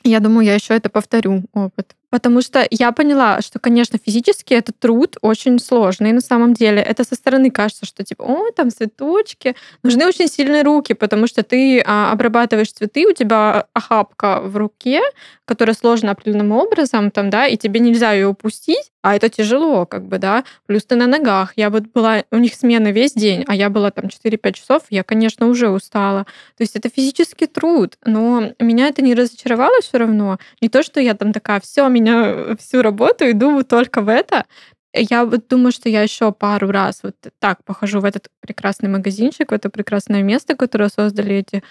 я 0.04 0.20
думаю, 0.20 0.44
я 0.44 0.54
еще 0.54 0.74
это 0.74 0.90
повторю 0.90 1.44
опыт. 1.54 1.94
Потому 2.11 2.42
что 2.42 2.66
я 2.70 2.92
поняла, 2.92 3.40
что, 3.40 3.58
конечно, 3.58 3.98
физически 4.02 4.52
этот 4.52 4.78
труд 4.78 5.16
очень 5.22 5.58
сложный 5.58 6.12
на 6.12 6.20
самом 6.20 6.52
деле. 6.52 6.82
Это 6.82 7.02
со 7.04 7.14
стороны 7.14 7.50
кажется, 7.50 7.87
что 7.87 8.04
типа, 8.04 8.22
ой, 8.22 8.52
там 8.52 8.70
цветочки. 8.70 9.56
Нужны 9.82 10.06
очень 10.06 10.28
сильные 10.28 10.62
руки, 10.62 10.92
потому 10.92 11.26
что 11.26 11.42
ты 11.42 11.82
а, 11.84 12.12
обрабатываешь 12.12 12.72
цветы, 12.72 13.06
у 13.06 13.12
тебя 13.12 13.66
охапка 13.72 14.40
в 14.42 14.56
руке, 14.56 15.00
которая 15.46 15.74
сложена 15.74 16.12
определенным 16.12 16.52
образом, 16.52 17.11
там, 17.11 17.30
да, 17.30 17.46
и 17.46 17.56
тебе 17.56 17.80
нельзя 17.80 18.12
ее 18.12 18.28
упустить, 18.28 18.90
а 19.02 19.16
это 19.16 19.28
тяжело, 19.28 19.87
как 19.87 20.06
бы, 20.06 20.18
да. 20.18 20.44
Плюс 20.66 20.84
ты 20.84 20.96
на 20.96 21.06
ногах. 21.06 21.52
Я 21.56 21.70
вот 21.70 21.84
была, 21.94 22.24
у 22.30 22.37
них 22.38 22.54
смена 22.54 22.88
весь 22.92 23.12
день, 23.14 23.44
а 23.46 23.54
я 23.54 23.70
была 23.70 23.90
там 23.90 24.06
4-5 24.06 24.52
часов, 24.52 24.82
я, 24.90 25.02
конечно, 25.04 25.46
уже 25.46 25.68
устала. 25.70 26.24
То 26.56 26.62
есть 26.62 26.76
это 26.76 26.88
физический 26.88 27.46
труд, 27.46 27.96
но 28.04 28.52
меня 28.58 28.88
это 28.88 29.02
не 29.02 29.14
разочаровало 29.14 29.80
все 29.82 29.98
равно. 29.98 30.38
Не 30.61 30.68
то, 30.68 30.82
что 30.82 31.00
я 31.00 31.14
там 31.14 31.32
такая, 31.32 31.61
все, 31.61 31.87
меня 31.88 32.56
всю 32.58 32.82
работу 32.82 33.30
иду 33.30 33.62
только 33.62 34.00
в 34.00 34.08
это. 34.08 34.46
Я 34.94 35.24
вот 35.24 35.48
думаю, 35.48 35.70
что 35.72 35.88
я 35.88 36.02
еще 36.02 36.32
пару 36.32 36.70
раз 36.70 37.00
вот 37.02 37.14
так 37.38 37.62
похожу 37.64 38.00
в 38.00 38.04
этот 38.04 38.28
прекрасный 38.40 38.88
магазинчик, 38.88 39.50
в 39.50 39.54
это 39.54 39.70
прекрасное 39.70 40.22
место, 40.22 40.56
которое 40.56 40.88
создали 40.88 41.37
эти 41.37 41.62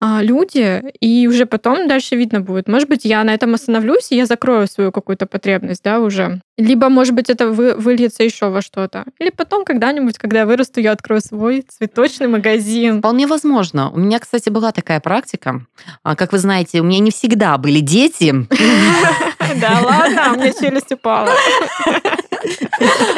люди, 0.00 0.82
и 1.00 1.26
уже 1.26 1.46
потом 1.46 1.88
дальше 1.88 2.16
видно 2.16 2.40
будет. 2.40 2.68
Может 2.68 2.88
быть, 2.88 3.04
я 3.04 3.24
на 3.24 3.34
этом 3.34 3.54
остановлюсь, 3.54 4.12
и 4.12 4.16
я 4.16 4.26
закрою 4.26 4.66
свою 4.66 4.92
какую-то 4.92 5.26
потребность, 5.26 5.82
да, 5.82 6.00
уже. 6.00 6.40
Либо, 6.58 6.88
может 6.88 7.14
быть, 7.14 7.30
это 7.30 7.48
вы, 7.48 7.74
выльется 7.74 8.22
еще 8.22 8.48
во 8.48 8.62
что-то. 8.62 9.04
Или 9.18 9.30
потом 9.30 9.64
когда-нибудь, 9.64 10.18
когда 10.18 10.40
я 10.40 10.46
вырасту, 10.46 10.80
я 10.80 10.92
открою 10.92 11.20
свой 11.20 11.64
цветочный 11.68 12.28
магазин. 12.28 12.98
Вполне 12.98 13.26
возможно. 13.26 13.90
У 13.90 13.98
меня, 13.98 14.18
кстати, 14.18 14.48
была 14.48 14.72
такая 14.72 15.00
практика. 15.00 15.66
А, 16.02 16.16
Как 16.16 16.32
вы 16.32 16.38
знаете, 16.38 16.80
у 16.80 16.84
меня 16.84 16.98
не 16.98 17.10
всегда 17.10 17.56
были 17.58 17.80
дети. 17.80 18.34
Да 19.60 19.80
ладно, 19.82 20.32
у 20.32 20.36
меня 20.36 20.52
челюсть 20.52 20.92
упала. 20.92 21.30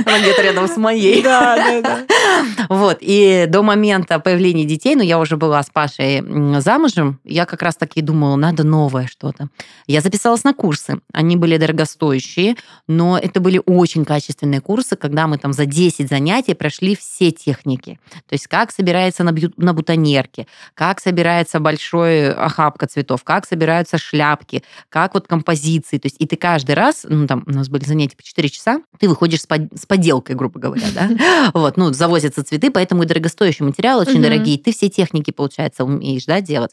Она 0.06 0.20
где-то 0.20 0.42
рядом 0.42 0.68
с 0.68 0.76
моей. 0.76 1.22
Да, 1.22 1.56
да, 1.56 1.80
да. 1.82 2.66
Вот, 2.68 2.98
и 3.00 3.46
до 3.48 3.62
момента 3.62 4.18
появления 4.18 4.64
детей, 4.64 4.94
ну, 4.94 5.02
я 5.02 5.18
уже 5.18 5.36
была 5.36 5.62
с 5.62 5.70
Пашей 5.70 6.22
замужем, 6.60 7.20
я 7.24 7.44
как 7.44 7.62
раз 7.62 7.76
таки 7.76 8.00
думала, 8.00 8.36
надо 8.36 8.64
новое 8.64 9.06
что-то. 9.06 9.48
Я 9.86 10.00
записалась 10.00 10.44
на 10.44 10.54
курсы. 10.54 11.00
Они 11.12 11.36
были 11.36 11.56
дорогостоящие, 11.56 12.56
но 12.86 13.18
это 13.18 13.40
были 13.40 13.60
очень 13.66 14.04
качественные 14.04 14.60
курсы, 14.60 14.96
когда 14.96 15.26
мы 15.26 15.38
там 15.38 15.52
за 15.52 15.66
10 15.66 16.08
занятий 16.08 16.54
прошли 16.54 16.96
все 16.96 17.30
техники. 17.30 17.98
То 18.28 18.34
есть 18.34 18.46
как 18.46 18.70
собирается 18.70 19.24
на, 19.24 19.30
бью- 19.30 19.52
на 19.56 19.74
бутонерке, 19.74 20.46
как 20.74 21.00
собирается 21.00 21.60
большой 21.60 22.32
охапка 22.32 22.86
цветов, 22.86 23.24
как 23.24 23.46
собираются 23.46 23.98
шляпки, 23.98 24.62
как 24.88 25.14
вот 25.14 25.26
композиции. 25.26 25.98
То 25.98 26.06
есть 26.06 26.16
и 26.18 26.26
ты 26.26 26.36
каждый 26.36 26.74
раз, 26.74 27.06
ну, 27.08 27.26
там 27.26 27.44
у 27.46 27.50
нас 27.50 27.68
были 27.68 27.84
занятия 27.84 28.16
по 28.16 28.22
4 28.22 28.48
часа, 28.48 28.80
ты 28.98 29.08
выходишь 29.08 29.42
с, 29.42 29.46
под, 29.46 29.62
с 29.78 29.86
поделкой, 29.86 30.34
грубо 30.36 30.58
говоря, 30.60 30.86
да? 30.94 31.50
Вот, 31.54 31.76
ну, 31.76 31.92
завозятся 31.92 32.42
цветы, 32.44 32.70
поэтому 32.70 33.02
и 33.02 33.06
дорогостоящие 33.06 33.66
материалы 33.66 34.02
очень 34.02 34.20
дорогие. 34.22 34.58
Ты 34.58 34.72
все 34.72 34.88
техники, 34.88 35.30
получается, 35.30 35.84
умеешь, 35.84 36.24
да, 36.26 36.40
делать. 36.40 36.72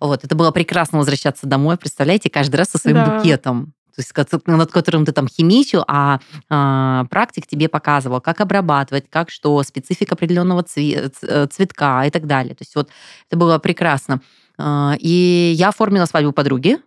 Вот, 0.00 0.24
это 0.24 0.34
было 0.34 0.50
прекрасно 0.50 0.98
возвращаться 0.98 1.46
домой, 1.46 1.76
представляете, 1.76 2.30
каждый 2.30 2.56
раз 2.56 2.70
со 2.70 2.78
своим 2.78 2.96
букетом. 3.18 3.72
То 3.96 4.02
есть, 4.02 4.46
над 4.46 4.70
которым 4.70 5.04
ты 5.04 5.10
там 5.10 5.26
химичил, 5.26 5.82
а, 5.88 6.20
а 6.48 7.04
практик 7.10 7.48
тебе 7.48 7.68
показывал, 7.68 8.20
как 8.20 8.40
обрабатывать, 8.40 9.06
как 9.10 9.28
что, 9.28 9.60
специфика 9.64 10.14
определенного 10.14 10.62
цве- 10.62 11.08
ц- 11.08 11.48
цветка 11.48 12.04
и 12.06 12.10
так 12.10 12.26
далее. 12.28 12.54
То 12.54 12.62
есть 12.62 12.76
вот 12.76 12.90
это 13.28 13.36
было 13.36 13.58
прекрасно. 13.58 14.20
А, 14.56 14.94
И 15.00 15.52
я 15.56 15.70
оформила 15.70 16.04
свадьбу 16.04 16.30
подруги, 16.32 16.78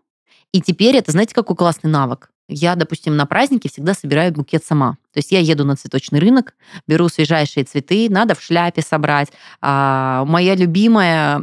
и 0.54 0.62
теперь 0.62 0.96
это, 0.98 1.12
знаете, 1.12 1.34
какой 1.34 1.56
классный 1.56 1.90
навык? 1.90 2.30
Я, 2.48 2.76
допустим, 2.76 3.16
на 3.16 3.26
празднике 3.26 3.70
всегда 3.70 3.94
собираю 3.94 4.34
букет 4.34 4.66
сама. 4.66 4.98
То 5.14 5.20
есть 5.20 5.32
я 5.32 5.40
еду 5.40 5.64
на 5.64 5.78
цветочный 5.78 6.20
рынок, 6.20 6.54
беру 6.86 7.08
свежайшие 7.08 7.64
цветы, 7.64 8.08
надо 8.10 8.36
в 8.36 8.42
шляпе 8.42 8.82
собрать. 8.82 9.30
А, 9.62 10.26
моя 10.26 10.56
любимая, 10.56 11.40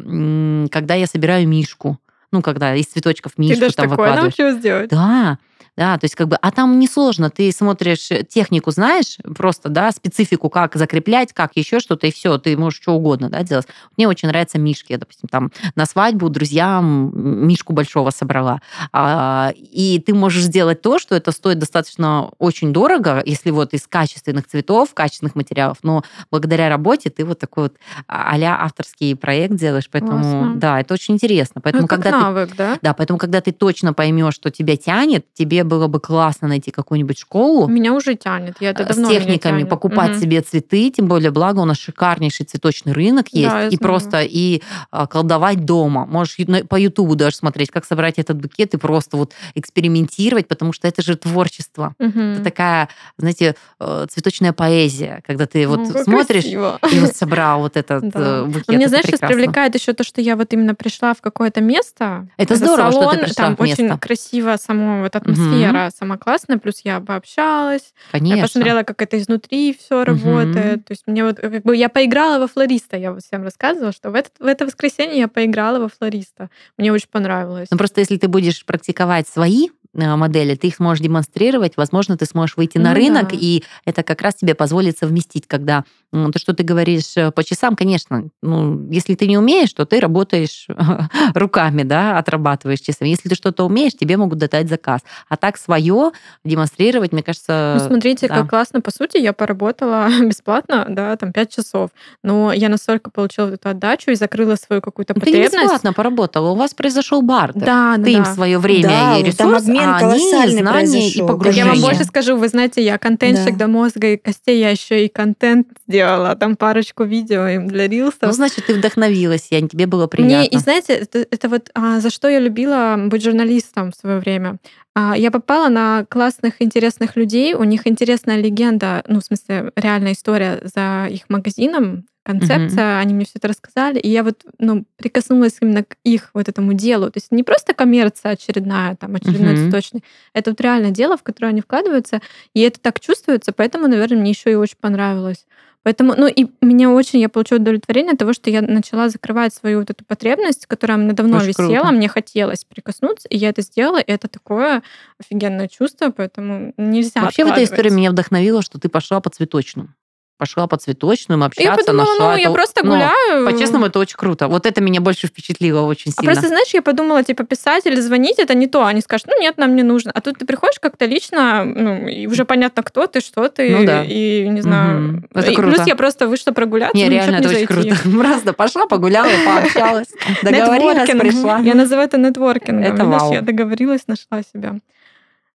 когда 0.68 0.94
я 0.94 1.06
собираю 1.06 1.48
мишку. 1.48 1.98
Ну, 2.30 2.42
когда 2.42 2.74
из 2.74 2.86
цветочков 2.86 3.32
Ты 3.36 3.42
мишку 3.42 3.60
даже 3.60 3.74
там 3.74 3.88
такое 3.88 4.08
выкладываешь. 4.08 4.36
научилась 4.36 4.62
делать? 4.62 4.90
Да, 4.90 5.38
да, 5.78 5.96
то 5.96 6.06
есть 6.06 6.16
как 6.16 6.26
бы, 6.26 6.36
а 6.42 6.50
там 6.50 6.80
несложно, 6.80 7.30
ты 7.30 7.52
смотришь 7.52 8.10
э, 8.10 8.24
технику, 8.24 8.72
знаешь, 8.72 9.16
просто, 9.36 9.68
да, 9.68 9.92
специфику, 9.92 10.50
как 10.50 10.74
закреплять, 10.74 11.32
как 11.32 11.52
еще 11.54 11.78
что-то, 11.78 12.08
и 12.08 12.10
все, 12.10 12.36
ты 12.38 12.56
можешь 12.56 12.80
что 12.82 12.94
угодно, 12.94 13.30
да, 13.30 13.44
делать. 13.44 13.68
Мне 13.96 14.08
очень 14.08 14.26
нравятся 14.26 14.58
мишки, 14.58 14.90
я, 14.90 14.98
допустим, 14.98 15.28
там 15.30 15.52
на 15.76 15.86
свадьбу 15.86 16.30
друзьям 16.30 17.12
мишку 17.46 17.72
большого 17.72 18.10
собрала, 18.10 18.60
А, 18.92 19.52
и 19.54 20.02
ты 20.04 20.14
можешь 20.14 20.42
сделать 20.42 20.82
то, 20.82 20.98
что 20.98 21.14
это 21.14 21.30
стоит 21.30 21.60
достаточно 21.60 22.30
очень 22.38 22.72
дорого, 22.72 23.22
если 23.24 23.50
вот 23.52 23.72
из 23.72 23.86
качественных 23.86 24.48
цветов, 24.48 24.92
качественных 24.94 25.36
материалов, 25.36 25.76
но 25.84 26.02
благодаря 26.32 26.68
работе 26.68 27.08
ты 27.10 27.24
вот 27.24 27.38
такой 27.38 27.64
вот 27.64 27.74
а- 28.08 28.32
а-ля 28.32 28.58
авторский 28.60 29.14
проект 29.14 29.54
делаешь, 29.54 29.88
поэтому, 29.88 30.22
Классно. 30.22 30.52
да, 30.56 30.80
это 30.80 30.94
очень 30.94 31.14
интересно. 31.14 31.60
Поэтому, 31.60 31.82
Ну, 31.82 31.88
когда 31.88 32.10
ты 32.10 32.16
навык, 32.18 32.56
да? 32.56 32.78
да, 32.82 32.94
поэтому, 32.94 33.18
когда 33.20 33.40
ты 33.40 33.52
точно 33.52 33.92
поймешь, 33.92 34.34
что 34.34 34.50
тебя 34.50 34.76
тянет, 34.76 35.24
тебе 35.34 35.64
было 35.68 35.86
бы 35.86 36.00
классно 36.00 36.48
найти 36.48 36.70
какую-нибудь 36.72 37.18
школу 37.18 37.68
Меня 37.68 37.92
уже 37.94 38.14
тянет. 38.16 38.56
Я 38.60 38.70
это 38.70 38.82
э, 38.82 38.86
с 38.86 38.88
давно 38.96 39.08
меня 39.10 39.20
техниками, 39.20 39.58
тянет. 39.58 39.68
покупать 39.68 40.10
Мгм. 40.12 40.20
себе 40.20 40.40
цветы, 40.40 40.90
тем 40.90 41.06
более, 41.06 41.30
благо 41.30 41.60
у 41.60 41.64
нас 41.64 41.78
шикарнейший 41.78 42.46
цветочный 42.46 42.92
рынок 42.92 43.26
Да, 43.32 43.38
есть, 43.38 43.52
я 43.54 43.66
и 43.66 43.68
знаю. 43.70 43.78
просто 43.80 44.22
и 44.22 44.62
а, 44.90 45.06
колдовать 45.06 45.64
дома. 45.64 46.06
Можешь 46.06 46.36
по 46.68 46.76
Ютубу 46.76 47.14
даже 47.14 47.36
смотреть, 47.36 47.70
как 47.70 47.84
собрать 47.84 48.18
этот 48.18 48.40
букет 48.40 48.74
и 48.74 48.76
просто 48.78 49.16
вот 49.16 49.32
экспериментировать, 49.54 50.48
потому 50.48 50.72
что 50.72 50.88
это 50.88 51.02
же 51.02 51.16
творчество. 51.16 51.94
Мгм. 51.98 52.32
Это 52.32 52.44
такая, 52.44 52.88
знаете, 53.18 53.54
э, 53.80 54.06
цветочная 54.10 54.52
поэзия, 54.52 55.22
когда 55.26 55.46
ты 55.46 55.68
вот 55.68 55.80
Ну, 55.80 56.02
смотришь 56.04 56.42
красиво. 56.42 56.78
и 56.92 56.98
вот 57.00 57.14
собрал 57.16 57.60
вот 57.60 57.76
этот 57.76 58.08
Да. 58.08 58.40
э, 58.40 58.44
букет. 58.44 58.68
Но 58.68 58.74
мне, 58.74 58.84
Это 58.84 58.88
знаешь, 58.90 59.04
сейчас 59.06 59.20
прекрасно. 59.20 59.36
привлекает 59.36 59.74
еще 59.74 59.92
то, 59.92 60.04
что 60.04 60.20
я 60.20 60.36
вот 60.36 60.52
именно 60.52 60.74
пришла 60.74 61.14
в 61.14 61.20
какое-то 61.20 61.60
место. 61.60 62.26
Это 62.36 62.56
здорово, 62.56 62.90
что 62.90 63.00
ты 63.00 63.06
салон, 63.06 63.18
пришла 63.24 63.34
там 63.44 63.56
в 63.56 63.60
место. 63.60 63.82
очень 63.84 63.98
красиво 63.98 64.56
сама 64.56 65.02
вот 65.02 65.14
атмосфера, 65.16 65.57
сама 65.94 66.16
классная, 66.18 66.58
плюс 66.58 66.80
я 66.84 67.00
пообщалась, 67.00 67.92
Конечно. 68.10 68.36
я 68.36 68.42
посмотрела, 68.42 68.82
как 68.82 69.00
это 69.02 69.18
изнутри 69.18 69.76
все 69.78 70.04
работает. 70.04 70.84
То 70.84 70.92
есть 70.92 71.04
мне 71.06 71.24
вот 71.24 71.38
как 71.38 71.62
бы 71.62 71.76
я 71.76 71.88
поиграла 71.88 72.38
во 72.38 72.46
флориста, 72.48 72.96
я 72.96 73.12
вот 73.12 73.22
всем 73.22 73.42
рассказывала, 73.42 73.92
что 73.92 74.10
в, 74.10 74.14
этот, 74.14 74.32
в 74.38 74.46
это 74.46 74.66
воскресенье 74.66 75.18
я 75.18 75.28
поиграла 75.28 75.78
во 75.78 75.88
флориста. 75.88 76.50
Мне 76.76 76.92
очень 76.92 77.08
понравилось. 77.10 77.68
Ну, 77.70 77.78
просто 77.78 78.00
если 78.00 78.16
ты 78.16 78.28
будешь 78.28 78.64
практиковать 78.64 79.28
свои 79.28 79.68
э, 79.94 80.16
модели, 80.16 80.54
ты 80.54 80.68
их 80.68 80.76
сможешь 80.76 81.02
демонстрировать, 81.02 81.76
возможно, 81.76 82.16
ты 82.16 82.26
сможешь 82.26 82.56
выйти 82.56 82.78
на 82.78 82.90
Ну 82.90 82.96
рынок, 82.96 83.30
да. 83.30 83.36
и 83.38 83.62
это 83.84 84.02
как 84.02 84.22
раз 84.22 84.34
тебе 84.36 84.54
позволит 84.54 84.98
совместить, 84.98 85.46
когда 85.46 85.84
то, 86.10 86.38
что 86.38 86.54
ты 86.54 86.62
говоришь 86.62 87.16
э, 87.16 87.30
по 87.30 87.44
часам, 87.44 87.76
конечно, 87.76 88.28
ну, 88.42 88.88
если 88.90 89.14
ты 89.14 89.26
не 89.26 89.36
умеешь, 89.36 89.72
то 89.74 89.84
ты 89.84 90.00
работаешь 90.00 90.66
руками, 91.34 91.82
да, 91.82 92.16
отрабатываешь 92.18 92.80
часами. 92.80 93.10
Если 93.10 93.28
ты 93.28 93.34
что-то 93.34 93.64
умеешь, 93.64 93.92
тебе 93.94 94.16
могут 94.16 94.38
дать 94.38 94.68
заказ. 94.68 95.02
А 95.28 95.36
так 95.36 95.58
свое 95.58 96.12
демонстрировать, 96.44 97.12
мне 97.12 97.22
кажется... 97.22 97.76
Ну, 97.78 97.86
смотрите, 97.86 98.26
да. 98.28 98.36
как 98.36 98.50
классно. 98.50 98.80
По 98.80 98.90
сути, 98.90 99.18
я 99.18 99.32
поработала 99.34 100.08
бесплатно, 100.22 100.86
да, 100.88 101.14
там 101.16 101.32
5 101.32 101.54
часов. 101.54 101.90
Но 102.22 102.52
я 102.52 102.68
настолько 102.70 103.10
получила 103.10 103.48
эту 103.52 103.68
отдачу 103.68 104.10
и 104.10 104.14
закрыла 104.14 104.54
свою 104.56 104.80
какую-то 104.80 105.12
Ну, 105.14 105.20
ты 105.20 105.30
не 105.30 105.42
потребность. 105.42 105.64
бесплатно 105.64 105.92
поработала, 105.92 106.50
у 106.50 106.54
вас 106.54 106.72
произошел 106.72 107.20
бартер. 107.20 107.60
Да, 107.60 107.96
да, 107.98 108.04
ты 108.04 108.12
им 108.12 108.22
да. 108.22 108.34
свое 108.34 108.58
время 108.58 108.88
Да, 108.88 109.18
и 109.18 109.24
вот 109.24 109.36
там 109.36 109.48
ресурс, 109.50 109.62
обмен 109.64 109.88
а 109.88 109.96
они 109.98 110.18
знания 110.18 110.60
и 110.60 110.62
произошел. 110.62 111.26
Погружение. 111.28 111.64
я 111.66 111.70
вам 111.72 111.80
больше 111.82 112.04
скажу, 112.04 112.36
вы 112.36 112.48
знаете, 112.48 112.82
я 112.82 112.96
контентщик 112.96 113.58
Да. 113.58 113.66
до 113.66 113.68
мозга 113.68 114.06
и 114.14 114.16
костей, 114.16 114.58
я 114.58 114.70
еще 114.70 115.04
и 115.04 115.08
контент 115.08 115.68
сделала, 115.86 115.97
там 116.38 116.56
парочку 116.56 117.04
видео 117.04 117.46
им 117.46 117.68
для 117.68 117.84
Ну, 117.84 117.90
рилсов. 117.92 118.32
значит, 118.34 118.66
ты 118.66 118.74
вдохновилась, 118.74 119.48
Янь, 119.50 119.68
тебе 119.68 119.86
было 119.86 120.06
приятно. 120.06 120.36
Мне, 120.38 120.46
и 120.46 120.58
знаете, 120.58 120.94
это, 120.94 121.26
это 121.30 121.48
вот 121.48 121.70
а, 121.74 122.00
за 122.00 122.10
что 122.10 122.28
я 122.28 122.38
любила 122.40 122.96
быть 123.06 123.22
журналистом 123.22 123.92
в 123.92 123.96
свое 123.96 124.18
время. 124.18 124.58
А, 124.94 125.16
я 125.16 125.30
попала 125.30 125.68
на 125.68 126.04
классных, 126.08 126.60
интересных 126.60 127.16
людей, 127.16 127.54
у 127.54 127.64
них 127.64 127.86
интересная 127.86 128.36
легенда, 128.36 129.04
ну, 129.06 129.20
в 129.20 129.24
смысле, 129.24 129.72
реальная 129.76 130.12
история 130.12 130.60
за 130.64 131.06
их 131.10 131.22
магазином, 131.28 132.04
концепция, 132.24 132.98
они 132.98 133.14
мне 133.14 133.24
все 133.24 133.34
это 133.36 133.48
рассказали, 133.48 133.98
и 133.98 134.08
я 134.10 134.22
вот, 134.22 134.44
ну, 134.58 134.84
прикоснулась 134.96 135.56
именно 135.62 135.82
к 135.82 135.96
их 136.04 136.28
вот 136.34 136.46
этому 136.48 136.74
делу. 136.74 137.06
То 137.10 137.16
есть 137.16 137.32
не 137.32 137.42
просто 137.42 137.72
коммерция 137.72 138.32
очередная, 138.32 138.96
там, 138.96 139.14
очередной 139.14 139.54
Мгм. 139.54 139.62
цветочный, 139.62 140.04
это 140.34 140.50
вот 140.50 140.60
реальное 140.60 140.90
дело, 140.90 141.16
в 141.16 141.22
которое 141.22 141.48
они 141.48 141.62
вкладываются, 141.62 142.20
и 142.52 142.60
это 142.60 142.80
так 142.80 143.00
чувствуется, 143.00 143.52
поэтому, 143.52 143.88
наверное, 143.88 144.18
мне 144.18 144.30
еще 144.32 144.52
и 144.52 144.56
очень 144.56 144.76
понравилось. 144.78 145.46
Поэтому, 145.84 146.14
ну 146.16 146.26
и 146.26 146.46
меня 146.60 146.90
очень, 146.90 147.20
я 147.20 147.28
получила 147.28 147.58
удовлетворение 147.58 148.12
от 148.12 148.18
того, 148.18 148.32
что 148.32 148.50
я 148.50 148.62
начала 148.62 149.08
закрывать 149.08 149.54
свою 149.54 149.80
вот 149.80 149.90
эту 149.90 150.04
потребность, 150.04 150.66
которая 150.66 150.98
мне 150.98 151.12
давно 151.12 151.38
Очень 151.38 151.48
висела, 151.48 151.82
круто. 151.82 151.92
мне 151.92 152.08
хотелось 152.08 152.64
прикоснуться, 152.64 153.28
и 153.28 153.36
я 153.36 153.50
это 153.50 153.62
сделала, 153.62 153.98
и 153.98 154.10
это 154.10 154.28
такое 154.28 154.82
офигенное 155.18 155.68
чувство, 155.68 156.10
поэтому 156.10 156.74
нельзя 156.76 157.22
Вообще 157.22 157.44
в 157.44 157.48
этой 157.48 157.64
истории 157.64 157.90
меня 157.90 158.10
вдохновило, 158.10 158.62
что 158.62 158.78
ты 158.78 158.88
пошла 158.88 159.20
по 159.20 159.30
цветочным. 159.30 159.94
Пошла 160.38 160.68
по 160.68 160.76
цветочным, 160.76 161.42
общаться, 161.42 161.70
я 161.72 161.76
подумала, 161.76 162.12
нашла. 162.12 162.30
ну, 162.30 162.36
я 162.36 162.42
это- 162.44 162.52
просто 162.52 162.80
ну, 162.84 162.92
гуляю. 162.92 163.44
По-честному, 163.44 163.86
это 163.86 163.98
очень 163.98 164.16
круто. 164.16 164.46
Вот 164.46 164.66
это 164.66 164.80
меня 164.80 165.00
больше 165.00 165.26
впечатлило 165.26 165.80
очень 165.80 166.12
А 166.16 166.20
сильно. 166.20 166.32
просто, 166.32 166.46
знаешь, 166.48 166.68
я 166.74 166.80
подумала, 166.80 167.24
типа, 167.24 167.42
писать 167.42 167.86
или 167.86 167.98
звонить, 168.00 168.38
это 168.38 168.54
не 168.54 168.68
то. 168.68 168.86
Они 168.86 169.00
скажут, 169.00 169.26
ну, 169.26 169.40
нет, 169.40 169.56
нам 169.58 169.74
не 169.74 169.82
нужно. 169.82 170.12
А 170.14 170.20
тут 170.20 170.38
ты 170.38 170.46
приходишь 170.46 170.78
как-то 170.78 171.06
лично, 171.06 171.64
ну, 171.64 172.06
и 172.06 172.28
уже 172.28 172.44
понятно, 172.44 172.84
кто 172.84 173.08
ты, 173.08 173.20
что 173.20 173.48
ты. 173.48 173.68
Ну 173.68 173.84
да. 173.84 174.04
И, 174.04 174.46
не 174.48 174.60
знаю... 174.60 175.00
Мгм. 175.00 175.28
Это 175.34 175.50
и 175.50 175.54
круто. 175.56 175.74
плюс 175.74 175.86
я 175.88 175.96
просто 175.96 176.28
вышла 176.28 176.52
прогуляться, 176.52 176.96
Не, 176.96 177.08
реально, 177.08 177.36
это 177.36 177.48
не 177.48 177.56
очень 177.56 177.66
зайти. 177.66 177.90
круто. 178.06 178.18
Просто 178.28 178.52
пошла, 178.52 178.86
погуляла, 178.86 179.28
пообщалась, 179.44 180.08
договорилась, 180.44 181.10
пришла. 181.10 181.58
Я 181.58 181.74
называю 181.74 182.06
это 182.06 182.16
нетворкингом. 182.16 182.84
Это 182.84 183.04
вау. 183.04 183.32
я 183.32 183.42
договорилась, 183.42 184.02
нашла 184.06 184.42
себя. 184.42 184.76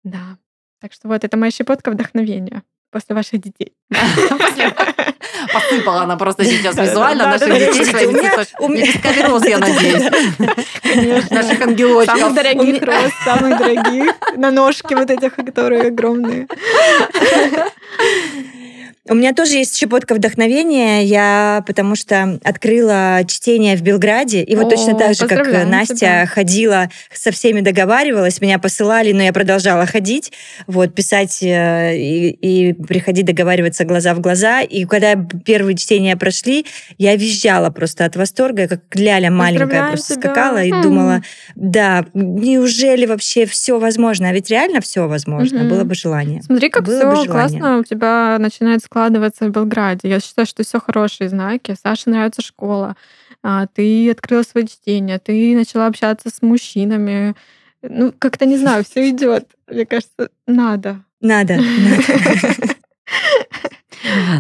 Да. 0.06 0.38
Так 0.80 0.94
что 0.94 1.10
вот, 1.10 1.26
это 1.26 1.36
моя 1.36 1.52
щепотка 1.52 1.92
вдохновения 1.92 2.64
после 2.92 3.16
ваших 3.16 3.40
детей. 3.42 3.74
Посыпала 5.54 6.02
она 6.04 6.16
просто 6.18 6.44
сейчас 6.46 6.76
визуально 6.78 7.26
наших 7.28 7.48
детей 7.48 8.06
у 8.06 8.12
меня- 8.12 8.86
Лепестками 8.86 9.22
роз, 9.28 9.46
я 9.46 9.58
надеюсь. 9.58 10.12
Конечно. 10.84 11.36
Наших 11.42 11.62
ангелочков. 11.62 12.20
Самых 12.20 12.36
дорогих 12.36 12.82
роз, 12.82 13.12
самых 13.24 13.58
дорогих. 13.58 14.12
На 14.38 14.52
ножки 14.52 14.94
вот 14.94 15.10
этих, 15.10 15.36
которые 15.36 15.84
огромные. 15.88 16.48
У 19.10 19.16
меня 19.16 19.34
тоже 19.34 19.56
есть 19.58 19.76
щепотка 19.78 20.14
вдохновения. 20.16 21.04
Я 21.04 21.64
потому 21.66 21.96
что 21.96 22.40
открыла 22.44 23.22
чтение 23.28 23.76
в 23.76 23.82
Белграде. 23.82 24.44
И 24.44 24.56
вот 24.56 24.68
О, 24.68 24.70
точно 24.70 24.96
так 24.98 25.16
же, 25.16 25.28
как 25.28 25.48
Настя 25.68 25.96
тебя. 25.96 26.26
ходила, 26.28 26.90
со 27.14 27.32
всеми 27.32 27.62
договаривалась, 27.62 28.40
меня 28.42 28.60
посылали, 28.60 29.12
но 29.12 29.24
я 29.24 29.34
продолжала 29.34 29.86
ходить, 29.86 30.32
вот, 30.68 30.94
писать 30.94 31.40
э, 31.42 31.98
и, 31.98 32.30
и 32.30 32.74
приходить 32.74 33.26
договариваться 33.26 33.84
глаза 33.86 34.14
в 34.14 34.20
глаза. 34.20 34.62
И 34.62 34.86
когда 34.86 35.16
первые 35.44 35.76
чтения 35.76 36.16
прошли, 36.16 36.66
я 36.98 37.16
визжала 37.16 37.70
просто 37.72 38.06
от 38.06 38.16
восторга, 38.16 38.68
как 38.68 38.82
ляля 38.94 39.32
маленькая 39.32 39.88
просто 39.90 40.14
тебя. 40.16 40.22
скакала 40.22 40.64
и 40.64 40.72
М. 40.72 40.82
думала, 40.84 41.22
да, 41.56 42.06
неужели 42.14 43.06
вообще 43.06 43.46
все 43.46 43.80
возможно? 43.80 44.30
А 44.30 44.34
ведь 44.34 44.50
реально 44.50 44.82
все 44.82 45.08
возможно, 45.08 45.60
Мгм. 45.60 45.70
было 45.70 45.84
бы 45.84 45.96
желание. 45.96 46.42
Смотри, 46.44 46.70
как 46.70 46.84
Было 46.84 47.06
бы 47.10 47.16
все 47.16 47.26
желание. 47.26 47.60
классно 47.60 47.80
у 47.80 47.84
тебя 47.84 48.38
начинает 48.40 48.82
складываться 49.00 49.46
в 49.46 49.50
Белграде. 49.52 50.10
Я 50.10 50.20
считаю, 50.20 50.46
что 50.46 50.64
все 50.64 50.80
хорошие 50.80 51.30
знаки. 51.30 51.76
Саше 51.82 52.10
нравится 52.10 52.42
школа, 52.42 52.98
а, 53.42 53.66
ты 53.68 54.12
открыла 54.12 54.44
свое 54.44 54.68
чтение, 54.68 55.20
ты 55.20 55.56
начала 55.56 55.88
общаться 55.88 56.30
с 56.30 56.42
мужчинами. 56.42 57.34
Ну, 57.82 58.14
как-то 58.20 58.46
не 58.46 58.58
знаю, 58.58 58.84
все 58.84 59.10
идет. 59.10 59.46
Мне 59.70 59.86
кажется, 59.86 60.30
надо. 60.48 61.02
Надо. 61.22 61.56
надо. 61.56 61.64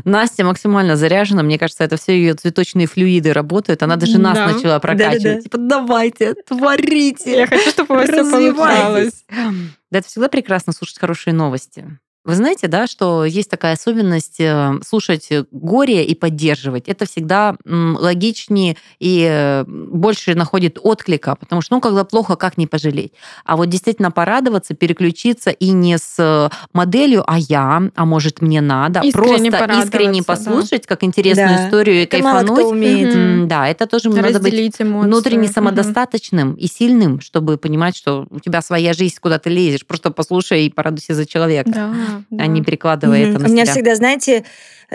Настя 0.03 0.43
максимально 0.43 0.97
заряжена. 0.97 1.41
Мне 1.41 1.57
кажется, 1.57 1.85
это 1.85 1.95
все 1.95 2.13
ее 2.17 2.33
цветочные 2.33 2.87
флюиды 2.87 3.31
работают. 3.31 3.81
Она 3.83 3.95
даже 3.95 4.17
нас 4.17 4.35
Да. 4.37 4.47
начала 4.51 4.79
прокачивать. 4.79 5.23
Да-да-да. 5.23 5.41
Типа, 5.41 5.57
давайте, 5.57 6.33
творите. 6.33 7.37
Я 7.37 7.47
хочу, 7.47 7.69
чтобы 7.69 7.95
у 7.95 7.97
вас 7.97 8.09
все 8.09 8.23
получалось. 8.29 9.25
Да, 9.29 9.99
это 9.99 10.07
всегда 10.07 10.27
прекрасно 10.27 10.73
слушать 10.73 10.99
хорошие 10.99 11.33
новости. 11.33 11.85
Вы 12.29 12.35
знаете, 12.35 12.67
да, 12.67 12.85
что 12.85 13.25
есть 13.25 13.49
такая 13.49 13.73
особенность 13.73 14.39
э, 14.39 14.73
слушать 14.85 15.29
горе 15.51 16.05
и 16.05 16.13
поддерживать. 16.13 16.87
Это 16.87 17.05
всегда 17.07 17.55
логичнее 17.65 18.77
и 18.99 19.27
э, 19.29 19.63
больше 19.67 20.35
находит 20.35 20.77
отклика, 20.81 21.35
потому 21.35 21.61
что, 21.61 21.73
ну, 21.75 21.81
когда 21.81 22.03
плохо, 22.03 22.35
как 22.35 22.57
не 22.57 22.67
пожалеть. 22.67 23.13
А 23.45 23.57
вот 23.57 23.65
действительно 23.67 24.11
порадоваться, 24.11 24.75
переключиться 24.75 25.49
и 25.49 25.71
не 25.71 25.97
с 25.97 26.15
э, 26.19 26.49
моделью 26.71 27.23
«а 27.25 27.39
я», 27.39 27.81
«а 27.95 28.05
может 28.05 28.41
мне 28.41 28.61
надо», 28.61 29.01
Искренне 29.01 29.51
просто 29.51 29.79
искренне 29.79 30.21
порадоваться, 30.23 30.27
да. 30.27 30.35
послушать, 30.51 30.85
как 30.87 31.03
интересную 31.03 31.57
Да. 31.57 31.65
историю 31.67 31.95
и 32.01 32.03
Это 32.03 32.17
мало 32.19 32.37
кайфануть. 32.39 32.59
кто 32.59 32.69
умеет. 32.69 33.47
Да, 33.47 33.67
это 33.67 33.87
тоже 33.87 34.09
надо 34.09 34.21
быть 34.21 34.35
Разделить 34.35 34.75
эмоции. 34.79 35.07
внутренне 35.07 35.47
самодостаточным 35.47 36.53
и 36.53 36.67
сильным, 36.67 37.21
чтобы 37.21 37.57
понимать, 37.57 37.95
что 37.95 38.27
у 38.29 38.39
тебя 38.39 38.61
своя 38.61 38.93
жизнь, 38.93 39.15
куда 39.19 39.39
ты 39.39 39.49
лезешь. 39.49 39.85
Просто 39.85 40.11
послушай 40.11 40.65
и 40.65 40.69
порадуйся 40.69 41.13
за 41.15 41.25
человека, 41.25 41.71
Да, 41.71 41.93
да. 42.29 42.43
а 42.43 42.47
не 42.47 42.63
перекладывай 42.63 43.21
Мгм. 43.25 43.29
это 43.31 43.39
на 43.43 43.49
У 43.49 43.51
меня 43.51 43.65
всегда, 43.65 43.95
знаете, 43.95 44.43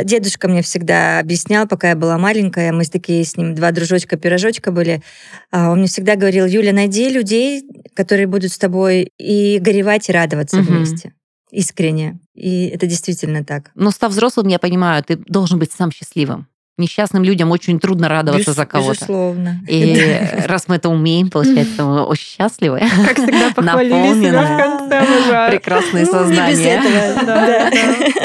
дедушка 0.03 0.49
мне 0.49 0.63
всегда 0.63 1.19
объяснял, 1.21 1.67
пока 1.67 1.91
я 1.91 1.97
была 1.97 2.19
маленькая, 2.19 2.73
мы 2.73 2.85
такие 2.85 3.25
с 3.25 3.37
ним 3.37 3.55
два 3.55 3.71
дружочка-пирожочка 3.71 4.73
были, 4.73 5.03
а, 5.51 5.71
он 5.71 5.79
мне 5.79 5.87
всегда 5.89 6.17
говорил, 6.17 6.47
Юля, 6.47 6.73
найди 6.73 7.09
людей, 7.11 7.65
которые 7.95 8.27
будут 8.27 8.53
с 8.53 8.59
тобой 8.59 9.11
и 9.19 9.59
горевать, 9.61 10.09
и 10.09 10.13
радоваться 10.13 10.57
Мгм. 10.59 10.67
вместе. 10.77 11.13
Искренне. 11.51 12.19
И 12.35 12.67
это 12.67 12.87
действительно 12.87 13.45
так. 13.45 13.71
Но 13.77 13.91
став 13.93 14.11
взрослым, 14.11 14.49
я 14.49 14.59
понимаю, 14.59 15.05
ты 15.05 15.17
должен 15.17 15.59
быть 15.61 15.71
сам 15.71 15.93
счастливым. 15.93 16.49
Несчастным 16.77 17.23
людям 17.23 17.53
очень 17.53 17.79
трудно 17.79 18.09
радоваться 18.09 18.51
Без- 18.51 18.57
за 18.57 18.67
кого-то. 18.67 18.95
Безусловно. 18.95 19.61
И 19.69 19.97
раз 20.47 20.67
мы 20.67 20.75
это 20.77 20.89
умеем, 20.89 21.31
получается, 21.31 21.85
мы 21.85 22.03
очень 22.03 22.27
счастливы. 22.27 22.81
Как 22.81 23.17
всегда 23.17 23.51
похвалили 23.55 24.21
себя 24.21 24.43
в 24.43 24.59
конце, 24.59 24.99
обожаю. 24.99 25.51
Прекрасные 25.53 26.05
Ну. 26.05 26.11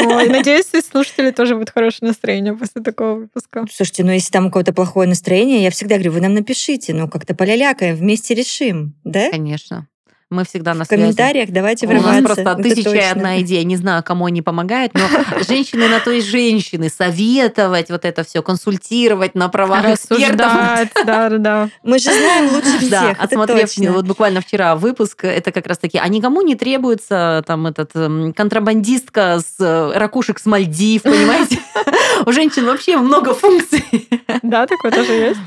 Ой, 0.15 0.29
надеюсь, 0.29 0.65
и 0.73 0.81
слушатели 0.81 1.29
тоже 1.29 1.55
будет 1.55 1.69
хорошее 1.69 2.07
настроение 2.07 2.55
после 2.55 2.81
такого 2.81 3.19
выпуска. 3.19 3.65
Слушайте, 3.71 4.03
ну 4.03 4.11
если 4.11 4.31
там 4.31 4.47
у 4.47 4.51
кого-то 4.51 4.73
плохое 4.73 5.07
настроение, 5.07 5.61
я 5.61 5.69
всегда 5.69 5.95
говорю, 5.95 6.13
вы 6.13 6.21
нам 6.21 6.33
напишите, 6.33 6.95
ну 6.95 7.07
как-то 7.07 7.35
полялякаем, 7.35 7.95
вместе 7.95 8.33
решим, 8.33 8.95
да? 9.03 9.29
Конечно. 9.29 9.87
Мы 10.31 10.45
всегда 10.45 10.75
на 10.75 10.83
В 10.83 10.87
связи. 10.87 11.01
комментариях 11.01 11.49
давайте 11.49 11.87
У 11.87 11.89
нас 11.91 12.03
врываться. 12.03 12.23
просто 12.23 12.41
это 12.43 12.61
тысяча 12.61 12.79
и 12.81 12.83
точно. 12.93 13.11
одна 13.11 13.41
идея. 13.41 13.63
Не 13.63 13.77
знаю, 13.77 14.03
кому 14.03 14.25
они 14.25 14.43
помогают, 14.43 14.93
но 14.93 15.01
женщины 15.47 15.87
на 15.87 15.99
то 15.99 16.11
и 16.11 16.21
женщины. 16.21 16.89
Советовать 16.89 17.89
вот 17.89 18.05
это 18.05 18.23
все, 18.23 18.43
консультировать 18.43 19.33
на 19.33 19.49
правах 19.49 19.85
экспертов. 19.89 20.29
Рассуждать, 20.29 20.89
да, 21.05 21.29
да, 21.29 21.37
да. 21.37 21.69
Мы 21.83 21.97
же 21.97 22.11
знаем 22.13 22.53
лучше 22.53 22.77
всех, 22.77 22.89
Да, 22.91 23.15
отсмотрев 23.17 23.75
вот 23.91 24.05
буквально 24.05 24.41
вчера 24.41 24.75
выпуск, 24.75 25.23
это 25.23 25.51
как 25.51 25.65
раз 25.65 25.79
таки, 25.79 25.97
а 25.97 26.07
никому 26.07 26.41
не 26.43 26.53
требуется 26.53 27.43
там 27.47 27.65
этот 27.65 27.95
эм, 27.95 28.31
контрабандистка 28.33 29.39
с 29.39 29.55
э, 29.59 29.97
ракушек 29.97 30.37
с 30.37 30.45
Мальдив, 30.45 31.01
понимаете? 31.03 31.57
У 32.27 32.31
женщин 32.31 32.65
вообще 32.65 32.97
много 32.97 33.33
функций. 33.33 33.83
Да, 34.43 34.67
такое 34.67 34.91
тоже 34.91 35.11
есть. 35.11 35.39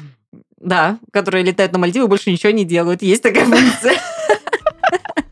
Да, 0.58 0.98
которые 1.12 1.44
летают 1.44 1.72
на 1.72 1.78
Мальдивы, 1.78 2.06
больше 2.08 2.30
ничего 2.30 2.52
не 2.52 2.64
делают. 2.64 3.02
Есть 3.02 3.22
такая 3.22 3.44
функция. 3.44 3.94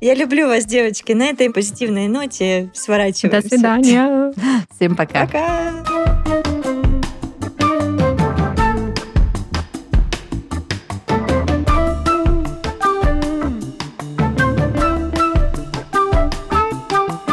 Я 0.00 0.14
люблю 0.14 0.46
вас, 0.46 0.64
девочки. 0.64 1.12
На 1.12 1.26
этой 1.26 1.50
позитивной 1.50 2.08
ноте 2.08 2.70
сворачиваемся. 2.72 3.42
До 3.42 3.48
свидания. 3.48 4.32
Всем 4.74 4.96
пока. 4.96 5.26
Пока. 5.26 6.49